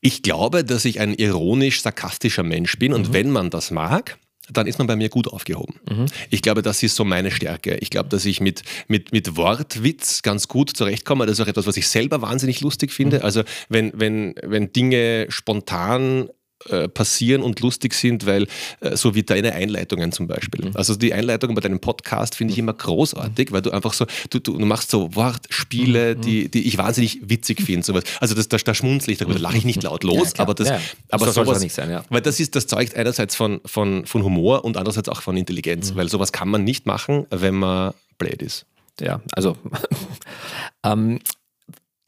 Ich 0.00 0.22
glaube, 0.22 0.64
dass 0.64 0.84
ich 0.84 1.00
ein 1.00 1.14
ironisch-sarkastischer 1.14 2.42
Mensch 2.42 2.78
bin 2.78 2.92
und 2.92 3.08
mhm. 3.08 3.12
wenn 3.12 3.30
man 3.30 3.50
das 3.50 3.70
mag, 3.70 4.18
dann 4.50 4.66
ist 4.66 4.78
man 4.78 4.86
bei 4.86 4.96
mir 4.96 5.08
gut 5.08 5.28
aufgehoben. 5.28 5.74
Mhm. 5.90 6.06
Ich 6.30 6.42
glaube, 6.42 6.62
das 6.62 6.82
ist 6.82 6.96
so 6.96 7.04
meine 7.04 7.30
Stärke. 7.30 7.76
Ich 7.76 7.90
glaube, 7.90 8.08
dass 8.08 8.24
ich 8.24 8.40
mit, 8.40 8.62
mit, 8.86 9.12
mit 9.12 9.36
Wortwitz 9.36 10.22
ganz 10.22 10.48
gut 10.48 10.70
zurechtkomme. 10.70 11.26
Das 11.26 11.38
ist 11.38 11.44
auch 11.44 11.48
etwas, 11.48 11.66
was 11.66 11.76
ich 11.76 11.88
selber 11.88 12.22
wahnsinnig 12.22 12.60
lustig 12.60 12.92
finde. 12.92 13.18
Mhm. 13.18 13.24
Also 13.24 13.42
wenn, 13.68 13.92
wenn, 13.94 14.34
wenn 14.42 14.72
Dinge 14.72 15.26
spontan 15.28 16.30
äh, 16.66 16.88
passieren 16.88 17.42
und 17.42 17.60
lustig 17.60 17.94
sind, 17.94 18.26
weil 18.26 18.48
äh, 18.80 18.96
so 18.96 19.14
wie 19.14 19.22
deine 19.22 19.52
Einleitungen 19.52 20.10
zum 20.10 20.26
Beispiel. 20.26 20.66
Mhm. 20.66 20.76
Also 20.76 20.96
die 20.96 21.14
Einleitungen 21.14 21.54
bei 21.54 21.60
deinem 21.60 21.78
Podcast 21.78 22.34
finde 22.34 22.52
ich 22.52 22.58
immer 22.58 22.72
großartig, 22.72 23.52
weil 23.52 23.62
du 23.62 23.70
einfach 23.70 23.92
so, 23.92 24.06
du, 24.30 24.40
du 24.40 24.58
machst 24.58 24.90
so 24.90 25.14
Wortspiele, 25.14 26.16
mhm. 26.16 26.20
die, 26.20 26.50
die 26.50 26.66
ich 26.66 26.76
wahnsinnig 26.76 27.20
witzig 27.22 27.62
finde. 27.62 27.86
Sowas. 27.86 28.02
Also 28.18 28.34
das, 28.34 28.48
das, 28.48 28.64
da 28.64 28.74
schmunzle 28.74 29.12
ich, 29.12 29.18
da 29.18 29.26
lache 29.26 29.56
ich 29.56 29.64
nicht 29.64 29.84
laut 29.84 30.02
los, 30.02 30.32
ja, 30.36 30.42
aber 30.42 30.54
das, 30.54 30.68
ja. 30.68 30.80
aber 31.10 31.26
das 31.26 31.36
sowas, 31.36 31.60
nicht 31.60 31.74
sein, 31.74 31.90
ja. 31.90 32.04
weil 32.08 32.22
das 32.22 32.40
ist, 32.40 32.56
das 32.56 32.66
zeugt 32.66 32.96
einerseits 32.96 33.36
von, 33.36 33.60
von, 33.64 34.04
von 34.04 34.24
Humor 34.24 34.64
und 34.64 34.76
andererseits 34.76 35.08
auch 35.08 35.22
von 35.22 35.36
Intelligenz, 35.36 35.92
mhm. 35.92 35.96
weil 35.96 36.08
sowas 36.08 36.32
kann 36.32 36.48
man 36.48 36.64
nicht 36.64 36.86
machen, 36.86 37.26
wenn 37.30 37.54
man 37.54 37.94
blöd 38.18 38.42
ist. 38.42 38.66
Ja, 39.00 39.20
also 39.32 39.56
ähm, 40.84 41.20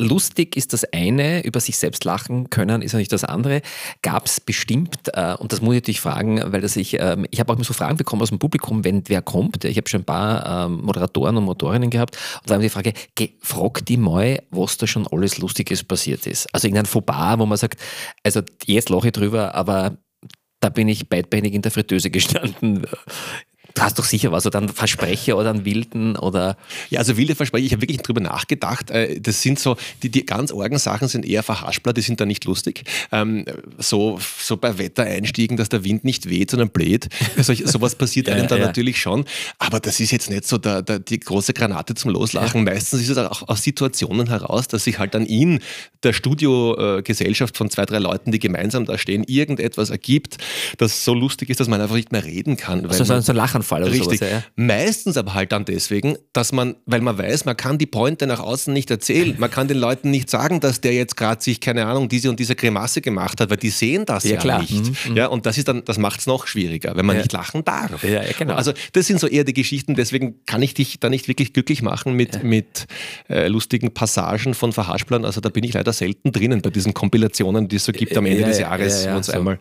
lustig 0.01 0.57
ist 0.57 0.73
das 0.73 0.85
eine, 0.93 1.45
über 1.45 1.61
sich 1.61 1.77
selbst 1.77 2.05
lachen 2.05 2.51
können 2.51 2.83
ist 2.83 2.93
ja 2.93 2.99
nicht 2.99 3.13
das 3.13 3.25
andere. 3.25 3.63
Gab 4.03 4.27
es 4.27 4.41
bestimmt, 4.41 4.97
äh, 5.13 5.35
und 5.35 5.53
das 5.53 5.61
muss 5.61 5.75
ich 5.75 5.83
natürlich 5.83 6.01
fragen, 6.01 6.43
weil 6.53 6.61
das 6.61 6.77
ich, 6.77 6.99
äh, 6.99 7.17
ich 7.31 7.39
habe 7.39 7.53
auch 7.53 7.57
immer 7.57 7.65
so 7.65 7.75
Fragen 7.75 7.97
bekommen 7.97 8.23
aus 8.23 8.31
dem 8.31 8.39
Publikum, 8.39 8.85
wenn 8.85 9.03
wer 9.07 9.23
kommt. 9.23 9.65
Ich 9.65 9.77
habe 9.77 9.89
schon 9.89 10.01
ein 10.01 10.05
paar 10.05 10.67
äh, 10.67 10.69
Moderatoren 10.69 11.37
und 11.37 11.45
Motorinnen 11.45 11.91
gehabt 11.91 12.17
und 12.41 12.51
da 12.51 12.55
haben 12.55 12.63
die 12.63 12.71
Frage, 12.71 12.95
frag 13.41 13.85
die 13.87 13.97
mal, 13.97 14.43
was 14.51 14.79
da 14.79 14.87
schon 14.87 15.07
alles 15.07 15.39
Lustiges 15.39 15.85
passiert 15.85 16.27
ist. 16.27 16.53
Also 16.55 16.67
irgendein 16.67 16.87
Fauxpas, 16.87 17.39
wo 17.39 17.47
man 17.47 17.59
sagt, 17.59 17.79
also 18.25 18.41
jetzt 18.65 18.89
lache 18.89 19.09
ich 19.09 19.13
drüber, 19.13 19.55
aber 19.55 19.99
da 20.61 20.69
bin 20.69 20.89
ich 20.89 21.09
beidbeinig 21.09 21.55
in 21.55 21.63
der 21.63 21.71
Fritteuse 21.71 22.11
gestanden. 22.11 22.87
Du 23.75 23.83
hast 23.83 23.99
doch 23.99 24.05
sicher 24.05 24.33
was, 24.33 24.47
oder 24.47 24.59
einen 24.59 24.69
Versprecher 24.69 25.37
oder 25.37 25.51
einen 25.51 25.65
wilden 25.65 26.17
oder. 26.17 26.57
Ja, 26.91 27.01
also 27.01 27.17
wilde 27.17 27.35
Versprecher, 27.35 27.65
ich 27.65 27.73
habe 27.73 27.83
wirklich 27.83 27.99
drüber 27.99 28.21
nachgedacht. 28.21 28.91
Äh, 28.91 29.21
das 29.21 29.43
sind 29.43 29.59
so, 29.59 29.77
die, 30.03 30.11
die 30.11 30.25
ganz 30.27 30.53
argen 30.53 30.79
Sachen 30.79 31.09
sind 31.09 31.25
eher 31.25 31.43
verhaspler, 31.43 31.93
die 31.93 32.01
sind 32.01 32.21
da 32.21 32.27
nicht 32.27 32.45
lustig. 32.45 32.85
Ähm, 33.13 33.45
so, 33.79 34.19
so 34.39 34.57
bei 34.57 34.79
Wettereinstiegen, 34.79 35.57
dass 35.57 35.69
der 35.69 35.85
Wind 35.85 36.05
nicht 36.05 36.29
weht, 36.29 36.51
sondern 36.51 36.71
bläht. 36.71 37.09
So, 37.37 37.55
sowas 37.65 37.95
passiert 37.95 38.29
einem 38.29 38.43
ja, 38.43 38.47
dann 38.47 38.61
ja. 38.61 38.67
natürlich 38.67 39.01
schon. 39.01 39.25
Aber 39.59 39.81
das 39.81 40.01
ist 40.01 40.11
jetzt 40.11 40.31
nicht 40.31 40.47
so 40.47 40.59
der, 40.59 40.83
der, 40.83 40.99
die 40.99 41.21
große 41.21 41.53
Granate 41.53 41.95
zum 41.95 42.11
Loslachen. 42.11 42.67
Ja. 42.67 42.73
Meistens 42.73 43.03
ist 43.03 43.11
es 43.11 43.19
auch 43.19 43.49
aus 43.49 43.63
Situationen 43.63 44.29
heraus, 44.29 44.69
dass 44.69 44.85
sich 44.85 44.99
halt 44.99 45.15
dann 45.15 45.27
in 45.27 45.61
der 46.03 46.13
Studiogesellschaft 46.13 47.57
von 47.57 47.71
zwei, 47.71 47.85
drei 47.85 47.99
Leuten, 47.99 48.33
die 48.33 48.39
gemeinsam 48.39 48.85
da 48.87 48.99
stehen, 48.99 49.25
irgendetwas 49.25 49.91
ergibt, 49.91 50.39
das 50.79 51.05
so 51.05 51.15
lustig 51.15 51.51
ist, 51.51 51.61
dass 51.61 51.69
man 51.69 51.81
einfach 51.81 51.97
nicht 51.97 52.13
mehr 52.13 52.25
reden 52.25 52.57
kann. 52.57 52.87
Also 52.87 53.05
so, 53.05 53.21
so 53.21 53.33
ein 53.33 53.37
Lachen 53.37 53.60
Schlaganfall 53.61 53.83
oder 53.83 53.93
Richtig. 53.93 54.19
sowas. 54.19 54.33
Ja. 54.33 54.43
Meistens 54.57 55.17
aber 55.17 55.35
halt 55.35 55.53
dann 55.53 55.65
deswegen, 55.65 56.17
dass 56.33 56.53
man, 56.53 56.77
weil 56.87 57.01
man 57.01 57.19
weiß, 57.19 57.45
man 57.45 57.57
kann 57.57 57.79
die 57.79 57.87
Pointe 57.87 58.27
nach 58.27 58.41
außen 58.41 58.73
nicht 58.73 58.91
erzählen. 58.91 59.35
Man 59.39 59.51
kann 59.51 59.69
den 59.69 59.79
Leuten 59.79 60.11
nicht 60.11 60.31
sagen, 60.31 60.61
dass 60.61 60.81
der 60.81 60.95
jetzt 60.95 61.17
gerade 61.17 61.43
sich, 61.43 61.61
keine 61.61 61.87
Ahnung, 61.87 62.09
diese 62.09 62.31
und 62.31 62.41
diese 62.41 62.55
Grimasse 62.55 63.01
gemacht 63.01 63.41
hat, 63.41 63.51
weil 63.51 63.57
die 63.57 63.71
sehen 63.71 64.05
das 64.07 64.25
ja, 64.25 64.43
ja 64.43 64.59
nicht. 64.61 64.73
Mhm, 64.73 65.13
mhm. 65.13 65.17
Ja, 65.17 65.27
und 65.27 65.47
das 65.47 65.59
ist 65.59 65.69
dann, 65.69 65.85
das 65.85 65.99
macht 65.99 66.21
es 66.21 66.27
noch 66.27 66.47
schwieriger, 66.47 66.97
wenn 66.97 67.07
man 67.07 67.17
ja. 67.17 67.23
nicht 67.23 67.33
lachen 67.33 67.65
darf. 67.65 68.03
Ja, 68.03 68.23
ja, 68.23 68.33
genau. 68.39 68.55
Also 68.55 68.73
das 68.93 69.07
sind 69.07 69.21
so 69.21 69.27
eher 69.27 69.45
die 69.45 69.55
Geschichten, 69.55 69.95
deswegen 69.95 70.45
kann 70.47 70.63
ich 70.63 70.75
dich 70.75 71.01
da 71.01 71.09
nicht 71.09 71.29
wirklich 71.29 71.53
glücklich 71.53 71.83
machen 71.83 72.15
mit, 72.15 72.43
mit 72.43 72.87
äh, 73.29 73.49
lustigen 73.49 73.93
Passagen 73.93 74.55
von 74.55 74.73
Verhaspeln. 74.73 75.25
Also 75.25 75.41
da 75.41 75.49
bin 75.49 75.65
ich 75.65 75.75
leider 75.75 75.93
selten 75.93 76.33
drinnen 76.33 76.63
bei 76.63 76.71
diesen 76.71 76.95
Kompilationen, 76.95 77.69
die 77.69 77.77
es 77.77 77.85
so 77.85 77.93
gibt 77.93 78.17
am 78.17 78.27
Ende 78.27 78.45
des 78.45 78.59
Jahres, 78.59 79.07
wo 79.09 79.17
uns 79.17 79.27
so. 79.27 79.33
einmal 79.33 79.59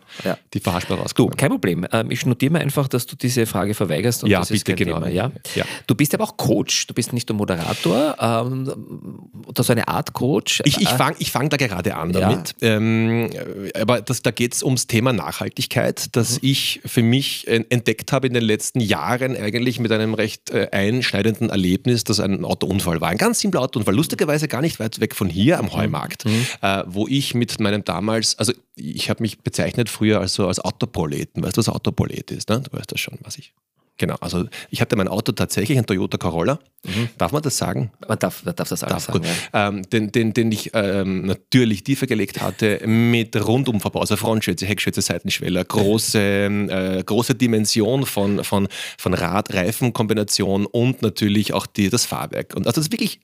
die 0.54 0.60
Verhaspler 0.60 0.96
rauskommen. 0.96 1.36
Kein 1.36 1.50
Problem. 1.50 1.86
Ähm, 1.92 2.10
ich 2.10 2.24
notiere 2.26 2.52
mir 2.52 2.60
einfach, 2.60 2.88
dass 2.88 3.06
du 3.06 3.16
diese 3.16 3.46
Frage 3.46 3.74
verweigerst. 3.90 4.22
ja, 4.26 4.42
bitte 4.42 4.74
genau. 4.74 4.94
Thema, 4.94 5.08
ja? 5.08 5.32
ja? 5.54 5.64
Du 5.86 5.94
bist 5.94 6.14
aber 6.14 6.24
auch 6.24 6.36
Coach, 6.36 6.86
du 6.86 6.94
bist 6.94 7.12
nicht 7.12 7.28
nur 7.28 7.36
Moderator 7.38 8.16
ähm, 8.20 9.30
oder 9.46 9.62
so 9.62 9.72
eine 9.72 9.88
Art 9.88 10.12
Coach. 10.12 10.62
Ich, 10.64 10.80
ich 10.80 10.90
äh, 10.90 10.96
fange 10.96 11.16
ich 11.18 11.30
fang 11.30 11.48
da 11.48 11.56
gerade 11.56 11.94
an 11.96 12.12
damit. 12.12 12.54
Ja. 12.60 12.76
Ähm, 12.76 13.30
aber 13.78 14.00
das, 14.00 14.22
da 14.22 14.30
geht 14.30 14.54
es 14.54 14.62
ums 14.62 14.86
Thema 14.86 15.12
Nachhaltigkeit, 15.12 16.14
das 16.16 16.34
mhm. 16.34 16.48
ich 16.48 16.80
für 16.84 17.02
mich 17.02 17.46
entdeckt 17.48 18.12
habe 18.12 18.26
in 18.26 18.34
den 18.34 18.44
letzten 18.44 18.80
Jahren 18.80 19.36
eigentlich 19.36 19.80
mit 19.80 19.92
einem 19.92 20.14
recht 20.14 20.50
äh, 20.50 20.68
einschneidenden 20.72 21.50
Erlebnis, 21.50 22.04
das 22.04 22.20
ein 22.20 22.44
Autounfall 22.44 23.00
war. 23.00 23.08
Ein 23.08 23.18
ganz 23.18 23.40
simpler 23.40 23.62
Autounfall, 23.62 23.94
lustigerweise 23.94 24.48
gar 24.48 24.60
nicht 24.60 24.80
weit 24.80 25.00
weg 25.00 25.14
von 25.14 25.28
hier 25.28 25.58
am 25.58 25.72
Heumarkt, 25.72 26.24
mhm. 26.24 26.46
äh, 26.62 26.82
wo 26.86 27.06
ich 27.08 27.34
mit 27.34 27.60
meinem 27.60 27.84
damals, 27.84 28.38
also 28.38 28.52
ich 28.76 29.10
habe 29.10 29.22
mich 29.22 29.40
bezeichnet 29.40 29.88
früher 29.88 30.20
als, 30.20 30.34
so 30.34 30.46
als 30.46 30.60
Autoproleten. 30.60 31.42
Weißt 31.42 31.56
du, 31.56 31.58
was 31.58 31.68
Autoprolet 31.68 32.30
ist? 32.30 32.48
Ne? 32.48 32.60
Du 32.60 32.76
weißt 32.76 32.90
das 32.90 33.00
schon, 33.00 33.18
was 33.22 33.38
ich 33.38 33.52
Genau, 34.00 34.16
also 34.22 34.46
ich 34.70 34.80
hatte 34.80 34.96
mein 34.96 35.08
Auto 35.08 35.32
tatsächlich, 35.32 35.76
ein 35.76 35.84
Toyota 35.84 36.16
Corolla. 36.16 36.58
Mhm. 36.86 37.10
Darf 37.18 37.32
man 37.32 37.42
das 37.42 37.58
sagen? 37.58 37.92
Man 38.08 38.18
darf, 38.18 38.46
man 38.46 38.56
darf 38.56 38.70
das 38.70 38.82
alles 38.82 39.04
darf, 39.04 39.14
sagen. 39.14 39.26
Ja. 39.52 39.68
Ähm, 39.68 39.82
den, 39.90 40.10
den, 40.10 40.32
den 40.32 40.50
ich 40.50 40.70
ähm, 40.72 41.26
natürlich 41.26 41.84
tiefer 41.84 42.06
gelegt 42.06 42.40
hatte 42.40 42.80
mit 42.86 43.36
Rundumverbau, 43.36 44.00
also 44.00 44.16
Frontschütze, 44.16 44.64
Heckschütze, 44.64 45.02
Seitenschweller, 45.02 45.62
große, 45.66 46.18
äh, 46.18 47.02
große 47.04 47.34
Dimension 47.34 48.06
von, 48.06 48.42
von, 48.42 48.68
von 48.96 49.12
Rad-Reifen-Kombination 49.12 50.64
und 50.64 51.02
natürlich 51.02 51.52
auch 51.52 51.66
die, 51.66 51.90
das 51.90 52.06
Fahrwerk. 52.06 52.56
Und 52.56 52.66
also 52.66 52.80
das 52.80 52.86
ist 52.86 52.92
wirklich 52.92 53.20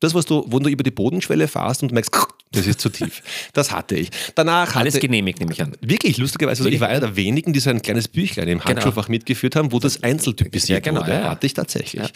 das, 0.00 0.14
was 0.14 0.24
du, 0.24 0.46
wo 0.46 0.58
du 0.58 0.70
über 0.70 0.84
die 0.84 0.90
Bodenschwelle 0.90 1.48
fährst 1.48 1.82
und 1.82 1.92
merkst, 1.92 2.12
das 2.52 2.66
ist 2.66 2.80
zu 2.80 2.88
tief. 2.88 3.22
Das 3.52 3.72
hatte 3.72 3.96
ich. 3.96 4.10
Danach 4.34 4.74
Alles 4.74 4.94
hatte, 4.94 5.06
genehmigt, 5.06 5.38
nehme 5.40 5.52
ich 5.52 5.62
an. 5.62 5.72
Wirklich, 5.80 6.16
lustigerweise. 6.16 6.62
Also 6.62 6.70
ich 6.74 6.80
war 6.80 6.88
einer 6.88 7.00
der 7.00 7.16
wenigen, 7.16 7.52
die 7.52 7.60
so 7.60 7.70
ein 7.70 7.82
kleines 7.82 8.08
Büchlein 8.08 8.48
im. 8.48 8.64
Handschuhfach 8.64 9.06
genau. 9.06 9.16
mitgeführt 9.16 9.56
haben, 9.56 9.72
wo 9.72 9.78
das 9.78 10.02
einzeltypisiert 10.02 10.84
ja, 10.84 10.92
genau, 10.92 11.02
wurde. 11.02 11.12
Ja. 11.12 11.30
Hatte 11.30 11.46
ich 11.46 11.54
tatsächlich. 11.54 12.02
Ja. 12.02 12.08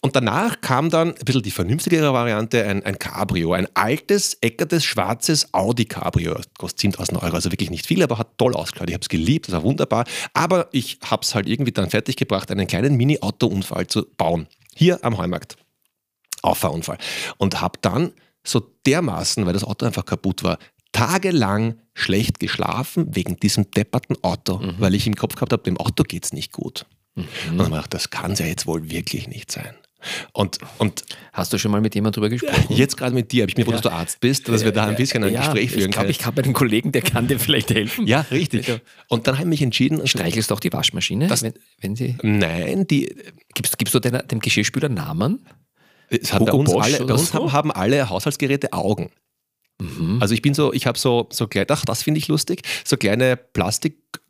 Und 0.00 0.14
danach 0.14 0.60
kam 0.60 0.90
dann 0.90 1.08
ein 1.08 1.24
bisschen 1.24 1.42
die 1.42 1.50
vernünftigere 1.50 2.12
Variante, 2.12 2.64
ein, 2.64 2.84
ein 2.84 2.98
Cabrio. 2.98 3.52
Ein 3.52 3.68
altes, 3.74 4.36
eckertes, 4.40 4.84
schwarzes 4.84 5.52
Audi 5.52 5.86
Cabrio. 5.86 6.36
Kostet 6.58 6.94
10.000 6.94 7.22
Euro, 7.22 7.34
also 7.34 7.50
wirklich 7.50 7.70
nicht 7.70 7.86
viel, 7.86 8.02
aber 8.02 8.18
hat 8.18 8.38
toll 8.38 8.54
ausgeschaut. 8.54 8.88
Ich 8.88 8.94
habe 8.94 9.02
es 9.02 9.08
geliebt, 9.08 9.48
das 9.48 9.54
war 9.54 9.62
wunderbar. 9.62 10.04
Aber 10.34 10.68
ich 10.72 10.98
habe 11.04 11.22
es 11.22 11.34
halt 11.34 11.48
irgendwie 11.48 11.72
dann 11.72 11.90
fertiggebracht, 11.90 12.50
einen 12.50 12.66
kleinen 12.66 12.96
Mini-Auto-Unfall 12.96 13.86
zu 13.86 14.06
bauen. 14.16 14.46
Hier 14.74 15.02
am 15.02 15.16
Heumarkt. 15.18 15.56
Auffahrunfall. 16.42 16.98
Und 17.38 17.60
habe 17.60 17.78
dann 17.80 18.12
so 18.44 18.60
dermaßen, 18.86 19.44
weil 19.46 19.52
das 19.52 19.64
Auto 19.64 19.86
einfach 19.86 20.04
kaputt 20.04 20.42
war, 20.42 20.58
tagelang 20.92 21.78
schlecht 21.94 22.38
geschlafen 22.38 23.08
wegen 23.14 23.36
diesem 23.36 23.70
depperten 23.70 24.16
Auto, 24.22 24.58
mhm. 24.58 24.76
weil 24.78 24.94
ich 24.94 25.06
im 25.06 25.16
Kopf 25.16 25.34
gehabt 25.34 25.52
habe, 25.52 25.62
dem 25.62 25.76
Auto 25.76 26.04
geht 26.04 26.24
es 26.24 26.32
nicht 26.32 26.52
gut. 26.52 26.86
Mhm. 27.14 27.22
Und 27.22 27.28
dann 27.46 27.58
habe 27.58 27.62
ich 27.62 27.68
gedacht, 27.70 27.94
das 27.94 28.10
kann 28.10 28.32
es 28.32 28.38
ja 28.38 28.46
jetzt 28.46 28.66
wohl 28.66 28.90
wirklich 28.90 29.28
nicht 29.28 29.50
sein. 29.50 29.74
Und, 30.32 30.58
und 30.78 31.04
Hast 31.32 31.52
du 31.52 31.58
schon 31.58 31.70
mal 31.70 31.80
mit 31.80 31.94
jemandem 31.94 32.20
drüber 32.20 32.28
gesprochen? 32.28 32.66
Jetzt 32.74 32.96
gerade 32.96 33.14
mit 33.14 33.32
dir, 33.32 33.42
habe 33.42 33.50
ich 33.50 33.56
mir, 33.56 33.64
ja. 33.64 33.72
dass 33.72 33.80
du 33.80 33.90
Arzt 33.90 34.20
bist, 34.20 34.48
dass 34.48 34.64
wir 34.64 34.72
da 34.72 34.86
ein 34.86 34.96
bisschen 34.96 35.24
ein 35.24 35.32
ja, 35.32 35.40
Gespräch 35.40 35.70
führen 35.70 35.90
ich 35.90 35.92
glaub, 35.92 36.08
Ich 36.08 36.26
habe 36.26 36.42
einen 36.42 36.52
Kollegen, 36.52 36.92
der 36.92 37.02
kann 37.02 37.26
dir 37.26 37.38
vielleicht 37.38 37.70
helfen. 37.70 38.06
Ja, 38.06 38.20
richtig. 38.30 38.80
Und 39.08 39.26
dann 39.26 39.36
habe 39.36 39.44
ich 39.44 39.50
mich 39.50 39.62
entschieden. 39.62 40.06
Streichelst 40.06 40.50
du 40.50 40.54
auch 40.54 40.60
die 40.60 40.72
Waschmaschine? 40.72 41.26
Das, 41.26 41.42
wenn, 41.42 41.54
wenn 41.80 41.96
sie 41.96 42.16
nein, 42.22 42.86
die. 42.86 43.16
Gibst, 43.54 43.78
gibst 43.78 43.94
du 43.94 44.00
den, 44.00 44.20
dem 44.28 44.40
Geschirrspüler 44.40 44.88
Namen? 44.88 45.46
Es 46.22 46.32
hat 46.32 46.44
bei 46.44 46.52
uns, 46.52 46.72
alle, 46.72 47.04
bei 47.04 47.14
uns 47.14 47.30
so? 47.30 47.52
haben 47.52 47.70
alle 47.72 48.08
Haushaltsgeräte 48.08 48.72
Augen. 48.72 49.10
Mhm. 49.80 50.18
Also 50.20 50.34
ich 50.34 50.42
bin 50.42 50.54
so, 50.54 50.72
ich 50.72 50.86
habe 50.86 50.98
so, 50.98 51.28
so 51.30 51.46
kleine, 51.46 51.66
ach, 51.70 51.84
das 51.84 52.02
finde 52.02 52.18
ich 52.18 52.28
lustig, 52.28 52.62
so 52.84 52.96
kleine 52.96 53.36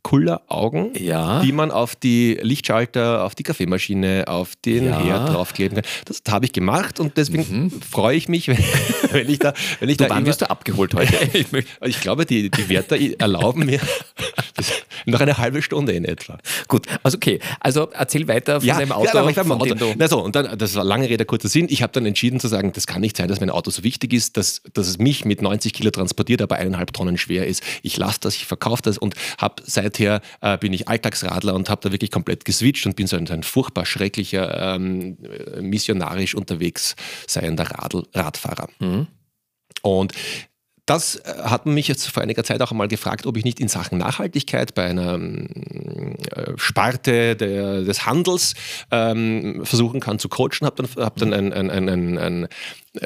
Plastikkulleraugen, 0.04 0.92
ja. 0.98 1.40
die 1.40 1.52
man 1.52 1.70
auf 1.70 1.96
die 1.96 2.38
Lichtschalter, 2.40 3.24
auf 3.24 3.34
die 3.34 3.42
Kaffeemaschine, 3.42 4.24
auf 4.26 4.52
den 4.64 4.86
ja. 4.86 5.00
Herd 5.00 5.30
draufkleben 5.30 5.76
kann. 5.76 5.90
Das 6.04 6.22
habe 6.30 6.44
ich 6.44 6.52
gemacht 6.52 7.00
und 7.00 7.16
deswegen 7.16 7.64
mhm. 7.64 7.80
freue 7.80 8.16
ich 8.16 8.28
mich, 8.28 8.48
wenn, 8.48 8.58
wenn, 9.10 9.28
ich 9.28 9.38
da, 9.38 9.54
wenn 9.80 9.88
ich 9.88 9.96
du, 9.96 10.04
da. 10.04 10.10
Wann 10.10 10.26
wirst 10.26 10.42
du 10.42 10.50
abgeholt 10.50 10.94
heute? 10.94 11.14
ich, 11.32 11.46
ich 11.82 12.00
glaube, 12.00 12.26
die, 12.26 12.50
die 12.50 12.68
Wärter 12.68 12.96
erlauben 13.18 13.66
mir 13.66 13.80
noch 15.06 15.20
eine 15.20 15.38
halbe 15.38 15.62
Stunde 15.62 15.92
in 15.92 16.04
etwa. 16.04 16.38
Gut, 16.68 16.86
also 17.02 17.16
okay. 17.16 17.40
Also 17.60 17.88
erzähl 17.92 18.28
weiter 18.28 18.60
von 18.60 18.68
ja, 18.68 18.78
deinem 18.78 18.92
Auto. 18.92 19.06
Ja, 19.06 19.20
aber 19.20 19.30
ich 19.30 19.36
von 19.36 19.52
Auto. 19.52 19.74
Dem 19.74 19.94
Na 19.96 20.08
so, 20.08 20.22
und 20.22 20.36
dann, 20.36 20.56
das 20.58 20.74
war 20.74 20.84
lange 20.84 21.08
Rede, 21.08 21.24
kurzer 21.24 21.48
Sinn. 21.48 21.66
Ich 21.70 21.82
habe 21.82 21.92
dann 21.92 22.06
entschieden 22.06 22.40
zu 22.40 22.48
sagen, 22.48 22.72
das 22.72 22.86
kann 22.86 23.00
nicht 23.00 23.16
sein, 23.16 23.28
dass 23.28 23.40
mein 23.40 23.50
Auto 23.50 23.70
so 23.70 23.82
wichtig 23.82 24.12
ist, 24.12 24.36
dass, 24.36 24.62
dass 24.72 24.86
es 24.86 24.98
mich 24.98 25.24
mit 25.24 25.42
90 25.42 25.72
Kilo 25.72 25.90
transportiert, 25.90 26.42
aber 26.42 26.56
eineinhalb 26.56 26.92
Tonnen 26.92 27.18
schwer 27.18 27.46
ist. 27.46 27.62
Ich 27.82 27.96
lasse 27.96 28.20
das, 28.20 28.36
ich 28.36 28.46
verkaufe 28.46 28.82
das 28.82 28.98
und 28.98 29.14
habe 29.38 29.62
seither 29.94 30.20
äh, 30.40 30.58
bin 30.58 30.72
ich 30.72 30.88
Alltagsradler 30.88 31.54
und 31.54 31.70
habe 31.70 31.80
da 31.82 31.92
wirklich 31.92 32.10
komplett 32.10 32.44
geswitcht 32.44 32.86
und 32.86 32.96
bin 32.96 33.06
so 33.06 33.16
ein, 33.16 33.28
ein 33.28 33.42
furchtbar 33.42 33.86
schrecklicher, 33.86 34.74
ähm, 34.74 35.16
missionarisch 35.60 36.34
unterwegs 36.34 36.96
seiender 37.26 37.70
Radl, 37.70 38.04
Radfahrer. 38.14 38.68
Mhm. 38.78 39.06
Und 39.82 40.12
das 40.86 41.16
äh, 41.16 41.34
hat 41.44 41.66
mich 41.66 41.88
jetzt 41.88 42.08
vor 42.08 42.22
einiger 42.22 42.44
Zeit 42.44 42.60
auch 42.60 42.70
einmal 42.70 42.88
gefragt, 42.88 43.26
ob 43.26 43.36
ich 43.36 43.44
nicht 43.44 43.60
in 43.60 43.68
Sachen 43.68 43.98
Nachhaltigkeit 43.98 44.74
bei 44.74 44.84
einer 44.84 45.14
äh, 45.14 46.52
Sparte 46.56 47.36
der, 47.36 47.82
des 47.82 48.04
Handels 48.04 48.54
ähm, 48.90 49.64
versuchen 49.64 50.00
kann 50.00 50.18
zu 50.18 50.28
coachen. 50.28 50.66
Habe 50.66 50.82
dann, 50.82 51.04
hab 51.04 51.16
dann 51.16 51.32
ein, 51.32 51.52
ein, 51.52 51.70
ein, 51.70 52.18
ein 52.18 52.44
äh, 52.44 52.48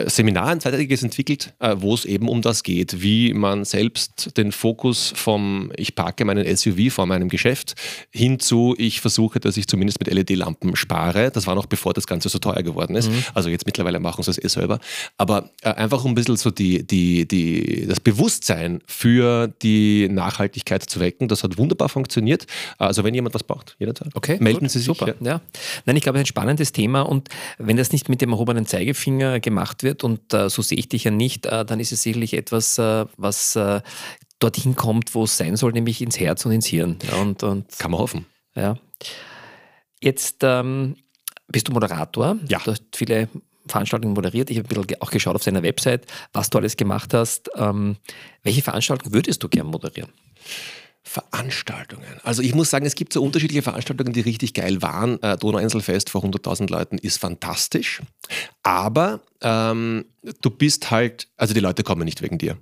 Seminar, 0.07 0.48
ein 0.48 0.61
zweiteiliges 0.61 1.03
entwickelt, 1.03 1.55
äh, 1.61 1.77
wo 1.79 1.94
es 1.94 2.05
eben 2.05 2.29
um 2.29 2.42
das 2.42 2.62
geht, 2.62 3.01
wie 3.01 3.33
man 3.33 3.64
selbst 3.64 4.37
den 4.37 4.53
Fokus 4.53 5.14
vom 5.16 5.72
ich 5.77 5.94
parke 5.94 6.27
meinen 6.27 6.44
SUV 6.57 6.92
vor 6.92 7.07
meinem 7.07 7.31
Geschäft 7.31 7.74
hin 8.11 8.38
zu 8.38 8.74
ich 8.77 9.01
versuche, 9.01 9.40
dass 9.40 9.57
ich 9.57 9.66
zumindest 9.66 9.98
mit 9.98 10.12
LED-Lampen 10.12 10.77
spare. 10.77 11.31
Das 11.31 11.46
war 11.46 11.55
noch 11.55 11.64
bevor 11.64 11.94
das 11.94 12.07
Ganze 12.07 12.29
so 12.29 12.38
teuer 12.38 12.62
geworden 12.62 12.96
ist. 12.96 13.11
Mhm. 13.11 13.24
Also 13.33 13.48
jetzt 13.48 13.64
mittlerweile 13.64 13.98
machen 13.98 14.22
sie 14.22 14.29
das 14.29 14.44
eh 14.44 14.48
selber. 14.48 14.79
Aber 15.16 15.51
äh, 15.62 15.70
einfach 15.70 16.05
um 16.05 16.12
ein 16.12 16.14
bisschen 16.14 16.37
so 16.37 16.51
die, 16.51 16.87
die, 16.87 17.27
die, 17.27 17.87
das 17.87 18.01
Bewusstsein 18.01 18.83
für 18.87 19.48
die 19.62 20.09
Nachhaltigkeit 20.11 20.83
zu 20.83 21.01
wecken, 21.01 21.29
das 21.29 21.44
hat 21.44 21.57
wunderbar 21.57 21.88
funktioniert. 21.88 22.46
Also 22.77 23.05
wenn 23.05 23.14
jemand 23.14 23.35
was 23.35 23.42
braucht, 23.42 23.74
jederzeit. 23.79 24.09
Okay, 24.14 24.37
melden 24.38 24.61
gut, 24.61 24.70
Sie 24.70 24.81
sich. 24.81 24.87
Super, 24.87 25.09
ja. 25.09 25.14
ja. 25.20 25.40
Nein, 25.87 25.96
ich 25.96 26.03
glaube, 26.03 26.18
ein 26.18 26.27
spannendes 26.27 26.72
Thema 26.72 27.01
und 27.01 27.29
wenn 27.57 27.79
das 27.79 27.92
nicht 27.92 28.11
mit 28.11 28.20
dem 28.20 28.33
erhobenen 28.33 28.66
Zeigefinger 28.66 29.40
gemacht 29.40 29.77
wird 29.82 30.04
und 30.04 30.32
äh, 30.32 30.48
so 30.48 30.62
sehe 30.62 30.78
ich 30.78 30.88
dich 30.88 31.04
ja 31.04 31.10
nicht, 31.10 31.46
äh, 31.46 31.64
dann 31.64 31.80
ist 31.80 31.92
es 31.92 32.02
sicherlich 32.02 32.34
etwas, 32.34 32.78
äh, 32.78 33.06
was 33.16 33.56
äh, 33.56 33.80
dorthin 34.38 34.76
kommt, 34.76 35.14
wo 35.14 35.24
es 35.24 35.36
sein 35.36 35.56
soll, 35.56 35.72
nämlich 35.72 36.00
ins 36.00 36.18
Herz 36.18 36.44
und 36.46 36.52
ins 36.52 36.66
Hirn. 36.66 36.98
Ja, 37.08 37.16
und, 37.16 37.42
und, 37.42 37.78
Kann 37.78 37.90
man 37.90 38.00
hoffen. 38.00 38.26
Ja. 38.54 38.76
Jetzt 40.00 40.38
ähm, 40.42 40.96
bist 41.48 41.68
du 41.68 41.72
Moderator. 41.72 42.36
Ja. 42.48 42.58
Du 42.64 42.70
hast 42.70 42.84
viele 42.94 43.28
Veranstaltungen 43.66 44.14
moderiert. 44.14 44.50
Ich 44.50 44.58
habe 44.58 44.68
ein 44.68 44.82
bisschen 44.82 45.02
auch 45.02 45.10
geschaut 45.10 45.34
auf 45.34 45.42
seiner 45.42 45.62
Website, 45.62 46.06
was 46.32 46.50
du 46.50 46.58
alles 46.58 46.76
gemacht 46.76 47.14
hast. 47.14 47.50
Ähm, 47.56 47.96
welche 48.42 48.62
Veranstaltungen 48.62 49.12
würdest 49.12 49.42
du 49.42 49.48
gerne 49.48 49.70
moderieren? 49.70 50.12
Veranstaltungen. 51.08 52.20
Also 52.22 52.42
ich 52.42 52.54
muss 52.54 52.70
sagen, 52.70 52.84
es 52.84 52.94
gibt 52.94 53.12
so 53.12 53.22
unterschiedliche 53.22 53.62
Veranstaltungen, 53.62 54.12
die 54.12 54.20
richtig 54.20 54.52
geil 54.54 54.82
waren. 54.82 55.20
Äh, 55.22 55.38
Donauinselfest 55.38 56.10
vor 56.10 56.22
100.000 56.22 56.70
Leuten 56.70 56.98
ist 56.98 57.18
fantastisch. 57.18 58.02
Aber 58.62 59.20
ähm, 59.40 60.04
du 60.42 60.50
bist 60.50 60.90
halt, 60.90 61.28
also 61.36 61.54
die 61.54 61.60
Leute 61.60 61.82
kommen 61.82 62.04
nicht 62.04 62.20
wegen 62.20 62.36
dir. 62.36 62.58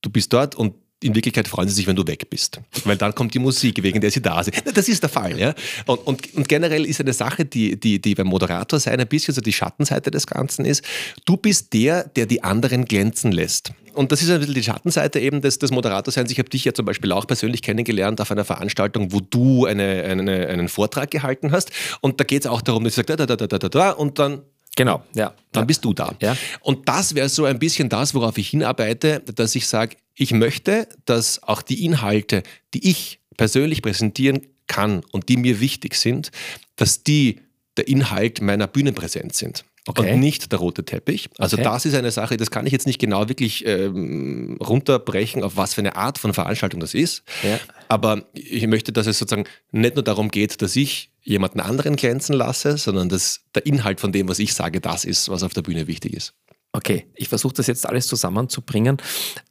Du 0.00 0.10
bist 0.10 0.32
dort 0.32 0.54
und 0.54 0.74
in 1.02 1.14
Wirklichkeit 1.14 1.48
freuen 1.48 1.68
sie 1.68 1.74
sich, 1.74 1.86
wenn 1.86 1.96
du 1.96 2.06
weg 2.06 2.30
bist. 2.30 2.60
Weil 2.84 2.96
dann 2.96 3.14
kommt 3.14 3.34
die 3.34 3.38
Musik, 3.38 3.82
wegen 3.82 4.00
der 4.00 4.10
sie 4.10 4.22
da 4.22 4.42
sind. 4.42 4.62
Das 4.74 4.88
ist 4.88 5.02
der 5.02 5.10
Fall. 5.10 5.38
Ja? 5.38 5.54
Und, 5.86 5.98
und, 6.06 6.34
und 6.34 6.48
generell 6.48 6.84
ist 6.84 7.00
eine 7.00 7.12
Sache, 7.12 7.44
die, 7.44 7.78
die, 7.78 8.00
die 8.00 8.14
beim 8.14 8.26
Moderator 8.26 8.78
sein 8.80 9.00
ein 9.00 9.06
bisschen 9.06 9.34
so 9.34 9.40
die 9.40 9.52
Schattenseite 9.52 10.10
des 10.10 10.26
Ganzen 10.26 10.64
ist. 10.64 10.82
Du 11.24 11.36
bist 11.36 11.72
der, 11.72 12.04
der 12.04 12.26
die 12.26 12.42
anderen 12.42 12.84
glänzen 12.84 13.32
lässt. 13.32 13.72
Und 13.94 14.10
das 14.12 14.22
ist 14.22 14.30
ein 14.30 14.38
bisschen 14.38 14.54
die 14.54 14.62
Schattenseite 14.62 15.20
eben 15.20 15.42
des, 15.42 15.58
des 15.58 15.70
Moderatorseins. 15.70 16.30
Ich 16.30 16.38
habe 16.38 16.48
dich 16.48 16.64
ja 16.64 16.72
zum 16.72 16.86
Beispiel 16.86 17.12
auch 17.12 17.26
persönlich 17.26 17.62
kennengelernt 17.62 18.20
auf 18.20 18.30
einer 18.30 18.44
Veranstaltung, 18.44 19.12
wo 19.12 19.20
du 19.20 19.66
eine, 19.66 20.04
eine 20.04 20.48
einen 20.48 20.68
Vortrag 20.68 21.10
gehalten 21.10 21.52
hast. 21.52 21.70
Und 22.00 22.18
da 22.20 22.24
geht 22.24 22.44
es 22.44 22.50
auch 22.50 22.62
darum, 22.62 22.84
dass 22.84 22.94
du 22.94 23.00
sagst, 23.00 23.10
da, 23.10 23.26
da, 23.26 23.36
da, 23.36 23.46
da, 23.46 23.58
da, 23.58 23.68
da, 23.68 23.90
und 23.90 24.18
dann 24.18 24.42
Genau, 24.76 25.02
ja. 25.14 25.34
Dann 25.52 25.66
bist 25.66 25.84
du 25.84 25.92
da. 25.92 26.14
Ja. 26.20 26.36
Und 26.60 26.88
das 26.88 27.14
wäre 27.14 27.28
so 27.28 27.44
ein 27.44 27.58
bisschen 27.58 27.88
das, 27.88 28.14
worauf 28.14 28.38
ich 28.38 28.48
hinarbeite, 28.48 29.20
dass 29.20 29.54
ich 29.54 29.66
sage, 29.66 29.96
ich 30.14 30.32
möchte, 30.32 30.88
dass 31.04 31.42
auch 31.42 31.62
die 31.62 31.84
Inhalte, 31.84 32.42
die 32.72 32.88
ich 32.88 33.20
persönlich 33.36 33.82
präsentieren 33.82 34.40
kann 34.66 35.02
und 35.12 35.28
die 35.28 35.36
mir 35.36 35.60
wichtig 35.60 35.94
sind, 35.94 36.30
dass 36.76 37.02
die 37.02 37.40
der 37.76 37.88
Inhalt 37.88 38.40
meiner 38.40 38.66
Bühnenpräsenz 38.66 39.38
sind. 39.38 39.64
Okay. 39.86 40.12
Und 40.12 40.20
nicht 40.20 40.52
der 40.52 40.60
rote 40.60 40.84
Teppich. 40.84 41.28
Also 41.38 41.56
okay. 41.56 41.64
das 41.64 41.84
ist 41.84 41.94
eine 41.94 42.12
Sache, 42.12 42.36
das 42.36 42.52
kann 42.52 42.66
ich 42.66 42.72
jetzt 42.72 42.86
nicht 42.86 43.00
genau 43.00 43.28
wirklich 43.28 43.66
ähm, 43.66 44.56
runterbrechen, 44.62 45.42
auf 45.42 45.56
was 45.56 45.74
für 45.74 45.80
eine 45.80 45.96
Art 45.96 46.18
von 46.18 46.32
Veranstaltung 46.32 46.78
das 46.78 46.94
ist. 46.94 47.24
Ja. 47.42 47.58
Aber 47.88 48.24
ich 48.32 48.66
möchte, 48.68 48.92
dass 48.92 49.08
es 49.08 49.18
sozusagen 49.18 49.48
nicht 49.72 49.96
nur 49.96 50.04
darum 50.04 50.30
geht, 50.30 50.62
dass 50.62 50.76
ich 50.76 51.10
jemanden 51.22 51.60
anderen 51.60 51.96
glänzen 51.96 52.34
lasse, 52.34 52.76
sondern 52.76 53.08
dass 53.08 53.42
der 53.54 53.66
Inhalt 53.66 54.00
von 54.00 54.12
dem, 54.12 54.28
was 54.28 54.38
ich 54.38 54.54
sage, 54.54 54.80
das 54.80 55.04
ist, 55.04 55.28
was 55.28 55.42
auf 55.42 55.54
der 55.54 55.62
Bühne 55.62 55.86
wichtig 55.86 56.14
ist. 56.14 56.34
Okay, 56.72 57.06
ich 57.14 57.28
versuche 57.28 57.54
das 57.54 57.66
jetzt 57.66 57.86
alles 57.86 58.06
zusammenzubringen. 58.06 58.96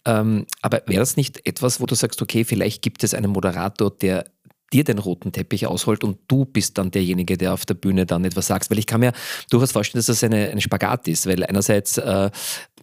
Ähm, 0.06 0.48
aber 0.62 0.82
wäre 0.88 1.02
das 1.02 1.18
nicht 1.18 1.46
etwas, 1.46 1.80
wo 1.80 1.86
du 1.86 1.94
sagst, 1.94 2.22
okay, 2.22 2.44
vielleicht 2.44 2.82
gibt 2.82 3.04
es 3.04 3.14
einen 3.14 3.32
Moderator, 3.32 3.92
der 3.92 4.26
dir 4.74 4.84
den 4.84 5.00
roten 5.00 5.32
Teppich 5.32 5.68
ausholt 5.68 6.04
und 6.04 6.20
du 6.28 6.46
bist 6.46 6.78
dann 6.78 6.92
derjenige, 6.92 7.38
der 7.38 7.54
auf 7.54 7.66
der 7.66 7.74
Bühne 7.74 8.06
dann 8.06 8.26
etwas 8.26 8.48
sagst. 8.48 8.72
Weil 8.72 8.80
ich 8.80 8.88
kann 8.88 9.02
mir 9.02 9.12
durchaus 9.50 9.72
vorstellen, 9.72 10.00
dass 10.00 10.06
das 10.08 10.24
eine, 10.24 10.50
eine 10.50 10.62
Spagat 10.62 11.08
ist, 11.08 11.28
weil 11.28 11.44
einerseits 11.44 11.98
äh, 11.98 12.32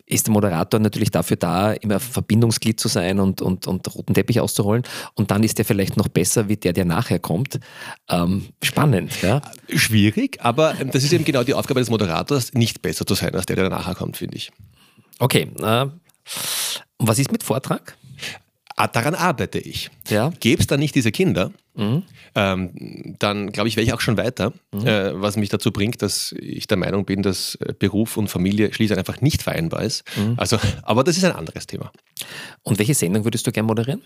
ist 0.08 0.26
der 0.26 0.32
Moderator 0.32 0.80
natürlich 0.80 1.10
dafür 1.10 1.36
da, 1.36 1.72
immer 1.72 2.00
Verbindungsglied 2.00 2.80
zu 2.80 2.88
sein 2.88 3.20
und, 3.20 3.42
und, 3.42 3.66
und 3.66 3.94
roten 3.94 4.14
Teppich 4.14 4.40
auszuholen. 4.40 4.82
Und 5.14 5.30
dann 5.30 5.42
ist 5.42 5.58
der 5.58 5.64
vielleicht 5.64 5.96
noch 5.96 6.08
besser 6.08 6.48
wie 6.48 6.56
der, 6.56 6.72
der 6.72 6.84
nachher 6.84 7.18
kommt. 7.18 7.60
Ähm, 8.08 8.46
spannend, 8.62 9.22
ja. 9.22 9.42
Schwierig, 9.68 10.38
aber 10.40 10.74
das 10.74 11.04
ist 11.04 11.12
eben 11.12 11.24
genau 11.24 11.44
die 11.44 11.54
Aufgabe 11.54 11.80
des 11.80 11.90
Moderators, 11.90 12.54
nicht 12.54 12.80
besser 12.80 13.06
zu 13.06 13.14
sein 13.14 13.34
als 13.34 13.46
der, 13.46 13.56
der 13.56 13.68
nachher 13.68 13.94
kommt, 13.94 14.16
finde 14.16 14.36
ich. 14.36 14.50
Okay. 15.18 15.50
Äh, 15.60 15.82
und 16.96 17.06
was 17.06 17.18
ist 17.18 17.30
mit 17.30 17.42
Vortrag? 17.42 17.96
Ah, 18.78 18.86
daran 18.86 19.16
arbeite 19.16 19.58
ich. 19.58 19.90
Ja. 20.08 20.30
Gäbe 20.38 20.60
es 20.60 20.68
da 20.68 20.76
nicht 20.76 20.94
diese 20.94 21.10
Kinder, 21.10 21.50
mhm. 21.74 22.04
ähm, 22.36 23.16
dann 23.18 23.50
glaube 23.50 23.68
ich, 23.68 23.74
wäre 23.74 23.84
ich 23.84 23.92
auch 23.92 24.00
schon 24.00 24.16
weiter, 24.16 24.52
mhm. 24.72 24.86
äh, 24.86 25.20
was 25.20 25.36
mich 25.36 25.48
dazu 25.48 25.72
bringt, 25.72 26.00
dass 26.00 26.32
ich 26.38 26.68
der 26.68 26.76
Meinung 26.76 27.04
bin, 27.04 27.22
dass 27.22 27.56
äh, 27.56 27.74
Beruf 27.76 28.16
und 28.16 28.28
Familie 28.28 28.72
schließlich 28.72 28.96
einfach 28.96 29.20
nicht 29.20 29.42
vereinbar 29.42 29.82
ist. 29.82 30.04
Mhm. 30.16 30.34
Also, 30.36 30.60
aber 30.84 31.02
das 31.02 31.16
ist 31.16 31.24
ein 31.24 31.32
anderes 31.32 31.66
Thema. 31.66 31.90
Und 32.62 32.78
welche 32.78 32.94
Sendung 32.94 33.24
würdest 33.24 33.48
du 33.48 33.50
gerne 33.50 33.66
moderieren? 33.66 34.00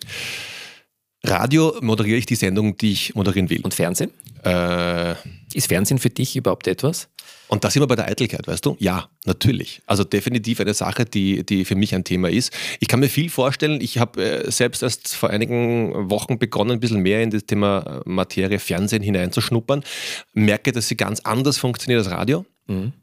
Radio 1.24 1.76
moderiere 1.80 2.18
ich 2.18 2.26
die 2.26 2.34
Sendung, 2.34 2.76
die 2.76 2.92
ich 2.92 3.14
moderieren 3.14 3.48
will. 3.48 3.60
Und 3.62 3.74
Fernsehen? 3.74 4.10
Äh, 4.44 5.14
ist 5.54 5.68
Fernsehen 5.68 5.98
für 5.98 6.10
dich 6.10 6.34
überhaupt 6.34 6.66
etwas? 6.66 7.08
Und 7.46 7.64
da 7.64 7.70
sind 7.70 7.82
wir 7.82 7.86
bei 7.86 7.96
der 7.96 8.06
Eitelkeit, 8.06 8.48
weißt 8.48 8.64
du? 8.64 8.76
Ja, 8.80 9.08
natürlich. 9.24 9.82
Also 9.86 10.04
definitiv 10.04 10.58
eine 10.58 10.74
Sache, 10.74 11.04
die, 11.04 11.44
die 11.44 11.64
für 11.64 11.76
mich 11.76 11.94
ein 11.94 12.02
Thema 12.02 12.28
ist. 12.28 12.52
Ich 12.80 12.88
kann 12.88 12.98
mir 12.98 13.08
viel 13.08 13.30
vorstellen, 13.30 13.80
ich 13.80 13.98
habe 13.98 14.24
äh, 14.24 14.50
selbst 14.50 14.82
erst 14.82 15.14
vor 15.14 15.30
einigen 15.30 16.10
Wochen 16.10 16.38
begonnen, 16.38 16.72
ein 16.72 16.80
bisschen 16.80 17.02
mehr 17.02 17.22
in 17.22 17.30
das 17.30 17.44
Thema 17.44 18.02
äh, 18.04 18.08
Materie 18.08 18.58
Fernsehen 18.58 19.02
hineinzuschnuppern. 19.02 19.84
Merke, 20.32 20.72
dass 20.72 20.88
sie 20.88 20.96
ganz 20.96 21.20
anders 21.20 21.58
funktioniert 21.58 21.98
als 21.98 22.10
Radio. 22.10 22.44
Mhm 22.66 22.94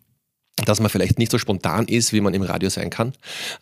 dass 0.65 0.79
man 0.79 0.89
vielleicht 0.89 1.19
nicht 1.19 1.31
so 1.31 1.37
spontan 1.37 1.87
ist, 1.87 2.13
wie 2.13 2.21
man 2.21 2.33
im 2.33 2.41
Radio 2.41 2.69
sein 2.69 2.89
kann, 2.89 3.13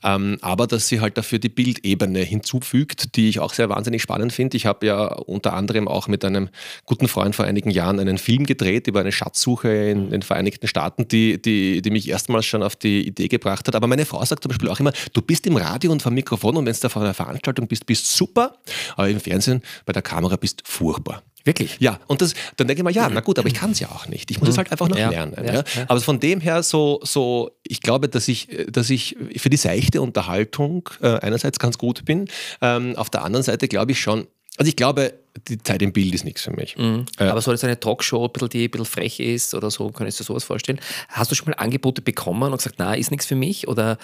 ähm, 0.03 0.37
aber 0.41 0.67
dass 0.67 0.87
sie 0.87 1.01
halt 1.01 1.17
dafür 1.17 1.39
die 1.39 1.49
Bildebene 1.49 2.19
hinzufügt, 2.19 3.15
die 3.15 3.29
ich 3.29 3.39
auch 3.39 3.53
sehr 3.53 3.69
wahnsinnig 3.69 4.01
spannend 4.01 4.33
finde. 4.33 4.57
Ich 4.57 4.65
habe 4.65 4.85
ja 4.85 5.05
unter 5.05 5.53
anderem 5.53 5.87
auch 5.87 6.07
mit 6.07 6.23
einem 6.25 6.49
guten 6.85 7.07
Freund 7.07 7.35
vor 7.35 7.45
einigen 7.45 7.69
Jahren 7.69 7.99
einen 7.99 8.17
Film 8.17 8.45
gedreht 8.45 8.87
über 8.87 8.99
eine 8.99 9.11
Schatzsuche 9.11 9.69
in 9.69 10.09
den 10.09 10.21
Vereinigten 10.21 10.67
Staaten, 10.67 11.07
die, 11.07 11.41
die, 11.41 11.81
die 11.81 11.89
mich 11.91 12.07
erstmals 12.07 12.45
schon 12.45 12.63
auf 12.63 12.75
die 12.75 13.07
Idee 13.07 13.27
gebracht 13.27 13.67
hat. 13.67 13.75
Aber 13.75 13.87
meine 13.87 14.05
Frau 14.05 14.23
sagt 14.25 14.43
zum 14.43 14.49
Beispiel 14.49 14.69
auch 14.69 14.79
immer, 14.79 14.93
du 15.13 15.21
bist 15.21 15.47
im 15.47 15.57
Radio 15.57 15.91
und 15.91 16.01
vor 16.01 16.11
Mikrofon 16.11 16.57
und 16.57 16.65
wenn 16.65 16.75
du 16.79 16.89
vor 16.89 17.01
einer 17.01 17.13
Veranstaltung 17.13 17.67
bist, 17.67 17.85
bist 17.85 18.15
super, 18.15 18.57
aber 18.95 19.09
im 19.09 19.19
Fernsehen 19.19 19.61
bei 19.85 19.93
der 19.93 20.01
Kamera 20.01 20.35
bist 20.35 20.61
furchtbar. 20.65 21.23
Wirklich? 21.43 21.77
Ja, 21.79 21.99
und 22.07 22.21
das, 22.21 22.33
dann 22.57 22.67
denke 22.67 22.81
ich 22.81 22.83
mal, 22.83 22.93
ja, 22.93 23.09
na 23.09 23.21
gut, 23.21 23.39
aber 23.39 23.47
ich 23.47 23.53
kann 23.53 23.71
es 23.71 23.79
ja 23.79 23.89
auch 23.89 24.07
nicht. 24.07 24.29
Ich 24.31 24.39
muss 24.39 24.49
es 24.49 24.55
mhm. 24.55 24.59
halt 24.59 24.71
einfach 24.71 24.89
noch 24.89 24.97
ja, 24.97 25.09
lernen. 25.09 25.33
Ja, 25.45 25.53
ja. 25.53 25.63
Aber 25.87 26.01
von 26.01 26.19
dem 26.19 26.41
her 26.41 26.61
so, 26.61 26.99
so, 27.03 27.51
ich 27.63 27.81
glaube, 27.81 28.09
dass 28.09 28.27
ich, 28.27 28.49
dass 28.69 28.89
ich 28.89 29.15
für 29.37 29.49
die 29.49 29.57
seichte 29.57 30.01
Unterhaltung 30.01 30.89
äh, 31.01 31.19
einerseits 31.19 31.57
ganz 31.59 31.77
gut 31.77 32.03
bin. 32.03 32.27
Ähm, 32.61 32.95
auf 32.97 33.09
der 33.09 33.23
anderen 33.23 33.43
Seite 33.43 33.67
glaube 33.67 33.93
ich 33.93 34.01
schon, 34.01 34.27
also 34.57 34.67
ich 34.67 34.75
glaube, 34.75 35.13
die 35.47 35.61
Zeit 35.61 35.81
im 35.81 35.93
Bild 35.93 36.13
ist 36.15 36.25
nichts 36.25 36.41
für 36.41 36.51
mich. 36.51 36.77
Mhm. 36.77 37.05
Äh, 37.19 37.25
aber 37.25 37.41
soll 37.41 37.55
es 37.55 37.63
eine 37.63 37.79
Talkshow, 37.79 38.27
die 38.27 38.65
ein 38.65 38.71
bisschen 38.71 38.85
frech 38.85 39.19
ist 39.19 39.53
oder 39.53 39.71
so, 39.71 39.89
könntest 39.91 40.19
du 40.19 40.23
sowas 40.23 40.43
vorstellen? 40.43 40.79
Hast 41.09 41.31
du 41.31 41.35
schon 41.35 41.47
mal 41.47 41.53
Angebote 41.53 42.01
bekommen 42.01 42.51
und 42.51 42.57
gesagt, 42.57 42.75
na, 42.79 42.95
ist 42.95 43.11
nichts 43.11 43.25
für 43.25 43.35
mich? 43.35 43.67
Oder 43.67 43.97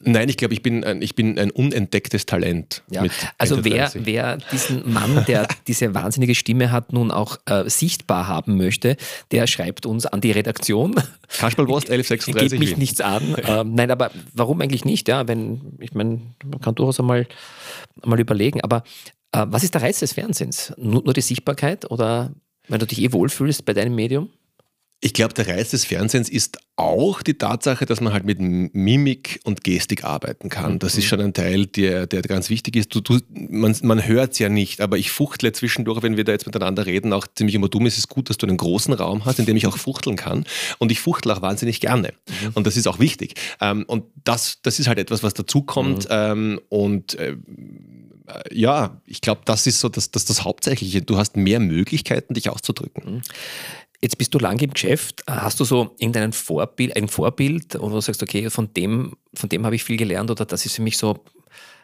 Nein, 0.00 0.28
ich 0.28 0.36
glaube, 0.36 0.54
ich 0.54 0.62
bin, 0.62 0.84
ein, 0.84 1.02
ich 1.02 1.14
bin 1.14 1.38
ein 1.38 1.50
unentdecktes 1.50 2.26
Talent. 2.26 2.82
Ja. 2.90 3.04
also 3.38 3.64
wer, 3.64 3.90
wer 3.94 4.38
diesen 4.52 4.92
Mann, 4.92 5.24
der 5.26 5.48
diese 5.66 5.94
wahnsinnige 5.94 6.34
Stimme 6.34 6.72
hat, 6.72 6.92
nun 6.92 7.10
auch 7.10 7.38
äh, 7.46 7.68
sichtbar 7.68 8.28
haben 8.28 8.56
möchte, 8.56 8.96
der 9.30 9.46
schreibt 9.46 9.86
uns 9.86 10.06
an 10.06 10.20
die 10.20 10.30
Redaktion. 10.30 10.94
Kasperlwurst 11.28 11.90
1136. 11.90 12.50
Geht 12.50 12.58
mich 12.58 12.76
nichts 12.76 13.00
an. 13.00 13.34
Ähm, 13.46 13.74
nein, 13.74 13.90
aber 13.92 14.10
warum 14.34 14.60
eigentlich 14.60 14.84
nicht? 14.84 15.08
Ja, 15.08 15.28
wenn, 15.28 15.76
ich 15.78 15.94
meine, 15.94 16.20
man 16.44 16.60
kann 16.60 16.74
durchaus 16.74 16.98
einmal, 16.98 17.28
einmal 18.02 18.18
überlegen. 18.18 18.60
Aber 18.60 18.82
äh, 19.32 19.46
was 19.48 19.62
ist 19.62 19.74
der 19.74 19.82
Reiz 19.82 20.00
des 20.00 20.14
Fernsehens? 20.14 20.72
Nur, 20.76 21.04
nur 21.04 21.14
die 21.14 21.20
Sichtbarkeit 21.20 21.88
oder 21.90 22.32
wenn 22.68 22.80
du 22.80 22.86
dich 22.86 23.00
eh 23.02 23.12
wohlfühlst 23.12 23.64
bei 23.64 23.72
deinem 23.72 23.94
Medium? 23.94 24.30
Ich 25.00 25.12
glaube, 25.12 25.34
der 25.34 25.46
Reiz 25.46 25.70
des 25.70 25.84
Fernsehens 25.84 26.30
ist 26.30 26.58
auch 26.74 27.22
die 27.22 27.34
Tatsache, 27.34 27.84
dass 27.84 28.00
man 28.00 28.14
halt 28.14 28.24
mit 28.24 28.38
Mimik 28.40 29.40
und 29.44 29.62
Gestik 29.62 30.04
arbeiten 30.04 30.48
kann. 30.48 30.78
Das 30.78 30.96
ist 30.96 31.04
mhm. 31.04 31.08
schon 31.08 31.20
ein 31.20 31.34
Teil, 31.34 31.66
der, 31.66 32.06
der 32.06 32.22
ganz 32.22 32.48
wichtig 32.48 32.76
ist. 32.76 32.94
Du, 32.94 33.00
du, 33.00 33.18
man 33.28 33.76
man 33.82 34.06
hört 34.06 34.32
es 34.32 34.38
ja 34.38 34.48
nicht, 34.48 34.80
aber 34.80 34.96
ich 34.96 35.10
fuchtle 35.10 35.52
zwischendurch, 35.52 36.02
wenn 36.02 36.16
wir 36.16 36.24
da 36.24 36.32
jetzt 36.32 36.46
miteinander 36.46 36.86
reden, 36.86 37.12
auch 37.12 37.26
ziemlich 37.34 37.54
immer 37.54 37.68
dumm. 37.68 37.84
Es 37.84 37.98
ist 37.98 38.08
gut, 38.08 38.30
dass 38.30 38.38
du 38.38 38.46
einen 38.46 38.56
großen 38.56 38.94
Raum 38.94 39.26
hast, 39.26 39.38
in 39.38 39.44
dem 39.44 39.56
ich 39.56 39.66
auch 39.66 39.76
fuchteln 39.76 40.16
kann. 40.16 40.44
Und 40.78 40.90
ich 40.90 41.00
fuchtle 41.00 41.36
auch 41.36 41.42
wahnsinnig 41.42 41.80
gerne. 41.80 42.14
Mhm. 42.28 42.52
Und 42.54 42.66
das 42.66 42.78
ist 42.78 42.88
auch 42.88 42.98
wichtig. 42.98 43.34
Ähm, 43.60 43.84
und 43.86 44.04
das, 44.24 44.60
das 44.62 44.78
ist 44.78 44.88
halt 44.88 44.98
etwas, 44.98 45.22
was 45.22 45.34
dazukommt. 45.34 46.04
Mhm. 46.04 46.10
Ähm, 46.10 46.60
und 46.70 47.18
äh, 47.18 47.36
ja, 48.50 49.00
ich 49.06 49.20
glaube, 49.20 49.42
das 49.44 49.66
ist 49.66 49.80
so 49.80 49.88
das, 49.88 50.10
das, 50.10 50.24
das 50.24 50.44
Hauptsächliche. 50.44 51.02
Du 51.02 51.16
hast 51.16 51.36
mehr 51.36 51.60
Möglichkeiten, 51.60 52.34
dich 52.34 52.50
auszudrücken. 52.50 53.22
Jetzt 54.00 54.18
bist 54.18 54.34
du 54.34 54.38
lange 54.38 54.62
im 54.62 54.72
Geschäft. 54.72 55.22
Hast 55.26 55.58
du 55.60 55.64
so 55.64 55.94
irgendein 55.98 56.32
Vorbild, 56.32 56.96
ein 56.96 57.08
Vorbild, 57.08 57.76
wo 57.80 57.88
du 57.88 58.00
sagst, 58.00 58.22
okay, 58.22 58.50
von 58.50 58.72
dem, 58.74 59.16
von 59.34 59.48
dem 59.48 59.64
habe 59.64 59.74
ich 59.74 59.84
viel 59.84 59.96
gelernt 59.96 60.30
oder 60.30 60.44
das 60.44 60.66
ist 60.66 60.76
für 60.76 60.82
mich 60.82 60.98
so 60.98 61.24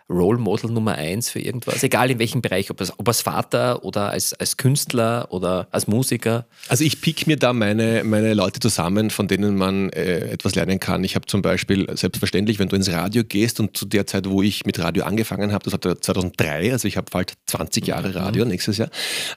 Role 0.09 0.39
Model 0.39 0.71
Nummer 0.71 0.95
eins 0.95 1.31
für 1.31 1.41
irgendwas? 1.41 1.83
Egal 1.83 2.11
in 2.11 2.19
welchem 2.19 2.43
Bereich, 2.43 2.71
ob, 2.71 2.81
es, 2.81 2.93
ob 2.99 3.09
als 3.09 3.23
Vater 3.23 3.85
oder 3.85 4.11
als, 4.11 4.33
als 4.35 4.57
Künstler 4.57 5.29
oder 5.31 5.69
als 5.71 5.87
Musiker. 5.87 6.47
Also 6.69 6.85
ich 6.85 7.01
pick 7.01 7.27
mir 7.27 7.37
da 7.37 7.53
meine, 7.53 8.05
meine 8.05 8.35
Leute 8.35 8.61
zusammen, 8.61 9.11
von 9.11 9.29
denen 9.29 9.57
man 9.57 9.91
äh, 9.91 10.31
etwas 10.31 10.55
lernen 10.55 10.81
kann. 10.81 11.05
Ich 11.05 11.15
habe 11.15 11.27
zum 11.27 11.43
Beispiel, 11.43 11.87
selbstverständlich, 11.97 12.59
wenn 12.59 12.69
du 12.69 12.77
ins 12.77 12.91
Radio 12.91 13.25
gehst 13.25 13.61
und 13.61 13.77
zu 13.77 13.87
der 13.87 14.07
Zeit, 14.07 14.29
wo 14.29 14.43
ich 14.43 14.65
mit 14.67 14.79
Radio 14.79 15.05
angefangen 15.05 15.53
habe, 15.53 15.65
das 15.65 15.73
war 15.73 16.01
2003, 16.01 16.73
also 16.73 16.89
ich 16.89 16.97
habe 16.97 17.07
bald 17.11 17.35
20 17.47 17.87
Jahre 17.87 18.09
mhm. 18.09 18.17
Radio 18.17 18.45
mhm. 18.45 18.51
nächstes 18.51 18.79
Jahr, 18.79 18.91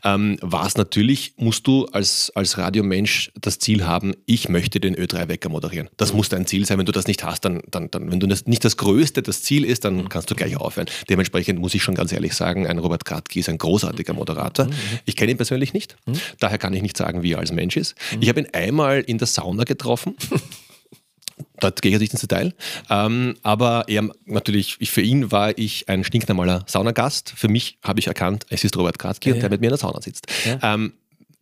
ähm, 0.04 0.38
war 0.42 0.66
es 0.68 0.76
natürlich, 0.78 1.34
musst 1.38 1.68
du 1.68 1.86
als, 1.88 2.32
als 2.36 2.58
Radiomensch 2.58 3.32
das 3.40 3.60
Ziel 3.60 3.86
haben, 3.86 4.14
ich 4.26 4.50
möchte 4.50 4.80
den 4.80 4.96
Ö3-Wecker 4.96 5.50
moderieren. 5.50 5.90
Das 5.98 6.12
mhm. 6.12 6.18
muss 6.18 6.30
dein 6.30 6.46
Ziel 6.46 6.66
sein. 6.66 6.78
Wenn 6.78 6.86
du 6.86 6.92
das 6.92 7.08
nicht 7.08 7.24
hast, 7.24 7.46
dann, 7.46 7.62
dann, 7.70 7.90
dann 7.92 8.12
wenn 8.12 8.20
du 8.20 8.28
das 8.28 8.46
nicht 8.46 8.64
das 8.66 8.78
Größte, 8.78 9.22
das 9.22 9.42
Ziel 9.42 9.66
ist, 9.66 9.86
dann 9.86 9.98
mhm. 9.98 10.10
kannst 10.10 10.32
du 10.32 10.36
gleich 10.36 10.55
aufhören. 10.62 10.88
Dementsprechend 11.10 11.60
muss 11.60 11.74
ich 11.74 11.84
schon 11.84 11.96
ganz 11.96 12.12
ehrlich 12.12 12.34
sagen, 12.34 12.68
ein 12.68 12.80
Robert 12.80 13.06
Kratky 13.06 13.40
ist 13.40 13.50
ein 13.50 13.58
großartiger 13.58 14.14
Moderator. 14.14 14.66
Mhm. 14.66 14.74
Ich 15.06 15.16
kenne 15.16 15.32
ihn 15.32 15.38
persönlich 15.38 15.74
nicht, 15.74 15.96
mhm. 16.06 16.20
daher 16.40 16.58
kann 16.58 16.74
ich 16.74 16.82
nicht 16.82 16.98
sagen, 16.98 17.24
wie 17.24 17.34
er 17.34 17.40
als 17.40 17.52
Mensch 17.52 17.78
ist. 17.78 17.96
Mhm. 18.12 18.22
Ich 18.22 18.30
habe 18.30 18.42
ihn 18.42 18.48
einmal 18.54 19.00
in 19.02 19.18
der 19.18 19.28
Sauna 19.28 19.64
getroffen. 19.64 20.16
Dort 21.60 21.82
gehe 21.82 21.94
ich 21.94 22.00
nicht 22.00 22.14
ins 22.14 22.22
Detail. 22.22 22.54
Ähm, 22.90 23.36
aber 23.44 23.86
er 23.88 24.10
natürlich, 24.26 24.78
ich, 24.80 24.92
für 24.92 25.02
ihn 25.02 25.32
war 25.32 25.58
ich 25.58 25.90
ein 25.90 26.04
stinknormaler 26.04 26.64
Saunagast. 26.68 27.34
Für 27.36 27.48
mich 27.48 27.78
habe 27.84 28.00
ich 28.00 28.08
erkannt, 28.08 28.46
es 28.50 28.64
ist 28.64 28.78
Robert 28.78 29.00
Kratky, 29.00 29.30
ja, 29.30 29.36
ja. 29.36 29.42
der 29.42 29.50
mit 29.50 29.62
mir 29.62 29.68
in 29.68 29.72
der 29.72 29.78
Sauna 29.78 30.02
sitzt. 30.02 30.28
Ja. 30.46 30.74
Ähm, 30.74 30.94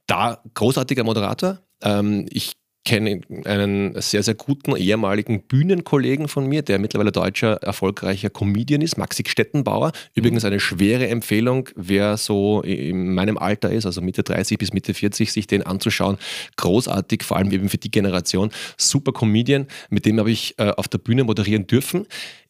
da 0.08 0.42
großartiger 0.54 1.04
Moderator. 1.04 1.60
Ähm, 1.82 2.26
ich 2.30 2.54
kenne 2.86 3.22
einen 3.46 4.00
sehr, 4.02 4.24
sehr 4.24 4.34
guten 4.34 4.76
ehemaligen 4.76 5.44
Bühnenkollegen 5.44 6.28
von 6.28 6.48
mir, 6.48 6.62
der 6.62 6.80
mittlerweile 6.80 7.12
deutscher 7.12 7.64
erfolgreicher 7.64 8.30
Comedian 8.30 8.82
ist, 8.82 8.98
Maxi 8.98 9.24
Stettenbauer. 9.26 9.92
Übrigens 10.16 10.44
eine 10.44 10.60
schwere 10.60 11.08
Empfehlung, 11.08 11.70
wer 11.76 12.18
so 12.18 12.62
in 12.62 13.14
meinem 13.14 13.38
Alter 13.38 13.72
ist, 13.72 13.86
also 13.86 14.02
Mitte 14.02 14.24
30 14.24 14.58
bis 14.58 14.74
Mitte 14.74 14.94
40, 14.94 15.32
sich 15.32 15.48
den 15.48 15.64
anzuschauen. 15.64 16.18
Großartig, 16.58 17.24
vor 17.24 17.38
allem 17.38 17.52
eben 17.52 17.70
für 17.70 17.78
die 17.78 17.92
Generation. 17.92 18.52
Super 18.78 19.14
Comedian, 19.14 19.68
mit 19.90 20.06
dem 20.06 20.20
habe 20.20 20.32
ich 20.32 20.56
äh, 20.60 20.72
auf 20.72 20.88
der 20.88 20.98
Bühne 20.98 21.24
moderieren 21.24 21.68
dürfen. 21.68 22.06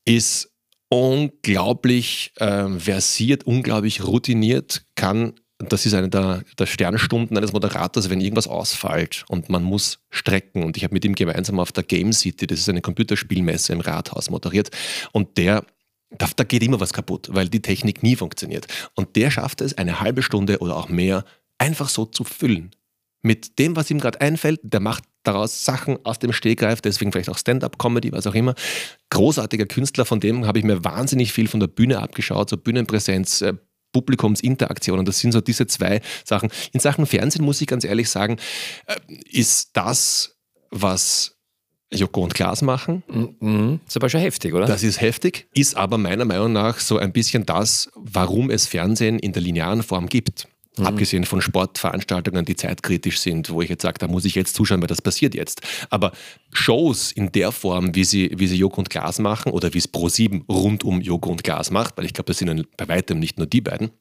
Ist 0.06 0.52
unglaublich 0.90 2.34
äh, 2.38 2.70
versiert, 2.78 3.46
unglaublich 3.46 4.04
routiniert, 4.04 4.86
kann 4.96 5.34
das 5.60 5.86
ist 5.86 5.94
eine 5.94 6.10
der, 6.10 6.44
der 6.58 6.66
Sternstunden 6.66 7.38
eines 7.38 7.54
Moderators, 7.54 8.10
wenn 8.10 8.22
irgendwas 8.22 8.48
ausfällt 8.48 9.24
und 9.30 9.50
man 9.50 9.64
muss 9.64 10.00
strecken. 10.10 10.64
Und 10.64 10.78
ich 10.78 10.84
habe 10.84 10.94
mit 10.94 11.06
ihm 11.06 11.16
gemeinsam 11.16 11.60
auf 11.60 11.72
der 11.72 11.84
Game 11.84 12.12
City, 12.12 12.48
das 12.48 12.60
ist 12.60 12.70
eine 12.70 12.82
Computerspielmesse 12.82 13.74
im 13.74 13.82
Rathaus, 13.82 14.30
moderiert. 14.30 14.72
Und 15.12 15.38
der 15.38 15.64
da, 16.18 16.28
da, 16.36 16.44
geht 16.44 16.62
immer 16.62 16.80
was 16.80 16.94
kaputt, 16.94 17.30
weil 17.32 17.50
die 17.50 17.62
Technik 17.62 18.04
nie 18.04 18.16
funktioniert. 18.16 18.68
Und 18.94 19.16
der 19.16 19.32
schafft 19.32 19.62
es, 19.62 19.78
eine 19.78 20.00
halbe 20.00 20.22
Stunde 20.22 20.60
oder 20.60 20.78
auch 20.78 20.90
mehr 20.90 21.26
einfach 21.58 21.90
so 21.90 22.06
zu 22.06 22.24
füllen. 22.24 22.72
Mit 23.24 23.58
dem, 23.58 23.76
was 23.76 23.90
ihm 23.90 24.00
gerade 24.00 24.22
einfällt, 24.22 24.60
der 24.64 24.80
macht 24.80 25.06
daraus 25.24 25.64
Sachen 25.64 25.98
aus 26.06 26.20
dem 26.20 26.34
Stegreif, 26.34 26.82
deswegen 26.82 27.12
vielleicht 27.12 27.30
auch 27.30 27.38
Stand-up-Comedy, 27.38 28.12
was 28.12 28.28
auch 28.28 28.36
immer. 28.36 28.54
Großartiger 29.10 29.66
Künstler, 29.66 30.06
von 30.06 30.20
dem 30.20 30.46
habe 30.46 30.60
ich 30.60 30.66
mir 30.66 30.84
wahnsinnig 30.84 31.32
viel 31.32 31.48
von 31.48 31.62
der 31.62 31.68
Bühne 31.68 32.00
abgeschaut, 32.00 32.50
so 32.50 32.58
Bühnenpräsenz, 32.58 33.42
äh, 33.94 34.00
Publikumsinteraktion. 34.00 35.06
das 35.06 35.20
sind 35.20 35.32
so 35.32 35.42
diese 35.42 35.68
zwei 35.68 36.02
Sachen. 36.26 36.50
In 36.72 36.80
Sachen 36.80 37.06
Fernsehen 37.06 37.46
muss 37.46 37.62
ich 37.62 37.68
ganz 37.68 37.84
ehrlich 37.84 38.10
sagen, 38.10 38.38
äh, 38.88 38.96
ist 39.32 39.72
das, 39.74 40.36
was 40.72 41.36
Joko 41.92 42.24
und 42.24 42.34
Klaas 42.34 42.62
machen. 42.62 43.04
Mhm. 43.40 43.80
Ist 43.88 43.96
aber 43.96 44.10
schon 44.10 44.22
heftig, 44.22 44.54
oder? 44.54 44.66
Das 44.66 44.84
ist 44.84 45.00
heftig, 45.00 45.48
ist 45.54 45.78
aber 45.78 45.98
meiner 45.98 46.26
Meinung 46.26 46.52
nach 46.52 46.80
so 46.80 46.98
ein 46.98 47.14
bisschen 47.14 47.46
das, 47.46 47.90
warum 47.96 48.50
es 48.50 48.68
Fernsehen 48.68 49.20
in 49.20 49.32
der 49.32 49.42
linearen 49.42 49.84
Form 49.84 50.08
gibt. 50.08 50.48
Mhm. 50.78 50.88
Abgesehen 50.88 51.26
von 51.26 51.42
Sportveranstaltungen, 51.42 52.46
die 52.46 52.56
zeitkritisch 52.56 53.20
sind, 53.20 53.50
wo 53.52 53.62
ich 53.62 53.70
jetzt 53.70 53.84
sage, 53.84 54.00
da 54.00 54.08
muss 54.08 54.26
ich 54.26 54.34
jetzt 54.34 54.56
zuschauen, 54.56 54.82
weil 54.82 54.88
das 54.88 55.02
passiert 55.02 55.36
jetzt. 55.36 55.62
Aber 55.90 56.12
Shows 56.52 57.12
in 57.12 57.32
der 57.32 57.52
Form, 57.52 57.94
wie 57.94 58.04
sie, 58.04 58.32
wie 58.36 58.48
sie 58.48 58.58
Joko 58.58 58.82
und 58.82 58.90
Glas 58.90 59.20
machen 59.20 59.52
oder 59.52 59.74
wie 59.74 59.78
es 59.78 59.92
Pro7 59.92 60.46
rund 60.50 60.84
um 60.84 61.02
Joko 61.02 61.30
und 61.30 61.44
Glas 61.44 61.70
macht, 61.70 61.98
weil 61.98 62.06
ich 62.06 62.14
glaube, 62.14 62.28
das 62.28 62.40
sind 62.40 62.68
bei 62.76 62.88
weitem 62.88 63.20
nicht 63.20 63.38
nur 63.38 63.46
die 63.46 63.62
beiden, 63.62 63.92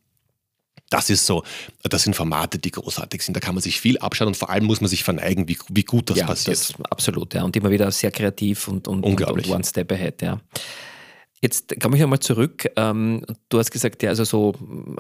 das 0.93 1.09
ist 1.09 1.27
so, 1.27 1.43
das 1.83 2.03
sind 2.03 2.15
Formate, 2.15 2.59
die 2.59 2.71
großartig 2.71 3.23
sind. 3.23 3.35
Da 3.35 3.41
kann 3.41 3.55
man 3.55 3.63
sich 3.63 3.81
viel 3.81 3.99
abschauen 3.99 4.29
und 4.29 4.37
vor 4.37 4.51
allem 4.51 4.65
muss 4.65 4.81
man 4.81 4.89
sich 4.89 5.05
verneigen, 5.05 5.49
wie, 5.49 5.59
wie 5.71 5.85
gut 5.85 6.11
das 6.11 6.19
ja, 6.19 6.27
passiert. 6.27 6.57
Das, 6.57 6.75
absolut, 6.91 7.33
ja. 7.35 7.45
Und 7.45 7.57
immer 7.57 7.71
wieder 7.71 7.91
sehr 7.91 8.11
kreativ 8.11 8.69
und, 8.69 8.87
und, 8.89 9.03
Unglaublich. 9.03 9.47
und 9.47 9.55
one 9.55 9.65
step 9.65 9.91
ahead, 9.91 10.21
ja. 10.21 10.41
Jetzt 11.43 11.81
komme 11.81 11.97
ich 11.97 12.03
nochmal 12.03 12.21
zurück. 12.21 12.71
Ähm, 12.77 13.27
du 13.49 13.59
hast 13.59 13.73
gesagt, 13.73 14.03
ja, 14.05 14.11
also 14.11 14.23
so 14.25 14.55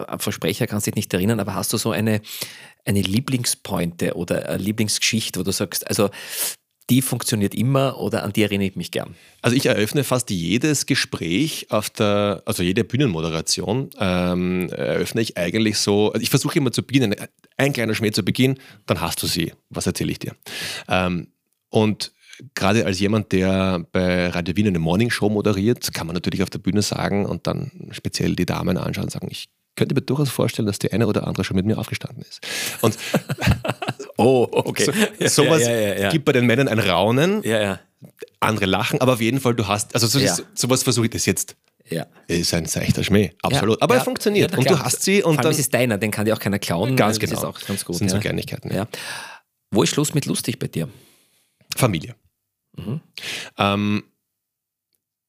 ein 0.08 0.18
Versprecher 0.18 0.66
kannst 0.66 0.88
dich 0.88 0.96
nicht 0.96 1.14
erinnern, 1.14 1.38
aber 1.38 1.54
hast 1.54 1.72
du 1.72 1.76
so 1.76 1.92
eine, 1.92 2.20
eine 2.84 3.00
Lieblingspointe 3.00 4.14
oder 4.14 4.48
eine 4.48 4.58
Lieblingsgeschichte, 4.58 5.38
wo 5.38 5.44
du 5.44 5.52
sagst, 5.52 5.86
also 5.88 6.10
die 6.90 7.00
funktioniert 7.00 7.54
immer 7.54 8.00
oder 8.00 8.24
an 8.24 8.32
die 8.32 8.42
erinnere 8.42 8.66
ich 8.66 8.76
mich 8.76 8.90
gern? 8.90 9.14
Also 9.40 9.56
ich 9.56 9.66
eröffne 9.66 10.02
fast 10.02 10.30
jedes 10.30 10.86
Gespräch 10.86 11.68
auf 11.70 11.90
der, 11.90 12.42
also 12.44 12.64
jede 12.64 12.82
Bühnenmoderation 12.82 13.90
ähm, 14.00 14.68
eröffne 14.70 15.20
ich 15.20 15.36
eigentlich 15.36 15.78
so, 15.78 16.12
also 16.12 16.20
ich 16.20 16.30
versuche 16.30 16.58
immer 16.58 16.72
zu 16.72 16.82
beginnen, 16.82 17.14
ein 17.56 17.72
kleiner 17.72 17.94
Schmäh 17.94 18.10
zu 18.10 18.24
Beginn, 18.24 18.58
dann 18.86 19.00
hast 19.00 19.22
du 19.22 19.28
sie. 19.28 19.52
Was 19.70 19.86
erzähle 19.86 20.10
ich 20.10 20.18
dir? 20.18 20.34
Ähm, 20.88 21.28
und 21.70 22.12
gerade 22.54 22.86
als 22.86 23.00
jemand, 23.00 23.32
der 23.32 23.84
bei 23.92 24.28
Radio 24.28 24.56
Wien 24.56 24.68
eine 24.68 24.78
Morningshow 24.78 25.28
moderiert, 25.28 25.92
kann 25.92 26.06
man 26.06 26.14
natürlich 26.14 26.42
auf 26.42 26.50
der 26.50 26.58
Bühne 26.58 26.82
sagen 26.82 27.26
und 27.26 27.46
dann 27.46 27.70
speziell 27.90 28.34
die 28.36 28.46
Damen 28.46 28.76
anschauen 28.76 29.04
und 29.04 29.10
sagen, 29.10 29.28
ich 29.30 29.48
könnte 29.76 29.94
mir 29.94 30.02
durchaus 30.02 30.30
vorstellen, 30.30 30.66
dass 30.66 30.78
die 30.78 30.92
eine 30.92 31.06
oder 31.06 31.26
andere 31.26 31.44
schon 31.44 31.56
mit 31.56 31.66
mir 31.66 31.78
aufgestanden 31.78 32.24
ist. 32.28 32.40
Und 32.82 32.96
oh, 34.16 34.46
okay. 34.50 34.84
So, 35.20 35.44
sowas 35.44 35.62
ja, 35.62 35.70
ja, 35.70 35.98
ja, 35.98 36.10
gibt 36.10 36.24
bei 36.24 36.32
den 36.32 36.46
Männern 36.46 36.68
ein 36.68 36.78
Raunen, 36.78 37.42
ja, 37.42 37.60
ja. 37.60 37.80
andere 38.40 38.66
lachen, 38.66 39.00
aber 39.00 39.14
auf 39.14 39.20
jeden 39.20 39.40
Fall, 39.40 39.54
du 39.54 39.66
hast, 39.66 39.94
also 39.94 40.06
so, 40.06 40.20
sowas 40.54 40.82
versuche 40.82 41.06
ich 41.06 41.12
das 41.12 41.26
jetzt. 41.26 41.56
Ja. 41.88 42.06
Ist 42.28 42.54
ein 42.54 42.66
seichter 42.66 43.02
Schmäh, 43.02 43.32
absolut. 43.42 43.82
aber 43.82 43.96
er 43.96 44.04
funktioniert 44.04 44.56
und 44.56 44.70
du 44.70 44.78
hast 44.78 45.02
sie. 45.02 45.22
Und 45.22 45.34
Vor 45.34 45.42
dann, 45.42 45.52
ist 45.52 45.58
es 45.58 45.68
deiner, 45.68 45.98
den 45.98 46.10
kann 46.10 46.24
dir 46.24 46.34
auch 46.34 46.38
keiner 46.38 46.58
klauen. 46.58 46.96
Ganz 46.96 47.18
genau. 47.18 47.32
Das 47.32 47.40
ist 47.40 47.44
auch 47.44 47.66
ganz 47.66 47.84
gut. 47.84 47.94
Das 47.94 47.98
sind 47.98 48.10
so 48.10 48.18
Kleinigkeiten. 48.18 48.72
Ja. 48.72 48.86
Wo 49.72 49.82
ist 49.82 49.90
Schluss 49.90 50.14
mit 50.14 50.26
lustig 50.26 50.58
bei 50.58 50.68
dir? 50.68 50.88
Familie. 51.76 52.14
Mhm. 52.76 53.00
Ähm, 53.58 54.04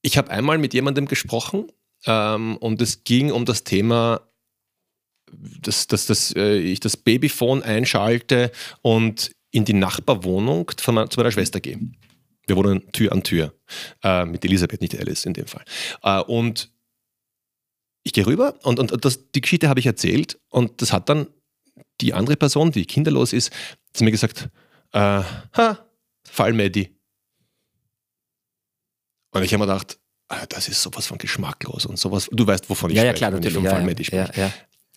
ich 0.01 0.17
habe 0.17 0.31
einmal 0.31 0.57
mit 0.57 0.73
jemandem 0.73 1.07
gesprochen 1.07 1.71
ähm, 2.05 2.57
und 2.57 2.81
es 2.81 3.03
ging 3.03 3.31
um 3.31 3.45
das 3.45 3.63
Thema, 3.63 4.21
dass, 5.61 5.87
dass, 5.87 6.05
dass 6.05 6.35
äh, 6.35 6.57
ich 6.57 6.79
das 6.79 6.97
Babyphone 6.97 7.63
einschalte 7.63 8.51
und 8.81 9.31
in 9.51 9.65
die 9.65 9.73
Nachbarwohnung 9.73 10.71
von, 10.77 11.09
zu 11.09 11.19
meiner 11.19 11.31
Schwester 11.31 11.59
gehe. 11.59 11.79
Wir 12.45 12.55
wohnen 12.57 12.91
Tür 12.91 13.11
an 13.13 13.23
Tür 13.23 13.53
äh, 14.03 14.25
mit 14.25 14.43
Elisabeth, 14.43 14.81
nicht 14.81 14.99
Alice 14.99 15.25
in 15.25 15.33
dem 15.33 15.47
Fall. 15.47 15.63
Äh, 16.03 16.21
und 16.21 16.71
ich 18.03 18.11
gehe 18.11 18.25
rüber 18.25 18.55
und, 18.63 18.79
und 18.79 19.05
das, 19.05 19.31
die 19.31 19.41
Geschichte 19.41 19.69
habe 19.69 19.79
ich 19.79 19.85
erzählt 19.85 20.39
und 20.49 20.81
das 20.81 20.91
hat 20.91 21.07
dann 21.07 21.27
die 22.01 22.13
andere 22.13 22.35
Person, 22.35 22.71
die 22.71 22.85
kinderlos 22.85 23.31
ist, 23.31 23.51
zu 23.93 24.03
mir 24.03 24.11
gesagt, 24.11 24.49
äh, 24.91 24.99
ha, 24.99 25.87
Fallmedi. 26.27 26.93
Und 29.33 29.43
ich 29.43 29.53
habe 29.53 29.65
mir 29.65 29.71
gedacht, 29.71 29.97
ah, 30.29 30.45
das 30.49 30.67
ist 30.67 30.81
sowas 30.81 31.05
von 31.07 31.17
geschmacklos 31.17 31.85
und 31.85 31.97
sowas. 31.99 32.29
Du 32.31 32.45
weißt, 32.47 32.69
wovon 32.69 32.89
ich 32.91 32.95
ja, 32.97 33.01
spreche, 33.03 33.13
ja, 33.13 33.17
klar, 33.29 33.33
wenn 33.33 33.47
ich 33.47 33.53
vom 33.53 33.65
ja, 33.65 33.71
Fallmedi 33.71 34.03
spreche. 34.05 34.31
Ja, 34.35 34.43
ja. 34.45 34.53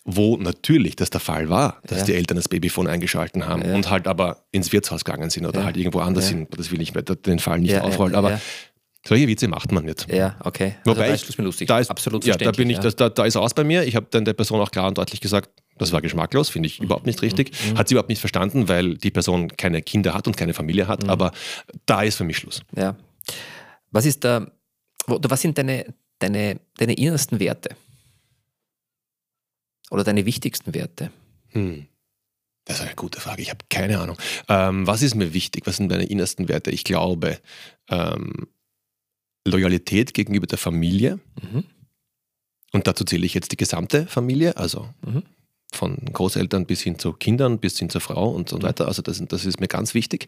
Wo 0.09 0.37
natürlich 0.37 0.95
das 0.95 1.09
der 1.09 1.19
Fall 1.19 1.49
war, 1.49 1.81
dass 1.85 1.99
Ja. 1.99 2.05
die 2.05 2.13
Eltern 2.13 2.37
das 2.37 2.47
Babyphone 2.47 2.87
eingeschalten 2.87 3.45
haben 3.45 3.63
Ja. 3.65 3.75
und 3.75 3.89
halt 3.89 4.07
aber 4.07 4.45
ins 4.51 4.71
Wirtshaus 4.71 5.03
gegangen 5.03 5.29
sind 5.29 5.45
oder 5.45 5.59
Ja. 5.59 5.65
halt 5.65 5.75
irgendwo 5.77 5.99
anders 5.99 6.29
Ja. 6.31 6.37
hin. 6.37 6.47
Das 6.51 6.71
will 6.71 6.81
ich 6.81 6.93
mehr, 6.93 7.03
den 7.03 7.39
Fall 7.39 7.59
nicht 7.59 7.71
Ja, 7.71 7.79
ja, 7.79 7.83
aufrollen. 7.83 8.15
Aber 8.15 8.31
ja. 8.31 8.41
solche 9.05 9.27
Witze 9.27 9.49
macht 9.49 9.71
man 9.73 9.83
nicht. 9.83 10.09
Ja, 10.09 10.37
okay. 10.45 10.75
Wobei 10.85 10.91
also, 10.91 11.01
da 11.01 11.07
ich- 11.07 11.13
ist 11.15 11.25
Schluss 11.25 11.37
mit 11.37 11.45
lustig. 11.45 11.67
Da 11.67 11.79
ist, 11.79 11.89
Absolut 11.89 12.23
ja, 12.25 12.37
da 12.37 12.51
bin 12.51 12.69
ich, 12.69 12.79
das, 12.79 12.95
da, 12.95 13.09
da 13.09 13.25
ist 13.25 13.35
aus 13.35 13.53
bei 13.53 13.65
mir. 13.65 13.83
Ich 13.83 13.97
habe 13.97 14.07
dann 14.09 14.23
der 14.23 14.33
Person 14.33 14.61
auch 14.61 14.71
klar 14.71 14.87
und 14.87 14.97
deutlich 14.97 15.19
gesagt, 15.19 15.49
das 15.77 15.91
war 15.91 16.01
geschmacklos, 16.01 16.49
finde 16.49 16.67
ich 16.67 16.79
überhaupt 16.79 17.05
nicht 17.05 17.21
richtig. 17.21 17.51
Mhm. 17.73 17.77
Hat 17.77 17.89
sie 17.89 17.95
überhaupt 17.95 18.09
nicht 18.09 18.19
verstanden, 18.19 18.69
weil 18.69 18.95
die 18.97 19.11
Person 19.11 19.49
keine 19.57 19.81
Kinder 19.81 20.13
hat 20.13 20.25
und 20.27 20.37
keine 20.37 20.53
Familie 20.53 20.87
hat. 20.87 21.03
Mhm. 21.03 21.09
Aber 21.09 21.31
da 21.85 22.01
ist 22.03 22.15
für 22.15 22.23
mich 22.23 22.37
Schluss. 22.37 22.61
Ja. 22.77 22.95
Was 23.91 24.05
ist 24.05 24.23
da, 24.23 24.51
oder 25.07 25.29
was 25.29 25.41
sind 25.41 25.57
deine, 25.57 25.93
deine, 26.19 26.59
deine 26.77 26.93
innersten 26.93 27.39
Werte? 27.39 27.75
Oder 29.89 30.03
deine 30.03 30.25
wichtigsten 30.25 30.73
Werte? 30.73 31.11
Hm. 31.49 31.87
Das 32.65 32.79
ist 32.79 32.85
eine 32.85 32.95
gute 32.95 33.21
Frage. 33.21 33.41
Ich 33.41 33.49
habe 33.49 33.63
keine 33.69 33.99
Ahnung. 33.99 34.17
Ähm, 34.49 34.85
was 34.85 35.01
ist 35.01 35.15
mir 35.15 35.33
wichtig? 35.33 35.65
Was 35.65 35.77
sind 35.77 35.89
meine 35.89 36.03
innersten 36.03 36.49
Werte? 36.49 36.69
Ich 36.71 36.83
glaube, 36.83 37.39
ähm, 37.89 38.47
Loyalität 39.47 40.13
gegenüber 40.13 40.47
der 40.47 40.57
Familie. 40.57 41.19
Mhm. 41.41 41.63
Und 42.73 42.87
dazu 42.87 43.05
zähle 43.05 43.25
ich 43.25 43.33
jetzt 43.33 43.53
die 43.53 43.57
gesamte 43.57 44.05
Familie, 44.07 44.57
also 44.57 44.89
Mhm. 45.05 45.23
von 45.73 45.95
Großeltern 46.11 46.65
bis 46.65 46.81
hin 46.81 46.99
zu 46.99 47.13
Kindern, 47.13 47.59
bis 47.59 47.79
hin 47.79 47.89
zur 47.89 48.01
Frau 48.01 48.29
und 48.29 48.49
so 48.49 48.61
weiter. 48.61 48.89
Also 48.89 49.01
das, 49.01 49.23
das 49.25 49.45
ist 49.45 49.61
mir 49.61 49.69
ganz 49.69 49.93
wichtig. 49.93 50.25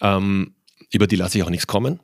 Ähm, 0.00 0.56
über 0.90 1.06
die 1.06 1.14
lasse 1.16 1.38
ich 1.38 1.44
auch 1.44 1.50
nichts 1.50 1.68
kommen. 1.68 2.00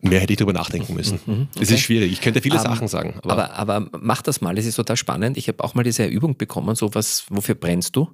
Mehr 0.00 0.20
hätte 0.20 0.32
ich 0.32 0.36
darüber 0.36 0.52
nachdenken 0.52 0.94
müssen. 0.94 1.18
Mhm, 1.26 1.48
okay. 1.50 1.62
Es 1.62 1.70
ist 1.70 1.80
schwierig. 1.80 2.12
Ich 2.12 2.20
könnte 2.20 2.40
viele 2.40 2.56
um, 2.56 2.62
Sachen 2.62 2.86
sagen. 2.86 3.14
Aber, 3.22 3.50
aber, 3.52 3.76
aber, 3.76 3.98
mach 4.00 4.22
das 4.22 4.40
mal. 4.40 4.56
Es 4.56 4.64
ist 4.64 4.76
total 4.76 4.96
spannend. 4.96 5.36
Ich 5.36 5.48
habe 5.48 5.62
auch 5.64 5.74
mal 5.74 5.82
diese 5.82 6.04
Übung 6.06 6.36
bekommen, 6.36 6.76
so 6.76 6.94
was, 6.94 7.24
wofür 7.30 7.56
brennst 7.56 7.96
du? 7.96 8.08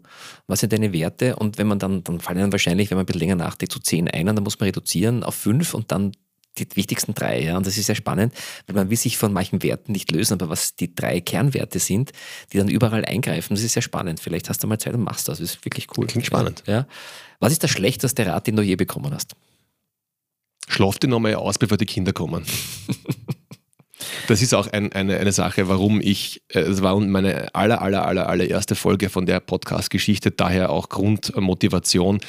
Was 0.47 0.61
sind 0.61 0.73
deine 0.73 0.93
Werte? 0.93 1.37
Und 1.37 1.59
wenn 1.59 1.67
man 1.67 1.79
dann, 1.79 2.03
dann 2.03 2.21
fallen 2.21 2.39
dann 2.39 2.53
wahrscheinlich, 2.53 2.91
wenn 2.91 2.97
man 2.97 3.03
ein 3.03 3.07
bisschen 3.07 3.21
länger 3.21 3.37
nachdenkt, 3.37 3.73
zu 3.73 3.79
so 3.79 3.83
zehn 3.83 4.09
ein, 4.09 4.27
dann 4.27 4.43
muss 4.43 4.59
man 4.59 4.67
reduzieren 4.67 5.25
auf 5.25 5.35
fünf 5.35 5.75
und 5.75 5.93
dann 5.93 6.13
die 6.57 6.67
wichtigsten 6.75 7.15
drei. 7.15 7.43
Ja? 7.43 7.57
Und 7.57 7.67
das 7.67 7.77
ist 7.77 7.87
sehr 7.87 7.95
spannend, 7.95 8.33
weil 8.67 8.77
man 8.77 8.89
will 8.89 8.97
sich 8.97 9.19
von 9.19 9.33
manchen 9.33 9.63
Werten 9.63 9.93
nicht 9.93 10.11
lösen, 10.11 10.35
aber 10.35 10.49
was 10.49 10.77
die 10.77 10.95
drei 10.95 11.21
Kernwerte 11.21 11.81
sind, 11.81 12.13
die 12.53 12.59
dann 12.59 12.69
überall 12.69 13.05
eingreifen, 13.05 13.55
das 13.55 13.65
ist 13.65 13.75
sehr 13.75 13.83
spannend. 13.83 14.21
Vielleicht 14.21 14.49
hast 14.49 14.63
du 14.63 14.67
mal 14.67 14.79
Zeit 14.79 14.95
und 14.95 15.03
machst 15.03 15.29
das. 15.29 15.39
Das 15.39 15.51
ist 15.51 15.65
wirklich 15.65 15.89
cool. 15.99 16.07
Klingt 16.07 16.27
spannend. 16.27 16.63
Ja. 16.67 16.87
Was 17.41 17.53
ist 17.53 17.63
der 17.63 17.69
schlechteste 17.69 18.25
Rat, 18.25 18.47
den 18.47 18.57
du 18.57 18.63
je 18.63 18.77
bekommen 18.77 19.13
hast? 19.13 19.35
Schlaf 20.69 20.99
die 20.99 21.07
nochmal 21.07 21.35
aus, 21.35 21.59
bevor 21.59 21.77
die 21.77 21.87
Kinder 21.87 22.13
kommen. 22.13 22.45
Das 24.27 24.43
ist 24.43 24.55
auch 24.55 24.67
ein, 24.69 24.93
eine, 24.93 25.19
eine 25.19 25.33
Sache, 25.33 25.69
warum 25.69 26.01
ich, 26.01 26.43
äh, 26.49 26.61
es 26.61 26.83
war 26.83 26.99
meine 26.99 27.55
aller, 27.55 27.83
aller, 27.83 28.07
aller, 28.07 28.29
allererste 28.29 28.75
Folge 28.75 29.09
von 29.11 29.27
der 29.27 29.41
Podcast-Geschichte, 29.41 30.31
daher 30.31 30.71
auch 30.71 30.89
Grundmotivation. 30.89 32.21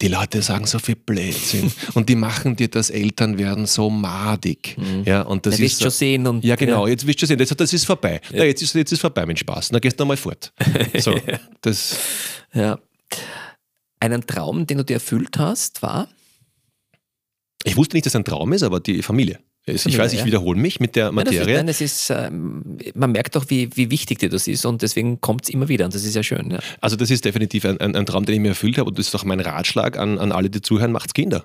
Die 0.00 0.08
Leute 0.08 0.42
sagen 0.42 0.66
so 0.66 0.80
viel 0.80 0.96
Blödsinn 0.96 1.72
und 1.94 2.08
die 2.08 2.16
machen 2.16 2.56
dir 2.56 2.68
das 2.68 2.90
Elternwerden 2.90 3.66
so 3.66 3.88
madig. 3.88 4.76
Mhm. 4.76 5.04
Ja, 5.04 5.22
und 5.22 5.46
das 5.46 5.58
ja, 5.58 5.66
ist 5.66 5.78
so, 5.78 5.84
schon 5.84 5.90
sehen 5.92 6.26
und 6.26 6.44
ja 6.44 6.56
genau, 6.56 6.88
jetzt 6.88 7.06
wirst 7.06 7.22
du 7.22 7.26
sehen, 7.26 7.38
das, 7.38 7.50
das 7.50 7.72
ist 7.72 7.84
vorbei. 7.84 8.20
Ja. 8.30 8.38
Na, 8.38 8.44
jetzt, 8.44 8.62
ist, 8.62 8.74
jetzt 8.74 8.92
ist 8.92 9.00
vorbei 9.00 9.24
mit 9.26 9.38
Spaß. 9.38 9.68
Dann 9.68 9.80
gehst 9.80 9.98
du 9.98 10.02
nochmal 10.02 10.16
fort. 10.16 10.52
So, 10.98 11.18
das. 11.60 11.98
Ja. 12.52 12.78
Einen 14.00 14.26
Traum, 14.26 14.66
den 14.66 14.78
du 14.78 14.84
dir 14.84 14.94
erfüllt 14.94 15.38
hast, 15.38 15.82
war? 15.82 16.08
Ich 17.64 17.76
wusste 17.76 17.96
nicht, 17.96 18.06
dass 18.06 18.12
es 18.12 18.16
ein 18.16 18.24
Traum 18.24 18.52
ist, 18.52 18.62
aber 18.62 18.80
die 18.80 19.02
Familie. 19.02 19.38
Ich 19.64 19.82
Familie, 19.82 20.02
weiß, 20.02 20.12
ich 20.12 20.18
ja. 20.20 20.24
wiederhole 20.24 20.58
mich 20.58 20.80
mit 20.80 20.96
der 20.96 21.12
Materie. 21.12 21.56
Nein, 21.56 21.68
das 21.68 21.80
ist, 21.80 22.10
nein, 22.10 22.74
ist, 22.84 22.96
man 22.96 23.12
merkt 23.12 23.36
auch, 23.36 23.44
wie, 23.48 23.70
wie 23.76 23.90
wichtig 23.90 24.18
dir 24.18 24.28
das 24.28 24.48
ist 24.48 24.64
und 24.66 24.82
deswegen 24.82 25.20
kommt 25.20 25.44
es 25.44 25.50
immer 25.50 25.68
wieder 25.68 25.84
und 25.84 25.94
das 25.94 26.04
ist 26.04 26.16
ja 26.16 26.22
schön. 26.24 26.50
Ja. 26.50 26.58
Also 26.80 26.96
das 26.96 27.10
ist 27.10 27.24
definitiv 27.24 27.64
ein, 27.64 27.78
ein, 27.78 27.94
ein, 27.94 28.04
Traum, 28.04 28.24
den 28.24 28.34
ich 28.34 28.40
mir 28.40 28.48
erfüllt 28.48 28.78
habe 28.78 28.90
und 28.90 28.98
das 28.98 29.06
ist 29.06 29.14
auch 29.14 29.24
mein 29.24 29.38
Ratschlag 29.38 29.96
an, 29.96 30.18
an 30.18 30.32
alle, 30.32 30.50
die 30.50 30.62
zuhören, 30.62 30.90
macht's 30.90 31.14
Kinder. 31.14 31.44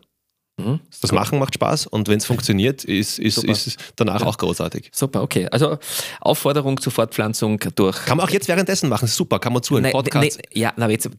Mhm. 0.58 0.80
Das 1.02 1.12
Machen 1.12 1.38
macht 1.38 1.54
Spaß 1.54 1.86
und 1.86 2.08
wenn 2.08 2.18
es 2.18 2.26
funktioniert, 2.26 2.84
ist, 2.84 3.20
ist, 3.20 3.44
ist 3.44 3.68
es 3.68 3.78
danach 3.96 4.22
ja. 4.22 4.28
auch 4.28 4.38
großartig. 4.38 4.90
Super, 4.92 5.22
okay. 5.22 5.48
Also 5.52 5.78
Aufforderung 6.20 6.82
zur 6.82 6.92
Fortpflanzung 6.92 7.60
durch. 7.76 8.06
Kann 8.06 8.18
man 8.18 8.26
auch 8.26 8.32
jetzt 8.32 8.48
währenddessen 8.48 8.90
machen, 8.90 9.08
super, 9.08 9.38
kann 9.38 9.54
man 9.54 9.62
zu 9.62 9.76
einem 9.76 9.92
Podcast. 9.92 10.40
Nee, 10.54 10.60
ja, 10.60 10.74
aber 10.76 10.90
jetzt 10.90 11.10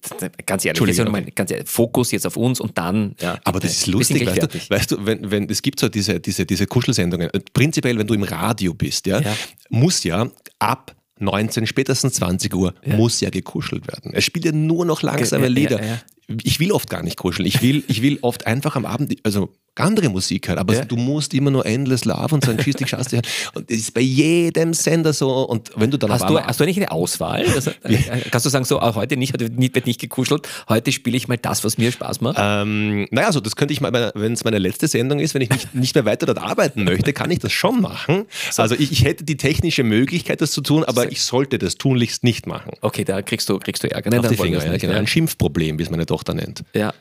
ganz 0.45 0.65
ehrlich, 0.65 0.85
jetzt 0.85 1.01
okay. 1.01 1.11
mein, 1.11 1.31
ganz 1.37 1.53
ehrlich, 1.53 1.69
Fokus 1.69 2.11
jetzt 2.11 2.27
auf 2.27 2.37
uns 2.37 2.61
und 2.61 2.77
dann. 2.77 3.15
Ja, 3.21 3.39
aber 3.45 3.61
das 3.61 3.71
ist 3.71 3.87
lustig, 3.87 4.27
weißt 4.27 4.43
du, 4.43 4.71
weißt 4.71 4.91
du, 4.91 5.07
wenn, 5.07 5.31
wenn 5.31 5.49
es 5.49 5.63
gibt 5.63 5.79
so 5.79 5.89
diese, 5.89 6.19
diese, 6.19 6.45
diese 6.45 6.67
Kuschelsendungen, 6.67 7.31
prinzipiell, 7.53 7.97
wenn 7.97 8.09
du 8.09 8.15
im 8.15 8.25
Radio 8.25 8.75
bist, 8.75 9.07
ja, 9.07 9.21
ja. 9.21 9.37
muss 9.69 10.03
ja 10.03 10.29
ab 10.59 10.97
19, 11.21 11.67
spätestens 11.67 12.15
20 12.15 12.55
Uhr 12.55 12.75
ja. 12.85 12.97
muss 12.97 13.21
ja 13.21 13.31
gekuschelt 13.31 13.87
werden. 13.87 14.13
Es 14.15 14.25
spielt 14.25 14.45
ja 14.45 14.53
nur 14.53 14.85
noch 14.85 15.03
langsame 15.03 15.49
Lieder. 15.49 15.83
Ja, 15.85 15.99
ich 16.43 16.61
will 16.61 16.73
oft 16.73 16.91
gar 16.91 17.03
nicht 17.03 17.17
kuscheln. 17.17 17.47
Ich 17.47 17.63
will, 17.63 17.85
ich 17.89 18.03
will 18.03 18.19
oft 18.23 18.47
einfach 18.47 18.77
am 18.77 18.85
Abend, 18.85 19.17
also 19.25 19.51
andere 19.81 20.09
Musik 20.09 20.49
halt, 20.49 20.59
aber 20.59 20.75
ja. 20.75 20.85
du 20.85 20.97
musst 20.97 21.35
immer 21.35 21.51
nur 21.51 21.67
Endless 21.67 22.05
Love 22.05 22.35
und 22.35 22.45
so 22.45 22.51
ein 22.51 22.59
Tschüss, 22.59 22.77
dich 22.77 22.89
schaust 22.89 23.13
dir 23.13 23.23
Und 23.55 23.71
das 23.71 23.79
ist 23.79 23.95
bei 23.95 24.01
jedem 24.01 24.75
Sender 24.75 25.13
so. 25.13 25.43
Und 25.43 25.71
wenn 25.77 25.91
du 25.91 25.99
dann 25.99 26.11
hast, 26.11 26.29
du, 26.29 26.41
hast 26.41 26.61
du 26.61 26.65
eigentlich 26.65 26.79
eine 26.79 26.91
Auswahl? 26.91 27.45
Also, 27.55 27.71
kannst 28.31 28.47
du 28.47 28.51
sagen, 28.51 28.65
so 28.65 28.81
auch 28.81 28.97
heute 28.97 29.17
nicht, 29.17 29.33
heute 29.33 29.49
wird 29.57 29.87
nicht 29.87 30.01
gekuschelt, 30.01 30.49
heute 30.69 30.93
spiele 30.93 31.17
ich 31.17 31.29
mal 31.29 31.39
das, 31.39 31.65
was 31.65 31.79
mir 31.79 31.93
Spaß 31.93 32.21
macht? 32.21 32.37
Ähm, 32.39 33.07
naja, 33.11 33.29
also 33.29 33.41
das 33.41 33.57
könnte 33.57 33.73
ich 33.73 33.81
mal, 33.81 34.13
wenn 34.15 34.33
es 34.33 34.45
meine 34.45 34.59
letzte 34.59 34.89
Sendung 34.89 35.21
ist, 35.21 35.35
wenn 35.35 35.43
ich 35.43 35.51
nicht, 35.51 35.75
nicht 35.75 35.95
mehr 35.95 36.05
weiter 36.05 36.27
dort 36.27 36.39
arbeiten 36.39 36.85
möchte, 36.85 37.13
kann 37.13 37.31
ich 37.31 37.39
das 37.39 37.53
schon 37.53 37.81
machen. 37.81 38.27
So. 38.51 38.63
Also 38.63 38.75
ich, 38.75 38.93
ich, 38.93 39.05
hätte 39.05 39.25
die 39.25 39.37
technische 39.37 39.83
Möglichkeit, 39.83 40.41
das 40.41 40.53
zu 40.53 40.61
tun, 40.61 40.85
aber 40.85 41.03
so. 41.03 41.09
ich 41.09 41.23
sollte 41.23 41.59
das 41.59 41.77
tunlichst 41.77 42.25
nicht 42.25 42.47
machen. 42.47 42.73
Okay, 42.81 43.05
da 43.05 43.23
kriegst 43.23 43.49
du, 43.49 43.59
kriegst 43.59 43.83
du 43.83 43.91
Ärger. 43.91 44.11
Ne? 44.11 44.21
Auf 44.21 44.29
die 44.29 44.37
Finger, 44.37 44.65
ja, 44.65 44.77
genau. 44.77 44.95
Ein 44.95 45.07
Schimpfproblem, 45.07 45.79
wie 45.79 45.83
es 45.83 45.91
meine 45.91 46.07
Tochter 46.07 46.35
nennt. 46.35 46.65
Ja. 46.75 46.93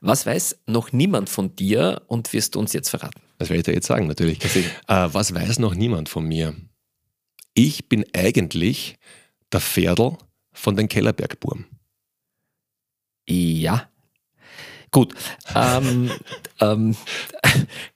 Was 0.00 0.26
weiß 0.26 0.58
noch 0.66 0.92
niemand 0.92 1.28
von 1.28 1.54
dir 1.56 2.02
und 2.14 2.32
wirst 2.32 2.54
du 2.54 2.60
uns 2.60 2.72
jetzt 2.72 2.88
verraten? 2.88 3.20
Das 3.38 3.50
werde 3.50 3.58
ich 3.58 3.64
dir 3.64 3.74
jetzt 3.74 3.86
sagen, 3.86 4.06
natürlich. 4.06 4.42
Äh, 4.44 4.64
was 4.86 5.34
weiß 5.34 5.58
noch 5.58 5.74
niemand 5.74 6.08
von 6.08 6.24
mir? 6.24 6.54
Ich 7.52 7.88
bin 7.88 8.04
eigentlich 8.14 8.96
der 9.52 9.60
Pferdl 9.60 10.16
von 10.52 10.76
den 10.76 10.88
Kellerbergburm. 10.88 11.66
Ja. 13.28 13.88
Gut. 14.90 15.14
Ähm, 15.54 16.10
ähm, 16.60 16.96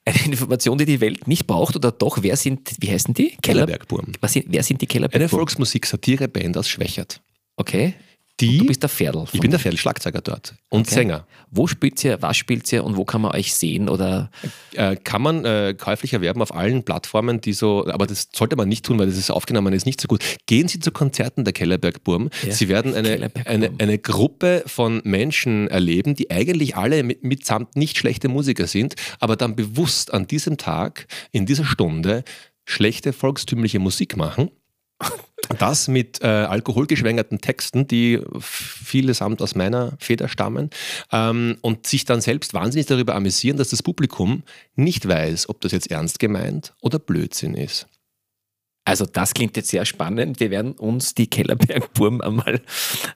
eine 0.05 0.25
Information, 0.25 0.77
die 0.77 0.85
die 0.85 1.01
Welt 1.01 1.27
nicht 1.27 1.47
braucht 1.47 1.75
oder 1.75 1.91
doch, 1.91 2.21
wer 2.21 2.35
sind, 2.35 2.75
wie 2.79 2.91
heißen 2.91 3.13
die? 3.13 3.37
Kellerbergburm. 3.41 4.11
Was 4.19 4.33
sind, 4.33 4.45
wer 4.49 4.63
sind 4.63 4.81
die 4.81 4.87
Kellerbergburm? 4.87 5.21
Eine 5.21 5.29
Volksmusik-Satire-Band 5.29 6.57
aus 6.57 6.67
Schwächert. 6.67 7.21
Okay. 7.55 7.95
Die, 8.39 8.59
du 8.59 8.65
bist 8.65 8.81
der 8.81 8.89
Pferdl. 8.89 9.25
Ich 9.31 9.39
bin 9.39 9.51
der 9.51 9.59
Pferdl, 9.59 9.77
Schlagzeuger 9.77 10.21
dort 10.21 10.55
und 10.69 10.81
okay. 10.81 10.95
Sänger. 10.95 11.27
Wo 11.51 11.67
spielt 11.67 12.03
ihr, 12.03 12.21
was 12.21 12.37
spielt 12.37 12.71
ihr 12.71 12.83
und 12.83 12.95
wo 12.95 13.03
kann 13.03 13.21
man 13.21 13.31
euch 13.31 13.53
sehen? 13.53 13.89
Oder? 13.89 14.31
Äh, 14.73 14.95
kann 14.95 15.21
man 15.21 15.43
äh, 15.45 15.75
käuflich 15.77 16.13
erwerben 16.13 16.41
auf 16.41 16.53
allen 16.53 16.83
Plattformen, 16.83 17.41
die 17.41 17.53
so, 17.53 17.87
aber 17.87 18.07
das 18.07 18.29
sollte 18.33 18.55
man 18.55 18.69
nicht 18.69 18.85
tun, 18.85 18.99
weil 18.99 19.07
das 19.07 19.17
ist 19.17 19.31
aufgenommen, 19.31 19.73
ist 19.73 19.85
nicht 19.85 19.99
so 19.99 20.07
gut. 20.07 20.23
Gehen 20.45 20.67
Sie 20.67 20.79
zu 20.79 20.91
Konzerten 20.91 21.43
der 21.43 21.53
Kellerbergburm. 21.53 22.29
Ja. 22.45 22.51
Sie 22.51 22.69
werden 22.69 22.93
eine, 22.93 23.31
eine, 23.45 23.71
eine 23.77 23.97
Gruppe 23.97 24.63
von 24.65 25.01
Menschen 25.03 25.67
erleben, 25.67 26.15
die 26.15 26.31
eigentlich 26.31 26.75
alle 26.75 27.03
mit, 27.03 27.23
mitsamt 27.23 27.75
nicht 27.75 27.97
schlechte 27.97 28.29
Musiker 28.29 28.67
sind, 28.67 28.95
aber 29.19 29.35
dann 29.35 29.55
bewusst 29.55 30.13
an 30.13 30.27
diesem 30.27 30.57
Tag, 30.57 31.07
in 31.31 31.45
dieser 31.45 31.65
Stunde, 31.65 32.23
schlechte 32.65 33.13
volkstümliche 33.13 33.79
Musik 33.79 34.15
machen 34.15 34.51
das 35.57 35.87
mit 35.87 36.21
äh, 36.21 36.27
alkoholgeschwängerten 36.27 37.39
Texten, 37.39 37.87
die 37.87 38.21
vielesamt 38.39 39.41
aus 39.41 39.55
meiner 39.55 39.93
Feder 39.99 40.27
stammen, 40.27 40.69
ähm, 41.11 41.57
und 41.61 41.87
sich 41.87 42.05
dann 42.05 42.21
selbst 42.21 42.53
wahnsinnig 42.53 42.85
darüber 42.87 43.15
amüsieren, 43.15 43.57
dass 43.57 43.69
das 43.69 43.83
Publikum 43.83 44.43
nicht 44.75 45.07
weiß, 45.07 45.49
ob 45.49 45.61
das 45.61 45.71
jetzt 45.71 45.89
ernst 45.89 46.19
gemeint 46.19 46.73
oder 46.81 46.99
Blödsinn 46.99 47.55
ist. 47.55 47.87
Also 48.85 49.05
das 49.05 49.33
klingt 49.33 49.55
jetzt 49.55 49.69
sehr 49.69 49.85
spannend. 49.85 50.39
Wir 50.39 50.49
werden 50.49 50.71
uns 50.73 51.13
die 51.13 51.27
Kellerberg-Burm 51.27 52.21
einmal 52.21 52.61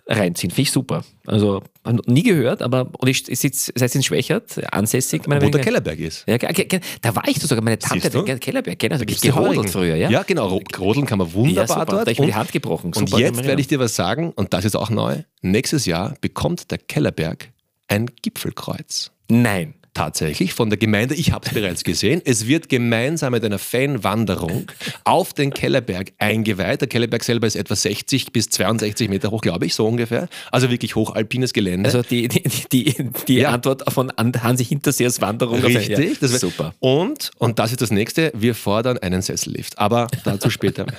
reinziehen. 0.05 0.51
Finde 0.51 0.61
ich 0.61 0.71
super. 0.71 1.03
Also 1.25 1.63
nie 2.05 2.21
gehört, 2.21 2.61
aber 2.61 2.91
und 2.99 3.07
ich, 3.07 3.27
ich 3.27 3.39
sitze, 3.39 3.71
seid 3.75 3.95
in 3.95 4.03
Schwächert, 4.03 4.61
ansässig. 4.71 5.23
Wo 5.25 5.49
der 5.49 5.61
Kellerberg 5.61 5.99
ist. 5.99 6.25
Ja, 6.27 6.37
da 6.37 7.15
war 7.15 7.27
ich 7.27 7.41
sogar. 7.41 7.63
Meine 7.63 7.79
Tante 7.79 8.05
hat 8.05 8.27
den 8.27 8.39
Kellerberg 8.39 8.77
kennen. 8.77 8.93
Also 8.93 9.05
gerodelt 9.05 9.69
früher, 9.69 9.95
ja? 9.95 10.09
Ja, 10.09 10.23
genau. 10.23 10.61
Rodeln 10.77 11.07
kann 11.07 11.17
man 11.17 11.33
wunderbar 11.33 11.79
ja, 11.79 11.85
dort. 11.85 12.07
Da 12.07 12.11
ich 12.11 12.19
mir 12.19 12.27
die 12.27 12.35
Hand 12.35 12.51
gebrochen. 12.51 12.93
Super, 12.93 13.15
und 13.15 13.19
jetzt 13.19 13.43
werde 13.43 13.61
ich 13.61 13.67
dir 13.67 13.79
was 13.79 13.95
sagen, 13.95 14.31
und 14.35 14.53
das 14.53 14.65
ist 14.65 14.75
auch 14.75 14.89
neu. 14.89 15.23
Nächstes 15.41 15.85
Jahr 15.85 16.15
bekommt 16.21 16.69
der 16.71 16.77
Kellerberg 16.77 17.49
ein 17.87 18.11
Gipfelkreuz. 18.21 19.11
Nein 19.29 19.73
tatsächlich 19.93 20.53
von 20.53 20.69
der 20.69 20.77
Gemeinde. 20.77 21.15
Ich 21.15 21.31
habe 21.31 21.45
es 21.47 21.53
bereits 21.53 21.83
gesehen. 21.83 22.21
Es 22.25 22.47
wird 22.47 22.69
gemeinsam 22.69 23.31
mit 23.33 23.43
einer 23.43 23.59
Fanwanderung 23.59 24.67
auf 25.03 25.33
den 25.33 25.53
Kellerberg 25.53 26.13
eingeweiht. 26.17 26.81
Der 26.81 26.87
Kellerberg 26.87 27.23
selber 27.23 27.47
ist 27.47 27.55
etwa 27.55 27.75
60 27.75 28.31
bis 28.31 28.49
62 28.49 29.09
Meter 29.09 29.31
hoch, 29.31 29.41
glaube 29.41 29.65
ich, 29.65 29.75
so 29.75 29.87
ungefähr. 29.87 30.27
Also 30.51 30.69
wirklich 30.69 30.95
hochalpines 30.95 31.53
Gelände. 31.53 31.87
Also 31.87 32.01
die, 32.01 32.27
die, 32.27 32.43
die, 32.71 33.09
die 33.27 33.35
ja. 33.35 33.49
Antwort 33.51 33.83
von 33.91 34.11
Hansi 34.17 34.65
Hinterseers 34.65 35.21
Wanderung. 35.21 35.59
Richtig, 35.59 35.89
ja. 35.89 36.15
das 36.19 36.39
super. 36.39 36.73
Und, 36.79 37.31
und 37.37 37.59
das 37.59 37.71
ist 37.71 37.81
das 37.81 37.91
nächste, 37.91 38.31
wir 38.35 38.55
fordern 38.55 38.97
einen 38.97 39.21
Sessellift. 39.21 39.77
Aber 39.77 40.07
dazu 40.23 40.49
später. 40.49 40.85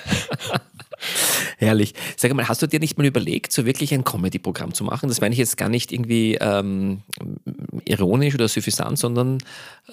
Herrlich. 1.58 1.94
Sag 2.16 2.34
mal, 2.34 2.48
hast 2.48 2.62
du 2.62 2.66
dir 2.66 2.80
nicht 2.80 2.98
mal 2.98 3.06
überlegt, 3.06 3.52
so 3.52 3.64
wirklich 3.64 3.92
ein 3.94 4.04
Comedy-Programm 4.04 4.74
zu 4.74 4.84
machen? 4.84 5.08
Das 5.08 5.20
meine 5.20 5.32
ich 5.32 5.38
jetzt 5.38 5.56
gar 5.56 5.68
nicht 5.68 5.92
irgendwie 5.92 6.36
ähm, 6.40 7.02
ironisch 7.84 8.34
oder 8.34 8.48
suffisant, 8.48 8.98
sondern 8.98 9.38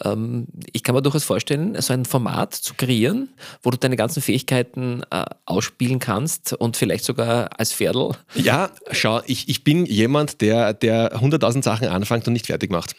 ähm, 0.04 0.48
ich 0.74 0.84
kann 0.84 0.96
mir 0.96 1.02
durchaus 1.02 1.24
vorstellen, 1.24 1.80
so 1.82 1.94
ein 1.94 2.06
Format 2.06 2.54
zu 2.54 2.74
kreieren, 2.76 3.30
wo 3.64 3.70
du 3.72 3.78
deine 3.78 3.96
ganzen 3.96 4.22
Fähigkeiten 4.22 5.04
äh, 5.12 5.26
ausspielen 5.46 6.00
kannst 6.00 6.54
und 6.54 6.78
vielleicht 6.78 7.06
sogar 7.06 7.60
als 7.60 7.74
Pferdl. 7.74 8.12
Ja, 8.36 8.70
schau, 8.92 9.22
ich, 9.26 9.50
ich 9.50 9.64
bin 9.64 9.86
jemand, 9.86 10.42
der, 10.42 10.74
der 10.74 11.18
100.000 11.18 11.64
Sachen 11.64 11.88
anfängt 11.88 12.28
und 12.28 12.34
nicht 12.34 12.48
fertig 12.48 12.72
macht. 12.72 12.96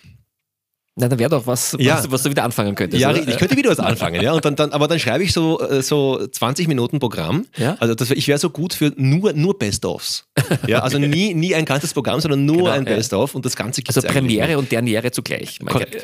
Na, 0.94 1.09
dann 1.09 1.18
wäre 1.18 1.31
doch 1.31 1.46
was, 1.46 1.74
Ja. 1.81 1.96
was, 1.96 2.11
was 2.11 2.22
du 2.22 2.28
wieder 2.31 2.44
anfangen 2.44 2.74
könntest. 2.74 3.00
Ja, 3.00 3.11
oder? 3.11 3.26
ich 3.26 3.38
könnte 3.38 3.57
wieder 3.57 3.70
was 3.70 3.78
anfangen, 3.81 4.20
ja. 4.20 4.33
Und 4.35 4.44
dann, 4.44 4.57
dann, 4.57 4.72
aber 4.72 4.88
dann 4.88 4.98
schreibe 4.98 5.24
ich 5.24 5.33
so, 5.33 5.59
äh, 5.59 5.81
so 5.83 6.26
20 6.26 6.68
Minuten 6.68 6.98
Programm. 6.98 7.46
Ja. 7.57 7.76
Also 7.81 7.94
das, 7.94 8.11
ich 8.11 8.28
wäre 8.28 8.38
so 8.38 8.50
gut 8.50 8.74
für 8.74 8.92
nur, 8.96 9.33
nur 9.33 9.59
Best-ofs. 9.59 10.26
Ja, 10.66 10.81
also 10.81 10.98
nie, 11.00 11.33
nie 11.33 11.55
ein 11.55 11.64
ganzes 11.64 11.94
Programm, 11.94 12.20
sondern 12.20 12.44
nur 12.44 12.57
Genau, 12.59 12.70
ein. 12.72 12.85
Best-of 12.85 13.35
und 13.35 13.46
das 13.46 13.57
Ganze 13.57 13.81
gibt's 13.81 13.96
Also 13.96 14.06
Premiere 14.06 14.58
und 14.58 14.71
Derniere 14.71 15.10
zugleich. 15.12 15.58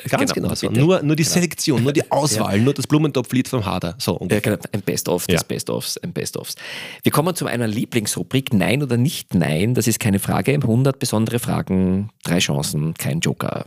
Ganz 0.09 0.33
genau, 0.33 0.55
so. 0.55 0.69
bitte. 0.69 0.81
Nur, 0.81 1.03
nur 1.03 1.17
die 1.17 1.25
Selektion, 1.25 1.83
nur 1.83 1.93
die 1.93 2.11
Auswahl, 2.11 2.59
nur 2.59 2.73
das 2.73 2.87
Blumentopflied 2.87 3.47
vom 3.47 3.67
Hader. 3.67 3.95
So 3.99 4.19
Ja, 4.31 4.41
genau, 4.41 4.57
ein 4.73 4.81
Best-of, 4.81 5.27
das. 5.27 5.45
Best-ofs, 5.45 5.99
ein 5.99 6.15
Best-ofs. 6.15 6.55
Wir 7.03 7.13
kommen 7.13 7.35
zu 7.35 7.45
einer 7.45 7.67
Lieblingsrubrik, 7.67 8.55
Nein 8.55 8.83
oder 8.83 8.97
nicht 8.97 9.35
Nein, 9.35 9.75
das 9.75 9.87
ist 9.87 10.01
keine 10.01 10.19
Frage. 10.19 10.55
100 10.55 10.99
besondere 10.99 11.39
Fragen, 11.41 12.09
drei 12.25 12.39
Chancen, 12.39 12.95
kein 12.95 13.21
Joker. 13.21 13.67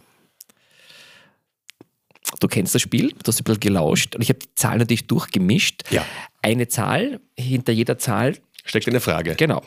Du 2.40 2.48
kennst 2.48 2.74
das 2.76 2.82
Spiel, 2.82 3.10
du 3.10 3.28
hast 3.28 3.40
ein 3.40 3.44
bisschen 3.44 3.60
gelauscht 3.60 4.16
und 4.16 4.22
ich 4.22 4.30
habe 4.30 4.40
die 4.40 4.54
Zahlen 4.56 4.80
natürlich 4.80 5.08
durchgemischt. 5.08 5.84
Ja. 5.92 6.06
Eine 6.42 6.68
Zahl, 6.68 7.20
hinter 7.38 7.72
jeder 7.74 7.98
Zahl, 7.98 8.38
Steckt 8.66 8.88
eine 8.88 9.00
Frage. 9.00 9.36
genau. 9.36 9.64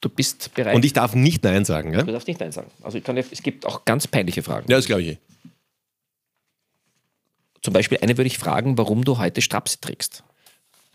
Du 0.00 0.08
bist 0.10 0.52
bereit. 0.54 0.74
Und 0.74 0.84
ich 0.84 0.92
darf 0.92 1.14
nicht 1.14 1.42
Nein 1.44 1.64
sagen, 1.64 1.92
ja? 1.94 2.02
du 2.02 2.12
darfst 2.12 2.28
nicht 2.28 2.38
Nein 2.38 2.52
sagen. 2.52 2.70
Also 2.82 2.98
ich 2.98 3.04
kann, 3.04 3.16
es 3.16 3.30
gibt 3.42 3.64
auch 3.66 3.84
ganz 3.86 4.06
peinliche 4.06 4.42
Fragen. 4.42 4.70
Ja, 4.70 4.76
das 4.76 4.86
glaube 4.86 5.02
ich. 5.02 5.08
eh. 5.08 5.18
Zum 7.62 7.72
Beispiel 7.72 7.98
eine 8.02 8.16
würde 8.18 8.26
ich 8.26 8.36
fragen, 8.38 8.76
warum 8.76 9.04
du 9.04 9.16
heute 9.18 9.40
Strapse 9.40 9.80
trägst. 9.80 10.22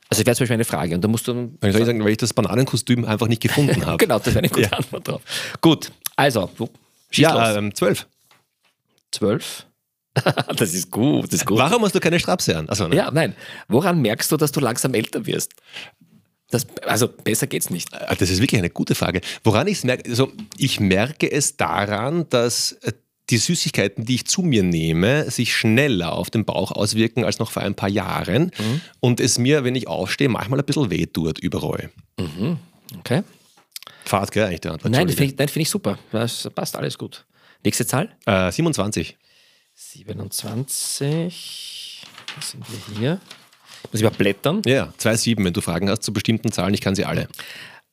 Also 0.09 0.21
das 0.23 0.25
wäre 0.25 0.35
zum 0.35 0.43
Beispiel 0.43 0.53
eine 0.55 0.65
Frage 0.65 0.95
und 0.95 1.01
da 1.03 1.07
musst 1.07 1.27
du 1.27 1.33
dann 1.33 1.57
soll 1.71 1.81
ich 1.81 1.85
sagen, 1.87 2.03
weil 2.03 2.11
ich 2.11 2.17
das 2.17 2.33
Bananenkostüm 2.33 3.05
einfach 3.05 3.27
nicht 3.27 3.41
gefunden 3.41 3.83
habe. 3.85 3.97
Genau, 3.97 4.17
das 4.19 4.27
wäre 4.27 4.39
eine 4.39 4.49
gute 4.49 4.61
Ja. 4.63 4.69
Antwort 4.73 5.07
drauf. 5.07 5.21
Gut, 5.61 5.91
also, 6.15 6.49
schieß 7.11 7.23
Ja, 7.23 7.47
los. 7.49 7.57
ähm, 7.57 7.73
zwölf. 7.75 8.07
Zwölf. 9.11 9.65
das 10.55 10.73
ist 10.73 10.89
gut, 10.91 11.25
das 11.27 11.41
ist 11.41 11.45
gut. 11.45 11.57
Warum 11.57 11.83
hast 11.83 11.95
du 11.95 11.99
keine 11.99 12.19
Strapse 12.19 12.57
an? 12.57 12.69
Also, 12.69 12.87
ne? 12.87 12.95
Ja, 12.95 13.11
nein. 13.11 13.35
Woran 13.67 14.01
merkst 14.01 14.31
du, 14.31 14.37
dass 14.37 14.51
du 14.51 14.59
langsam 14.59 14.93
älter 14.93 15.25
wirst? 15.25 15.53
Das, 16.51 16.65
also 16.85 17.07
besser 17.07 17.45
geht's 17.47 17.69
nicht. 17.69 17.93
Ah, 17.93 18.15
Das 18.15 18.29
ist 18.29 18.41
wirklich 18.41 18.59
eine 18.59 18.69
gute 18.71 18.95
Frage. 18.95 19.21
Woran 19.43 19.67
ich 19.67 19.77
es 19.79 19.83
merke, 19.83 20.09
also 20.09 20.31
ich 20.57 20.79
merke 20.79 21.31
es 21.31 21.57
daran, 21.57 22.27
dass 22.29 22.71
äh, 22.81 22.93
die 23.29 23.37
Süßigkeiten, 23.37 24.05
die 24.05 24.15
ich 24.15 24.25
zu 24.25 24.41
mir 24.41 24.63
nehme, 24.63 25.29
sich 25.29 25.55
schneller 25.55 26.13
auf 26.13 26.31
den 26.31 26.45
Bauch 26.45 26.71
auswirken 26.71 27.23
als 27.23 27.37
noch 27.37 27.51
vor 27.51 27.61
ein 27.61 27.75
paar 27.75 27.89
Jahren 27.89 28.45
Mhm. 28.57 28.81
und 28.99 29.19
es 29.19 29.37
mir, 29.37 29.63
wenn 29.63 29.75
ich 29.75 29.87
aufstehe, 29.87 30.27
manchmal 30.29 30.59
ein 30.59 30.65
bisschen 30.65 30.89
weh 30.89 31.05
tut 31.05 31.37
überall. 31.37 31.91
Okay. 32.97 33.21
Fahrt, 34.05 34.31
gell, 34.31 34.45
eigentlich 34.45 34.61
die 34.61 34.69
Antwort. 34.69 34.91
Nein, 34.91 35.07
finde 35.09 35.43
ich, 35.43 35.51
find 35.51 35.57
ich 35.63 35.69
super. 35.69 35.99
Das 36.11 36.49
passt 36.55 36.75
alles 36.75 36.97
gut. 36.97 37.25
Nächste 37.63 37.85
Zahl? 37.85 38.09
äh, 38.25 38.51
27. 38.51 39.17
27. 39.91 42.03
Was 42.35 42.51
sind 42.51 42.63
wir 42.69 42.77
hier? 42.95 43.19
Muss 43.91 44.01
ich 44.01 44.03
mal 44.03 44.11
blättern. 44.11 44.61
Ja, 44.65 44.93
2,7, 44.99 45.43
wenn 45.43 45.53
du 45.53 45.61
Fragen 45.61 45.89
hast 45.89 46.03
zu 46.03 46.13
bestimmten 46.13 46.51
Zahlen, 46.51 46.75
ich 46.75 46.81
kann 46.81 46.93
sie 46.93 47.05
alle. 47.05 47.27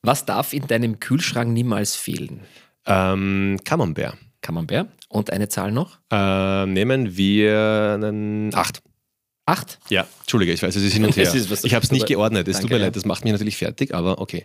Was 0.03 0.27
darf 0.27 0.53
in 0.53 0.67
deinem 0.67 1.01
Kühlschrank 1.01 1.53
niemals 1.53 1.97
fehlen? 1.97 2.43
Ähm, 2.85 3.59
Camembert. 3.65 4.19
Camembert. 4.43 4.91
Und 5.09 5.33
eine 5.33 5.49
Zahl 5.49 5.73
noch? 5.73 5.99
Äh, 6.11 6.67
nehmen 6.67 7.17
wir 7.17 7.93
einen 7.95 8.55
8. 8.55 8.83
Acht. 9.47 9.79
Ja, 9.89 10.07
Entschuldige, 10.21 10.53
ich 10.53 10.63
weiß, 10.63 10.77
es 10.77 10.83
ist 10.83 10.93
hin 10.93 11.05
und 11.05 11.17
her. 11.17 11.33
Ich 11.63 11.75
habe 11.75 11.85
es 11.85 11.93
nicht 11.93 12.07
geordnet, 12.07 12.47
es 12.49 12.61
tut 12.61 12.69
mir 12.69 12.77
ja. 12.77 12.87
leid, 12.87 12.97
das 12.97 13.07
macht 13.07 13.25
mich 13.25 13.33
natürlich 13.33 13.57
fertig, 13.57 13.95
aber 13.95 14.21
okay. 14.21 14.45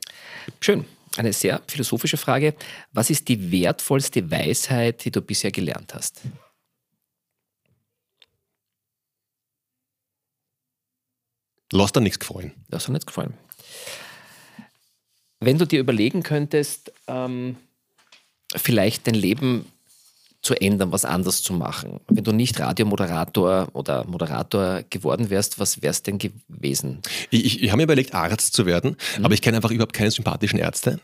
Schön. 0.61 0.85
Eine 1.17 1.33
sehr 1.33 1.61
philosophische 1.67 2.15
Frage. 2.15 2.55
Was 2.93 3.09
ist 3.09 3.27
die 3.27 3.51
wertvollste 3.51 4.31
Weisheit, 4.31 5.03
die 5.03 5.11
du 5.11 5.21
bisher 5.21 5.51
gelernt 5.51 5.93
hast? 5.93 6.21
Lass 11.71 11.91
dir 11.93 12.01
nichts 12.01 12.19
gefallen. 12.19 12.51
Hat 12.71 12.87
mir 12.89 12.95
jetzt 12.95 13.07
gefallen. 13.07 13.33
Wenn 15.39 15.57
du 15.57 15.65
dir 15.65 15.79
überlegen 15.79 16.21
könntest, 16.23 16.91
ähm, 17.07 17.55
vielleicht 18.55 19.07
dein 19.07 19.15
Leben 19.15 19.65
zu 20.43 20.55
ändern, 20.55 20.91
was 20.91 21.05
anders 21.05 21.43
zu 21.43 21.53
machen, 21.53 21.99
wenn 22.07 22.23
du 22.23 22.31
nicht 22.31 22.59
Radiomoderator 22.59 23.67
oder 23.73 24.05
Moderator 24.05 24.81
geworden 24.89 25.29
wärst, 25.29 25.59
was 25.59 25.83
wär's 25.83 26.01
denn 26.01 26.17
gewesen? 26.17 26.99
Ich, 27.29 27.45
ich, 27.45 27.63
ich 27.63 27.69
habe 27.69 27.77
mir 27.77 27.83
überlegt, 27.83 28.15
Arzt 28.15 28.53
zu 28.55 28.65
werden, 28.65 28.97
Mhm. 29.19 29.25
aber 29.25 29.35
ich 29.35 29.41
kenne 29.43 29.57
einfach 29.57 29.69
überhaupt 29.69 29.93
keine 29.93 30.09
sympathischen 30.09 30.57
Ärzte. 30.57 30.99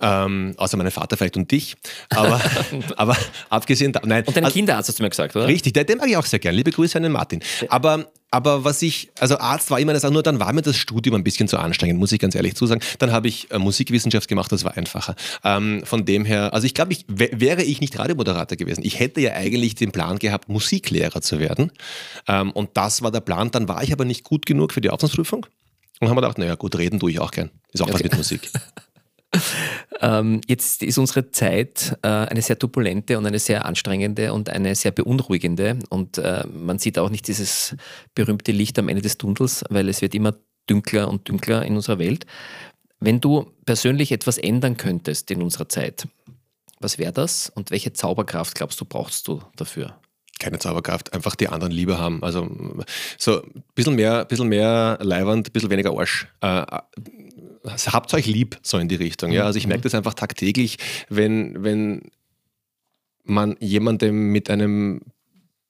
Ähm, 0.00 0.54
außer 0.56 0.78
meinen 0.78 0.90
Vater 0.90 1.18
vielleicht 1.18 1.36
und 1.36 1.50
dich. 1.50 1.76
Aber, 2.10 2.40
aber 2.96 3.16
abgesehen 3.50 3.92
da, 3.92 4.00
nein. 4.04 4.24
Und 4.24 4.34
deinen 4.36 4.44
also- 4.46 4.54
Kinderarzt 4.54 4.88
hast 4.88 4.98
du 4.98 5.02
mir 5.02 5.10
gesagt, 5.10 5.36
oder? 5.36 5.46
Richtig, 5.48 5.74
den, 5.74 5.86
den 5.86 5.98
mag 5.98 6.08
ich 6.08 6.16
auch 6.16 6.24
sehr 6.26 6.38
gern. 6.38 6.54
Liebe 6.54 6.70
Grüße 6.72 6.96
an 6.96 7.02
den 7.02 7.12
Martin. 7.12 7.40
Aber, 7.68 8.10
aber 8.32 8.64
was 8.64 8.82
ich, 8.82 9.10
also 9.20 9.38
Arzt 9.38 9.70
war 9.70 9.78
immer 9.78 9.92
das, 9.92 10.02
nur 10.02 10.22
dann 10.24 10.40
war 10.40 10.52
mir 10.52 10.62
das 10.62 10.76
Studium 10.76 11.14
ein 11.14 11.22
bisschen 11.22 11.46
zu 11.46 11.58
anstrengend, 11.58 12.00
muss 12.00 12.10
ich 12.10 12.18
ganz 12.18 12.34
ehrlich 12.34 12.56
zusagen. 12.56 12.82
Dann 12.98 13.12
habe 13.12 13.28
ich 13.28 13.50
äh, 13.52 13.58
Musikwissenschaft 13.58 14.26
gemacht, 14.28 14.50
das 14.50 14.64
war 14.64 14.76
einfacher. 14.76 15.14
Ähm, 15.44 15.82
von 15.84 16.04
dem 16.04 16.24
her, 16.24 16.52
also 16.52 16.66
ich 16.66 16.74
glaube, 16.74 16.92
ich, 16.92 17.04
wä- 17.06 17.38
wäre 17.38 17.62
ich 17.62 17.80
nicht 17.80 17.98
Radiomoderator 17.98 18.56
gewesen, 18.56 18.82
ich 18.84 18.98
hätte 18.98 19.20
ja 19.20 19.34
eigentlich 19.34 19.74
den 19.76 19.92
Plan 19.92 20.18
gehabt, 20.18 20.48
Musiklehrer 20.48 21.20
zu 21.20 21.38
werden. 21.38 21.70
Ähm, 22.26 22.50
und 22.52 22.70
das 22.74 23.02
war 23.02 23.12
der 23.12 23.20
Plan. 23.20 23.50
Dann 23.52 23.68
war 23.68 23.82
ich 23.82 23.92
aber 23.92 24.04
nicht 24.04 24.24
gut 24.24 24.46
genug 24.46 24.72
für 24.72 24.80
die 24.80 24.90
Aufnahmeprüfung. 24.90 25.46
Und 26.00 26.08
haben 26.08 26.16
wir 26.16 26.22
gedacht, 26.22 26.38
naja 26.38 26.56
gut, 26.56 26.76
reden 26.76 26.98
tue 26.98 27.12
ich 27.12 27.20
auch 27.20 27.30
gern. 27.30 27.50
Ist 27.72 27.80
auch 27.82 27.86
was 27.88 27.94
Okay. 27.96 28.04
mit 28.04 28.16
Musik. 28.16 28.50
Ähm, 30.02 30.40
jetzt 30.48 30.82
ist 30.82 30.98
unsere 30.98 31.30
Zeit 31.30 31.96
äh, 32.02 32.08
eine 32.08 32.42
sehr 32.42 32.58
turbulente 32.58 33.16
und 33.16 33.24
eine 33.24 33.38
sehr 33.38 33.64
anstrengende 33.64 34.32
und 34.32 34.50
eine 34.50 34.74
sehr 34.74 34.90
beunruhigende. 34.90 35.78
Und 35.90 36.18
äh, 36.18 36.44
man 36.48 36.80
sieht 36.80 36.98
auch 36.98 37.08
nicht 37.08 37.28
dieses 37.28 37.76
berühmte 38.14 38.50
Licht 38.50 38.78
am 38.80 38.88
Ende 38.88 39.00
des 39.00 39.16
Tunnels, 39.16 39.64
weil 39.70 39.88
es 39.88 40.02
wird 40.02 40.14
immer 40.14 40.34
dünkler 40.68 41.08
und 41.08 41.28
dünkler 41.28 41.64
in 41.64 41.76
unserer 41.76 42.00
Welt. 42.00 42.26
Wenn 42.98 43.20
du 43.20 43.52
persönlich 43.64 44.10
etwas 44.10 44.38
ändern 44.38 44.76
könntest 44.76 45.30
in 45.30 45.40
unserer 45.40 45.68
Zeit, 45.68 46.08
was 46.80 46.98
wäre 46.98 47.12
das 47.12 47.50
und 47.54 47.70
welche 47.70 47.92
Zauberkraft 47.92 48.56
glaubst 48.56 48.80
du, 48.80 48.84
brauchst 48.84 49.28
du 49.28 49.40
dafür? 49.56 49.96
keine 50.42 50.58
Zauberkraft, 50.58 51.12
einfach 51.14 51.36
die 51.36 51.48
anderen 51.48 51.72
Liebe 51.72 51.98
haben. 51.98 52.22
Also 52.24 52.50
so 53.16 53.42
ein 53.42 53.62
bisschen 53.76 53.94
mehr, 53.94 54.24
bisschen 54.24 54.48
mehr 54.48 54.98
Leiwand, 55.00 55.48
ein 55.48 55.52
bisschen 55.52 55.70
weniger 55.70 55.96
Arsch. 55.96 56.26
Äh, 56.40 56.64
habt 57.64 58.12
euch 58.14 58.26
lieb, 58.26 58.58
so 58.62 58.78
in 58.78 58.88
die 58.88 58.96
Richtung. 58.96 59.32
Ja? 59.32 59.44
Also 59.44 59.58
ich 59.58 59.66
merke 59.66 59.82
das 59.82 59.94
einfach 59.94 60.14
tagtäglich, 60.14 60.78
wenn, 61.08 61.62
wenn 61.62 62.10
man 63.24 63.56
jemandem 63.60 64.32
mit 64.32 64.50
einem 64.50 65.00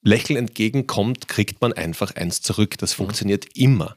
Lächeln 0.03 0.36
entgegenkommt, 0.36 1.28
kriegt 1.28 1.61
man 1.61 1.72
einfach 1.72 2.16
eins 2.16 2.43
zurück. 2.43 2.78
Das 2.78 2.93
funktioniert 2.93 3.57
immer. 3.57 3.97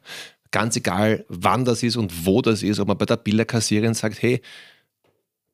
Ganz 0.51 0.75
egal, 0.75 1.25
wann 1.27 1.65
das 1.65 1.83
ist 1.83 1.95
und 1.95 2.25
wo 2.25 2.41
das 2.41 2.63
ist, 2.63 2.79
ob 2.79 2.87
man 2.87 2.97
bei 2.97 3.05
der 3.05 3.17
Bilderkassiererin 3.17 3.93
sagt, 3.93 4.21
hey, 4.21 4.41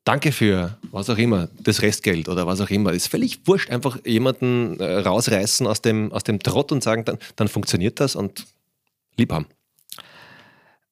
Danke 0.04 0.32
für 0.32 0.78
was 0.90 1.08
auch 1.10 1.18
immer, 1.18 1.48
das 1.60 1.80
Restgeld 1.80 2.28
oder 2.28 2.44
was 2.46 2.60
auch 2.60 2.70
immer. 2.70 2.92
Ist 2.92 3.06
völlig 3.06 3.46
wurscht, 3.46 3.70
einfach 3.70 4.04
jemanden 4.04 4.80
äh, 4.80 4.96
rausreißen 4.96 5.64
aus 5.66 5.80
dem, 5.80 6.10
aus 6.10 6.24
dem 6.24 6.40
Trott 6.40 6.72
und 6.72 6.82
sagen, 6.82 7.04
dann, 7.04 7.18
dann 7.36 7.46
funktioniert 7.46 8.00
das 8.00 8.16
und 8.16 8.46
lieb 9.16 9.30
haben. 9.30 9.46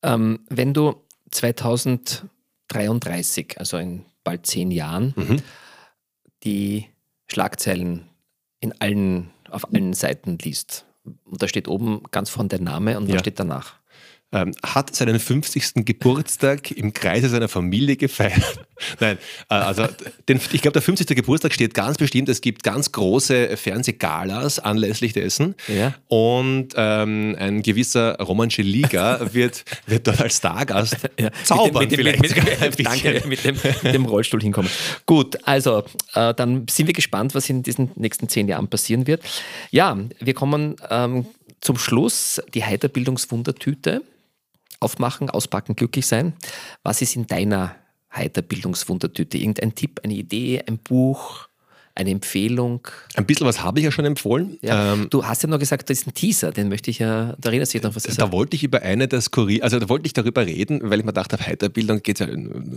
Ähm, 0.03 0.41
wenn 0.49 0.73
du 0.75 0.95
2033, 1.31 3.59
also 3.59 3.79
in 3.79 4.05
bald 4.25 4.47
zehn 4.47 4.71
Jahren, 4.71 5.15
Mhm. 5.17 5.43
die 6.45 6.87
Schlagzeilen 7.27 8.09
in 8.61 8.79
allen, 8.81 9.31
auf 9.51 9.73
allen 9.73 9.95
Seiten 9.95 10.37
liest, 10.39 10.85
und 11.25 11.43
da 11.43 11.49
steht 11.49 11.67
oben 11.69 12.03
ganz 12.11 12.29
vorne 12.31 12.49
der 12.51 12.61
Name 12.61 12.97
und 12.99 13.07
was 13.09 13.15
Ja. 13.15 13.19
steht 13.21 13.41
danach? 13.41 13.80
Ähm, 14.33 14.53
hat 14.65 14.95
seinen 14.95 15.19
50. 15.19 15.85
Geburtstag 15.85 16.71
im 16.71 16.93
Kreise 16.93 17.29
seiner 17.29 17.49
Familie 17.49 17.97
gefeiert. 17.97 18.61
Nein, 19.01 19.19
äh, 19.49 19.55
also 19.55 19.89
den, 20.29 20.41
ich 20.53 20.63
glaube, 20.63 20.75
der 20.75 20.83
50. 20.83 21.09
Geburtstag 21.17 21.53
steht 21.53 21.75
ganz 21.75 21.99
bestimmt. 21.99 22.29
Es 22.29 22.41
gibt 22.41 22.63
ganz 22.63 22.93
große 22.93 23.57
Fernsehgalas 23.57 24.61
anlässlich 24.61 25.15
dessen. 25.15 25.57
Ja. 25.67 25.95
Und 26.07 26.69
ähm, 26.77 27.35
ein 27.41 27.63
gewisser 27.63 28.19
Roman 28.21 28.53
Scheliga 28.53 29.19
wird, 29.33 29.65
wird 29.87 30.07
dort 30.07 30.21
als 30.21 30.37
Stargast 30.37 30.97
Ja, 31.19 31.31
zaubern 31.43 31.83
mit 31.83 31.91
dem, 31.91 31.97
vielleicht. 31.99 32.23
mit, 32.23 32.37
mit, 32.37 32.79
dem, 32.79 32.85
danke, 32.85 33.23
mit 33.27 33.45
dem, 33.45 33.57
mit 33.83 33.95
dem 33.95 34.05
Rollstuhl 34.07 34.41
hinkommen. 34.41 34.71
Gut, 35.07 35.39
also 35.43 35.83
äh, 36.15 36.35
dann 36.35 36.69
sind 36.71 36.87
wir 36.87 36.95
gespannt, 36.95 37.35
was 37.35 37.51
in 37.51 37.65
diesen 37.65 37.91
nächsten 37.97 38.29
zehn 38.29 38.47
Jahren 38.47 38.69
passieren 38.69 39.09
wird. 39.09 39.23
Ja, 39.73 39.99
wir 40.21 40.35
kommen 40.35 40.77
ähm, 40.89 41.27
zum 41.61 41.77
Schluss. 41.79 42.41
Die 42.55 42.65
Heiterbildungswundertüte. 42.65 44.03
Aufmachen, 44.81 45.31
auspacken, 45.31 45.77
glücklich 45.77 46.07
sein. 46.07 46.35
Was 46.83 47.03
ist 47.03 47.17
in 47.17 47.27
deiner 47.27 47.77
Heiterbildungswundertüte? 48.15 49.39
Irgendein 49.39 49.75
Tipp, 49.75 50.01
eine 50.03 50.15
Idee, 50.15 50.65
ein 50.67 50.79
Buch, 50.79 51.50
eine 51.95 52.11
Empfehlung? 52.11 52.87
Ein 53.15 53.27
bisschen 53.27 53.47
was 53.47 53.63
habe 53.63 53.81
ich 53.81 53.85
ja 53.85 53.91
schon 53.91 54.05
empfohlen. 54.05 54.59
Ja. 54.63 54.95
Ähm, 54.95 55.09
du 55.11 55.25
hast 55.25 55.43
ja 55.43 55.49
noch 55.49 55.59
gesagt, 55.59 55.91
das 55.91 56.01
ist 56.01 56.07
ein 56.07 56.15
Teaser, 56.15 56.53
den 56.53 56.69
möchte 56.69 56.91
ich 56.91 56.99
ja, 56.99 57.35
da 57.39 57.49
erinnerst 57.51 57.75
du 57.75 57.79
dich 57.79 57.83
noch, 57.85 57.95
was 57.95 58.03
Da 58.03 58.33
wollte 58.33 58.57
ich 58.57 58.65
über 58.65 58.83
eine 58.83 59.09
der 59.09 59.21
Skurril, 59.21 59.63
also 59.63 59.79
da 59.79 59.89
wollte 59.89 60.07
ich 60.07 60.13
darüber 60.13 60.47
reden, 60.47 60.81
weil 60.85 61.01
ich 61.01 61.05
mir 61.05 61.13
dachte, 61.13 61.37
auf 61.37 61.47
Heiterbildung 61.47 62.03
geht 62.03 62.21
es 62.21 62.27
ja, 62.27 62.35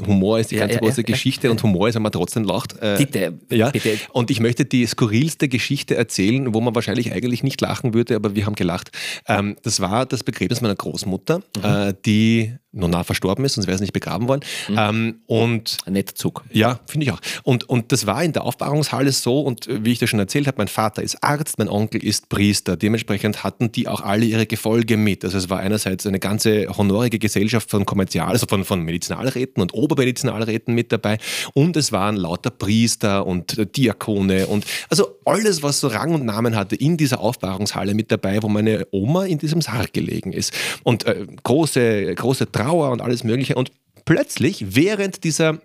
Humor 0.08 0.40
ist 0.40 0.52
die 0.52 0.56
ja, 0.56 0.62
ganz 0.62 0.74
ja, 0.74 0.80
große 0.80 1.04
Geschichte 1.04 1.52
und 1.52 1.62
Humor 1.64 1.90
ist, 1.90 1.96
wenn 1.96 2.02
man 2.02 2.12
trotzdem 2.12 2.44
lacht. 2.44 2.76
Äh, 2.82 2.96
bitte, 2.98 3.40
ja. 3.50 3.70
bitte. 3.70 3.98
Und 4.12 4.32
ich 4.32 4.40
möchte 4.40 4.66
die 4.66 4.86
skurrilste 4.86 5.48
Geschichte 5.48 5.96
erzählen, 5.96 6.54
wo 6.54 6.62
man 6.62 6.76
wahrscheinlich 6.76 7.12
eigentlich 7.12 7.44
nicht 7.44 7.62
lachen 7.62 7.94
würde, 7.94 8.16
aber 8.16 8.36
wir 8.36 8.46
haben 8.46 8.56
gelacht. 8.56 8.92
Ähm, 9.28 9.56
das 9.64 9.80
war 9.80 10.06
das 10.06 10.24
Begräbnis 10.24 10.62
meiner 10.62 10.76
Großmutter, 10.76 11.40
mhm. 11.40 11.64
äh, 11.64 11.94
die 12.06 12.54
Nona 12.74 13.04
verstorben 13.04 13.46
ist, 13.46 13.54
sonst 13.54 13.68
wäre 13.68 13.76
es 13.76 13.82
nicht 13.82 13.94
begraben 13.94 14.28
worden. 14.28 14.42
Mhm. 14.68 14.76
Ähm, 14.78 15.16
und 15.28 15.78
Ein 15.86 15.94
netter 15.94 16.16
Zug. 16.16 16.44
Ja, 16.52 16.80
finde 16.88 17.06
ich 17.06 17.12
auch. 17.12 17.20
Und, 17.44 17.70
und 17.70 17.92
das 17.92 18.06
war 18.06 18.24
in 18.24 18.34
der 18.34 18.44
Aufbahrungshalle 18.44 19.12
so, 19.12 19.42
und 19.42 19.68
wie 19.70 19.92
ich 19.92 20.00
das 20.00 20.10
schon 20.10 20.20
erzählt 20.20 20.48
habe, 20.48 20.58
mein 20.58 20.68
Vater 20.68 21.04
ist 21.04 21.24
Arzt, 21.24 21.60
mein 21.60 21.70
Onkel 21.70 22.04
ist 22.04 22.30
Priester. 22.30 22.76
Dementsprechend 22.76 23.44
hatten 23.44 23.72
die 23.72 23.88
auch 23.88 24.02
alle 24.02 24.26
ihre 24.26 24.46
Gefolge 24.46 24.98
mit. 24.98 25.24
Also 25.24 25.38
es 25.38 25.50
war 25.50 25.60
einerseits 25.60 26.06
eine 26.08 26.20
ganze 26.20 26.68
honorige 26.78 27.20
Gesellschaft 27.20 27.70
von 27.70 27.86
Kommerzial, 27.86 28.30
also 28.30 28.48
von, 28.48 28.66
von 28.66 28.82
Medizinalräten 28.82 29.62
und 29.62 29.74
Obermedizinalräten 29.74 30.74
mit 30.74 30.92
dabei. 30.92 31.20
Und 31.54 31.78
es 31.78 31.92
waren 31.92 32.16
lauter 32.16 32.50
Priester 32.50 33.26
und 33.26 33.76
Diakone 33.78 34.48
und 34.48 34.66
also 34.90 35.20
alles, 35.26 35.64
was 35.64 35.80
so 35.80 35.88
Rang 35.88 36.14
und 36.14 36.26
Namen 36.26 36.56
hatte, 36.56 36.76
in 36.76 36.98
dieser 36.98 37.20
Aufbahrungshalle 37.20 37.94
mit 37.94 38.12
dabei, 38.12 38.42
wo 38.42 38.50
meine 38.50 38.88
Oma 38.92 39.26
in 39.26 39.38
diesem 39.38 39.62
Sarg 39.62 39.94
gelegen 39.94 40.34
ist. 40.34 40.54
Und 40.84 41.06
äh, 41.06 41.26
große, 41.44 42.16
große 42.16 42.52
Trauer 42.64 42.92
und 42.92 43.02
alles 43.02 43.24
Mögliche. 43.24 43.56
Und 43.56 43.72
plötzlich, 44.06 44.76
während 44.76 45.24
dieser 45.24 45.60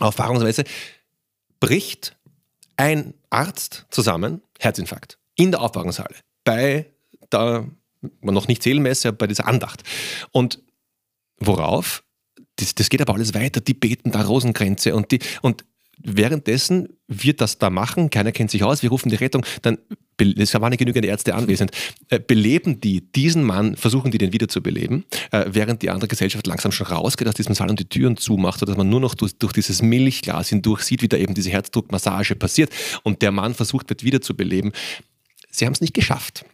Auffahrungsweise, 0.00 0.64
bricht 1.60 2.16
ein 2.76 3.14
Arzt 3.30 3.86
zusammen, 3.90 4.42
Herzinfarkt, 4.58 5.18
in 5.36 5.50
der 5.50 5.60
Aufwachungshalle, 5.60 6.16
bei 6.44 6.86
der, 7.30 7.66
noch 8.20 8.48
nicht 8.48 8.62
Zählmesse, 8.62 9.12
bei 9.12 9.26
dieser 9.26 9.46
Andacht. 9.46 9.82
Und 10.32 10.60
worauf? 11.38 12.02
Das, 12.56 12.74
das, 12.74 12.90
geht 12.90 13.00
aber 13.00 13.14
alles 13.14 13.34
weiter, 13.34 13.60
die 13.60 13.74
beten 13.74 14.10
da 14.10 14.22
Rosenkränze 14.22 14.94
und 14.94 15.10
die, 15.10 15.20
und 15.40 15.64
währenddessen 15.98 16.88
wird 17.06 17.40
das 17.40 17.58
da 17.58 17.70
machen, 17.70 18.10
keiner 18.10 18.32
kennt 18.32 18.50
sich 18.50 18.64
aus, 18.64 18.82
wir 18.82 18.90
rufen 18.90 19.08
die 19.08 19.16
Rettung, 19.16 19.44
dann, 19.62 19.78
es 20.18 20.54
waren 20.54 20.70
nicht 20.70 20.78
genügend 20.78 21.04
Ärzte 21.04 21.34
anwesend, 21.34 21.70
äh, 22.08 22.18
beleben 22.18 22.80
die 22.80 23.12
diesen 23.12 23.44
Mann, 23.44 23.76
versuchen 23.76 24.10
die 24.10 24.18
den 24.18 24.32
wieder 24.32 24.48
zu 24.48 24.62
beleben, 24.62 25.04
äh, 25.30 25.46
während 25.48 25.82
die 25.82 25.90
andere 25.90 26.08
Gesellschaft 26.08 26.46
langsam 26.46 26.72
schon 26.72 26.86
rausgeht 26.86 27.28
aus 27.28 27.34
diesem 27.34 27.54
Saal 27.54 27.70
und 27.70 27.78
die 27.78 27.88
Türen 27.88 28.16
zumacht, 28.16 28.60
sodass 28.60 28.76
man 28.76 28.88
nur 28.88 29.00
noch 29.00 29.14
durch, 29.14 29.36
durch 29.36 29.52
dieses 29.52 29.82
Milchglas 29.82 30.48
hindurch 30.48 30.82
sieht, 30.82 31.02
wie 31.02 31.08
da 31.08 31.16
eben 31.16 31.34
diese 31.34 31.50
Herzdruckmassage 31.50 32.36
passiert 32.36 32.70
und 33.02 33.22
der 33.22 33.32
Mann 33.32 33.54
versucht 33.54 33.90
wird 33.90 34.04
wieder 34.04 34.20
zu 34.20 34.36
beleben. 34.36 34.72
Sie 35.50 35.66
haben 35.66 35.72
es 35.72 35.80
nicht 35.80 35.94
geschafft. 35.94 36.44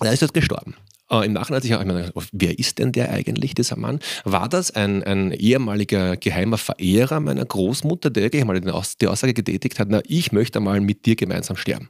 Er 0.00 0.12
ist 0.12 0.22
dort 0.22 0.34
gestorben. 0.34 0.74
Äh, 1.10 1.26
Im 1.26 1.32
Nachhinein 1.32 1.56
hat 1.56 1.62
sich 1.62 1.74
auch 1.74 1.80
immer 1.80 1.94
gedacht, 1.94 2.28
wer 2.32 2.58
ist 2.58 2.78
denn 2.78 2.92
der 2.92 3.10
eigentlich, 3.10 3.54
dieser 3.54 3.76
Mann? 3.76 4.00
War 4.24 4.48
das 4.48 4.70
ein, 4.70 5.02
ein 5.02 5.32
ehemaliger 5.32 6.16
geheimer 6.16 6.58
Verehrer 6.58 7.20
meiner 7.20 7.44
Großmutter, 7.44 8.10
der 8.10 8.30
die 8.30 8.42
Aussage 8.42 9.34
getätigt 9.34 9.78
hat, 9.78 9.88
na, 9.90 10.00
ich 10.06 10.32
möchte 10.32 10.60
mal 10.60 10.80
mit 10.80 11.06
dir 11.06 11.16
gemeinsam 11.16 11.56
sterben? 11.56 11.88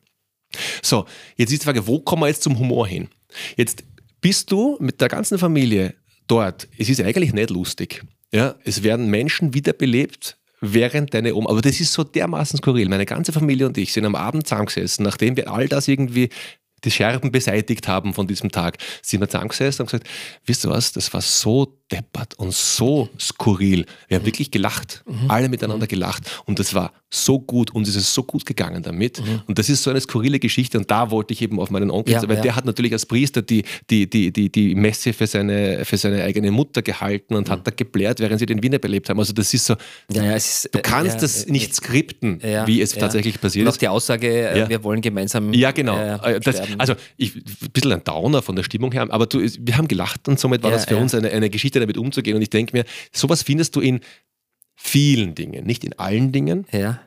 So, 0.83 1.07
jetzt 1.37 1.53
ist 1.53 1.63
die 1.63 1.67
Frage, 1.67 1.87
wo 1.87 2.01
kommen 2.01 2.23
wir 2.23 2.29
jetzt 2.29 2.43
zum 2.43 2.59
Humor 2.59 2.87
hin? 2.87 3.09
Jetzt 3.57 3.85
bist 4.21 4.51
du 4.51 4.77
mit 4.81 5.01
der 5.01 5.09
ganzen 5.09 5.39
Familie 5.39 5.95
dort. 6.27 6.69
Es 6.79 6.89
ist 6.89 7.01
eigentlich 7.01 7.33
nicht 7.33 7.51
lustig. 7.51 8.03
Ja, 8.33 8.57
es 8.65 8.83
werden 8.83 9.11
Menschen 9.11 9.55
wiederbelebt, 9.55 10.39
während 10.61 11.15
deine 11.15 11.35
Oma, 11.35 11.51
aber 11.51 11.61
das 11.61 11.81
ist 11.81 11.93
so 11.93 12.05
dermaßen 12.05 12.59
skurril. 12.59 12.89
Meine 12.89 13.07
ganze 13.07 13.33
Familie 13.33 13.67
und 13.67 13.77
ich 13.79 13.93
sind 13.93 14.07
am 14.07 14.15
Abend 14.15 14.47
zusammengesessen, 14.47 15.05
nachdem 15.05 15.37
wir 15.37 15.53
all 15.53 15.69
das 15.69 15.89
irgendwie 15.89 16.31
die 16.83 16.91
Scherben 16.91 17.33
beseitigt 17.33 17.89
haben 17.89 18.15
von 18.15 18.27
diesem 18.27 18.51
Tag, 18.51 18.79
sind 19.03 19.21
wir 19.21 19.29
zusammengesessen 19.29 19.83
und 19.83 19.87
gesagt, 19.91 20.09
wisst 20.45 20.65
ihr 20.65 20.71
was, 20.71 20.93
das 20.93 21.13
war 21.13 21.21
so 21.21 21.79
deppert 21.93 22.35
und 22.39 22.55
so 22.55 23.09
skurril. 23.21 23.87
Wir 24.09 24.17
haben 24.17 24.23
mhm. 24.23 24.27
wirklich 24.27 24.51
gelacht, 24.51 25.03
mhm. 25.07 25.31
alle 25.31 25.49
miteinander 25.49 25.87
gelacht 25.87 26.43
und 26.47 26.59
das 26.59 26.75
war 26.75 26.93
so 27.11 27.39
gut, 27.39 27.71
uns 27.73 27.89
ist 27.89 27.97
es 27.97 28.13
so 28.13 28.23
gut 28.25 28.45
gegangen 28.45 28.83
damit 28.83 29.21
mhm. 29.21 29.43
und 29.47 29.59
das 29.59 29.69
ist 29.69 29.83
so 29.83 29.91
eine 29.91 30.01
skurrile 30.01 30.39
Geschichte 30.39 30.79
und 30.79 30.91
da 30.91 31.11
wollte 31.11 31.33
ich 31.33 31.43
eben 31.43 31.61
auf 31.61 31.71
meinen 31.71 31.91
Onkel, 31.91 32.15
ja, 32.15 32.29
weil 32.29 32.37
ja. 32.37 32.43
der 32.43 32.57
hat 32.57 32.65
natürlich 32.65 32.93
als 32.93 33.07
Priester 33.07 33.43
die, 33.43 33.65
die, 33.91 34.09
die, 34.09 34.33
die, 34.33 34.51
die 34.51 34.75
Messe 34.75 35.13
für 35.13 35.27
seine, 35.27 35.85
für 35.85 35.97
seine 35.97 36.25
eigene 36.25 36.51
Mutter 36.51 36.83
gehalten 36.83 37.35
und 37.35 37.49
mhm. 37.49 37.53
hat 37.53 37.67
da 37.67 37.71
geblärt, 37.71 38.19
während 38.19 38.41
sie 38.41 38.47
den 38.47 38.63
Wiener 38.63 38.79
belebt 38.79 39.09
haben. 39.09 39.19
Also 39.19 39.33
das 39.33 39.53
ist 39.55 39.67
so, 39.67 39.77
ja, 40.11 40.35
ist, 40.35 40.71
du 40.73 40.81
kannst 40.81 41.23
das 41.23 41.47
nicht 41.47 41.75
skripten, 41.75 42.41
wie 42.67 42.81
es 42.81 42.93
tatsächlich 42.93 43.41
passiert 43.41 43.69
ist. 43.69 43.81
die 43.81 43.89
Aussage, 43.89 44.51
äh, 44.51 44.69
wir 44.69 44.83
wollen 44.83 45.01
gemeinsam 45.01 45.53
Ja, 45.53 45.71
genau. 45.71 45.97
Äh, 45.99 46.41
das, 46.41 46.63
also 46.79 46.95
ich, 47.17 47.37
ein 47.37 47.71
bisschen 47.73 47.93
ein 47.93 48.05
Downer 48.05 48.43
von 48.43 48.57
der 48.57 48.63
Stimmung 48.63 48.93
her, 48.93 49.07
aber 49.11 49.27
du, 49.27 49.41
wir 49.41 49.77
haben 49.77 49.89
gelacht 49.89 50.27
und 50.29 50.41
somit 50.41 50.63
war 50.63 50.71
das 50.71 50.87
für 50.87 50.97
uns 50.97 51.15
eine, 51.15 51.31
eine 51.31 51.51
Geschichte, 51.51 51.74
damit 51.81 51.99
umzugehen. 51.99 52.37
Und 52.37 52.43
ich 52.43 52.51
denke 52.51 52.77
mir, 52.77 52.85
sowas 53.13 53.43
findest 53.43 53.77
du 53.77 53.81
in 53.81 54.01
vielen 54.77 55.35
Dingen, 55.35 55.65
nicht 55.65 55.85
in 55.85 55.99
allen 55.99 56.33
Dingen. 56.33 56.67
Ja. 56.73 57.01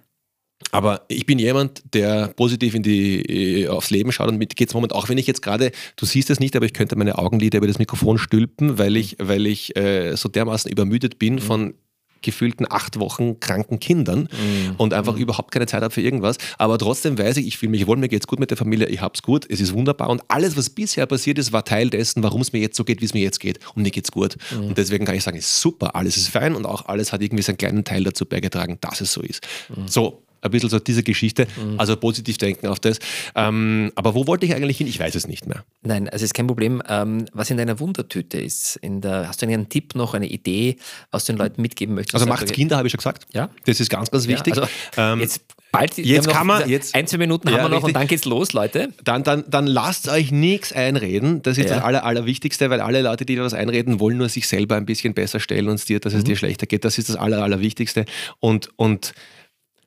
Aber 0.72 1.06
ich 1.08 1.26
bin 1.26 1.40
jemand, 1.40 1.84
der 1.94 2.30
positiv 2.30 2.74
in 2.74 2.84
die, 2.84 3.64
äh, 3.64 3.68
aufs 3.68 3.92
Leben 3.92 4.12
schaut 4.12 4.30
und 4.30 4.38
mit 4.38 4.56
geht's 4.56 4.74
Moment, 4.74 4.94
auch 4.94 5.08
wenn 5.08 5.18
ich 5.18 5.28
jetzt 5.28 5.42
gerade, 5.42 5.72
du 5.96 6.06
siehst 6.06 6.30
es 6.30 6.40
nicht, 6.40 6.56
aber 6.56 6.66
ich 6.66 6.74
könnte 6.74 6.96
meine 6.96 7.18
Augenlider 7.18 7.60
über 7.60 7.68
das 7.68 7.80
Mikrofon 7.80 8.18
stülpen, 8.18 8.78
weil 8.78 8.98
ich, 8.98 9.18
weil 9.20 9.46
ich 9.46 9.78
äh, 9.78 10.16
so 10.16 10.30
dermaßen 10.30 10.72
übermüdet 10.72 11.20
bin 11.20 11.36
mhm. 11.36 11.40
von 11.40 11.74
gefühlten 12.22 12.66
acht 12.70 13.00
Wochen 13.00 13.40
kranken 13.40 13.80
Kindern 13.80 14.22
mhm. 14.32 14.76
und 14.78 14.94
einfach 14.94 15.16
mhm. 15.16 15.22
überhaupt 15.22 15.52
keine 15.52 15.66
Zeit 15.66 15.82
habe 15.82 15.94
für 15.94 16.02
irgendwas. 16.02 16.38
Aber 16.58 16.78
trotzdem 16.78 17.18
weiß 17.18 17.38
ich, 17.38 17.48
ich 17.48 17.58
fühle 17.58 17.72
mich 17.72 17.88
wohl, 17.88 17.98
mir 17.98 18.10
geht 18.10 18.22
es 18.22 18.28
gut 18.28 18.40
mit 18.40 18.50
der 18.50 18.58
Familie, 18.58 18.88
ich 18.88 19.02
habe 19.02 19.14
es 19.16 19.22
gut, 19.22 19.46
es 19.50 19.60
ist 19.60 19.74
wunderbar 19.74 20.10
und 20.10 20.22
alles, 20.28 20.58
was 20.58 20.70
bisher 20.70 21.06
passiert 21.06 21.38
ist, 21.38 21.52
war 21.52 21.66
Teil 21.66 21.90
dessen, 21.90 22.24
warum 22.24 22.42
es 22.42 22.54
mir 22.54 22.60
jetzt 22.60 22.78
so 22.78 22.84
geht, 22.84 23.02
wie 23.02 23.06
es 23.06 23.14
mir 23.14 23.22
jetzt 23.22 23.40
geht 23.40 23.60
und 23.76 23.84
mir 23.84 23.92
geht 23.92 24.06
es 24.06 24.12
gut. 24.12 24.38
Mhm. 24.52 24.68
Und 24.68 24.78
deswegen 24.78 25.06
kann 25.06 25.16
ich 25.16 25.24
sagen, 25.24 25.38
ist 25.38 25.62
super, 25.62 25.96
alles 25.96 26.18
ist 26.18 26.30
fein 26.30 26.56
und 26.56 26.66
auch 26.66 26.86
alles 26.86 27.14
hat 27.14 27.22
irgendwie 27.22 27.44
seinen 27.44 27.58
kleinen 27.58 27.84
Teil 27.84 28.04
dazu 28.04 28.26
beigetragen, 28.26 28.78
dass 28.82 29.02
es 29.02 29.14
so 29.14 29.22
ist. 29.22 29.46
Mhm. 29.70 29.88
So, 29.88 30.24
ein 30.42 30.52
bisschen 30.52 30.70
so 30.70 30.80
diese 30.80 31.04
Geschichte, 31.04 31.48
mhm. 31.56 31.80
also 31.80 31.96
positiv 31.96 32.38
denken 32.38 32.68
auf 32.68 32.80
das. 32.80 33.00
Ähm, 33.36 33.92
aber 33.96 34.16
wo 34.16 34.28
wollte 34.28 34.46
ich 34.46 34.56
eigentlich 34.56 34.78
hin? 34.78 34.88
Ich 34.88 35.00
weiß 35.00 35.16
es 35.16 35.28
nicht 35.28 35.48
mehr. 35.48 35.64
Nein, 35.84 36.10
also 36.10 36.26
ist 36.26 36.34
kein 36.34 36.48
Problem. 36.48 36.82
Ähm, 36.88 37.26
was 37.34 37.50
in 37.50 37.58
deiner 37.58 37.80
Wundertüte 37.80 38.40
ist, 38.40 38.80
der, 38.84 39.28
hast 39.28 39.42
du 39.42 39.48
einen 39.48 39.70
Tipp 39.70 39.96
noch, 39.96 40.14
eine 40.14 40.28
Idee, 40.28 40.78
was 41.12 41.26
du 41.26 41.34
den 41.34 41.40
Leuten 41.40 41.62
mitgeben 41.62 41.96
möchtest? 41.96 42.16
Also 42.16 42.26
macht 42.26 42.52
Kinder, 42.52 42.78
habe 42.78 42.88
ich 42.88 42.92
schon 42.92 42.98
gesagt. 42.98 43.28
Ja. 43.34 43.50
Das 43.66 43.80
ist 43.80 43.90
ganz, 43.90 44.12
ganz 44.12 44.28
wichtig. 44.28 44.56
Ja, 44.56 44.64
also, 44.64 44.74
ähm, 44.98 45.20
jetzt 45.20 45.42
bald, 45.72 45.98
jetzt 45.98 46.30
kann 46.30 46.48
man, 46.48 46.70
jetzt, 46.70 46.96
ein, 46.96 47.08
zwei 47.08 47.18
Minuten 47.18 47.48
ja, 47.50 47.56
haben 47.56 47.66
wir 47.66 47.70
noch 47.70 47.78
richtig. 47.78 47.88
und 47.88 47.94
dann 47.96 48.08
geht's 48.08 48.26
los, 48.26 48.54
Leute. 48.54 48.90
Dann, 49.04 49.24
dann, 49.24 49.44
dann 49.48 49.68
lasst 49.68 50.08
euch 50.08 50.32
nichts 50.32 50.72
einreden. 50.74 51.42
Das 51.42 51.58
ist 51.58 51.70
ja. 51.70 51.76
das 51.76 51.84
Aller, 51.84 52.06
Allerwichtigste, 52.06 52.70
weil 52.70 52.82
alle 52.82 53.02
Leute, 53.02 53.26
die 53.26 53.36
da 53.36 53.44
was 53.44 53.54
einreden, 53.54 54.00
wollen 54.00 54.18
nur 54.18 54.30
sich 54.30 54.48
selber 54.48 54.76
ein 54.76 54.86
bisschen 54.86 55.14
besser 55.14 55.40
stellen 55.40 55.68
und 55.70 55.88
dir, 55.88 56.00
dass 56.00 56.14
es 56.14 56.22
mhm. 56.22 56.26
dir 56.26 56.36
schlechter 56.36 56.66
geht. 56.66 56.86
Das 56.86 56.98
ist 56.98 57.10
das 57.10 57.16
Aller, 57.16 57.44
Allerwichtigste. 57.44 58.06
Und, 58.40 58.70
und 58.76 59.14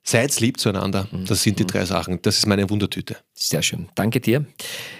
Seid 0.02 0.38
lieb 0.40 0.58
zueinander. 0.58 1.08
Mhm. 1.10 1.26
Das 1.26 1.42
sind 1.42 1.58
die 1.58 1.66
drei 1.66 1.84
Sachen. 1.84 2.20
Das 2.22 2.38
ist 2.38 2.46
meine 2.46 2.68
Wundertüte. 2.70 3.16
Sehr 3.34 3.62
schön. 3.62 3.88
Danke 3.94 4.20
dir. 4.20 4.46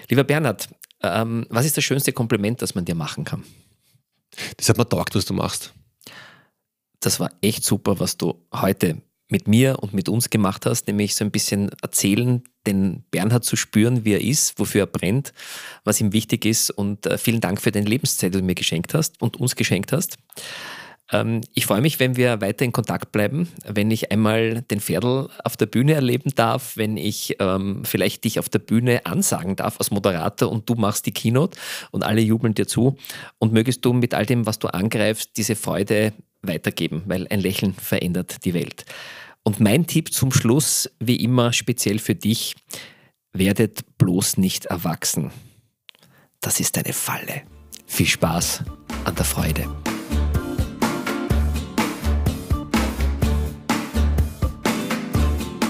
Lieber 0.09 0.23
Bernhard, 0.23 0.69
ähm, 1.01 1.45
was 1.49 1.65
ist 1.65 1.77
das 1.77 1.83
schönste 1.83 2.13
Kompliment, 2.13 2.61
das 2.61 2.75
man 2.75 2.85
dir 2.85 2.95
machen 2.95 3.23
kann? 3.23 3.43
Das 4.57 4.69
hat 4.69 4.77
mir 4.77 4.87
taugt, 4.87 5.15
was 5.15 5.25
du 5.25 5.33
machst. 5.33 5.73
Das 6.99 7.19
war 7.19 7.31
echt 7.41 7.63
super, 7.63 7.99
was 7.99 8.17
du 8.17 8.45
heute 8.53 9.01
mit 9.27 9.47
mir 9.47 9.79
und 9.81 9.93
mit 9.93 10.09
uns 10.09 10.29
gemacht 10.29 10.65
hast, 10.65 10.87
nämlich 10.87 11.15
so 11.15 11.23
ein 11.23 11.31
bisschen 11.31 11.71
erzählen, 11.81 12.43
den 12.67 13.03
Bernhard 13.11 13.45
zu 13.45 13.55
spüren, 13.55 14.05
wie 14.05 14.13
er 14.13 14.21
ist, 14.21 14.59
wofür 14.59 14.81
er 14.81 14.87
brennt, 14.87 15.33
was 15.83 16.01
ihm 16.01 16.13
wichtig 16.13 16.45
ist 16.45 16.69
und 16.69 17.05
äh, 17.05 17.17
vielen 17.17 17.41
Dank 17.41 17.61
für 17.61 17.71
deine 17.71 17.87
Lebenszeit, 17.87 18.33
die 18.33 18.39
du 18.39 18.43
mir 18.43 18.55
geschenkt 18.55 18.93
hast 18.93 19.21
und 19.21 19.37
uns 19.37 19.55
geschenkt 19.55 19.93
hast. 19.93 20.17
Ähm, 21.11 21.41
ich 21.53 21.65
freue 21.65 21.81
mich, 21.81 21.99
wenn 21.99 22.15
wir 22.15 22.41
weiter 22.41 22.65
in 22.65 22.71
Kontakt 22.71 23.11
bleiben, 23.11 23.49
wenn 23.65 23.91
ich 23.91 24.11
einmal 24.11 24.61
den 24.63 24.79
Pferdl 24.79 25.29
auf 25.43 25.57
der 25.57 25.65
Bühne 25.65 25.93
erleben 25.93 26.31
darf, 26.35 26.77
wenn 26.77 26.97
ich 26.97 27.35
ähm, 27.39 27.83
vielleicht 27.83 28.23
dich 28.23 28.39
auf 28.39 28.49
der 28.49 28.59
Bühne 28.59 29.05
ansagen 29.05 29.55
darf 29.55 29.77
als 29.79 29.91
Moderator 29.91 30.51
und 30.51 30.69
du 30.69 30.75
machst 30.75 31.05
die 31.05 31.11
Keynote 31.11 31.57
und 31.91 32.03
alle 32.03 32.21
jubeln 32.21 32.53
dir 32.53 32.67
zu 32.67 32.97
und 33.39 33.53
mögest 33.53 33.83
du 33.85 33.93
mit 33.93 34.13
all 34.13 34.25
dem, 34.25 34.45
was 34.45 34.59
du 34.59 34.67
angreifst, 34.67 35.31
diese 35.37 35.55
Freude 35.55 36.13
weitergeben, 36.41 37.03
weil 37.05 37.27
ein 37.29 37.39
Lächeln 37.39 37.73
verändert 37.73 38.45
die 38.45 38.53
Welt. 38.53 38.85
Und 39.43 39.59
mein 39.59 39.87
Tipp 39.87 40.13
zum 40.13 40.31
Schluss, 40.31 40.89
wie 40.99 41.15
immer 41.15 41.51
speziell 41.51 41.99
für 41.99 42.15
dich, 42.15 42.55
werdet 43.33 43.97
bloß 43.97 44.37
nicht 44.37 44.65
erwachsen. 44.65 45.31
Das 46.41 46.59
ist 46.59 46.77
eine 46.77 46.93
Falle. 46.93 47.43
Viel 47.85 48.07
Spaß 48.07 48.63
an 49.05 49.15
der 49.15 49.25
Freude. 49.25 49.67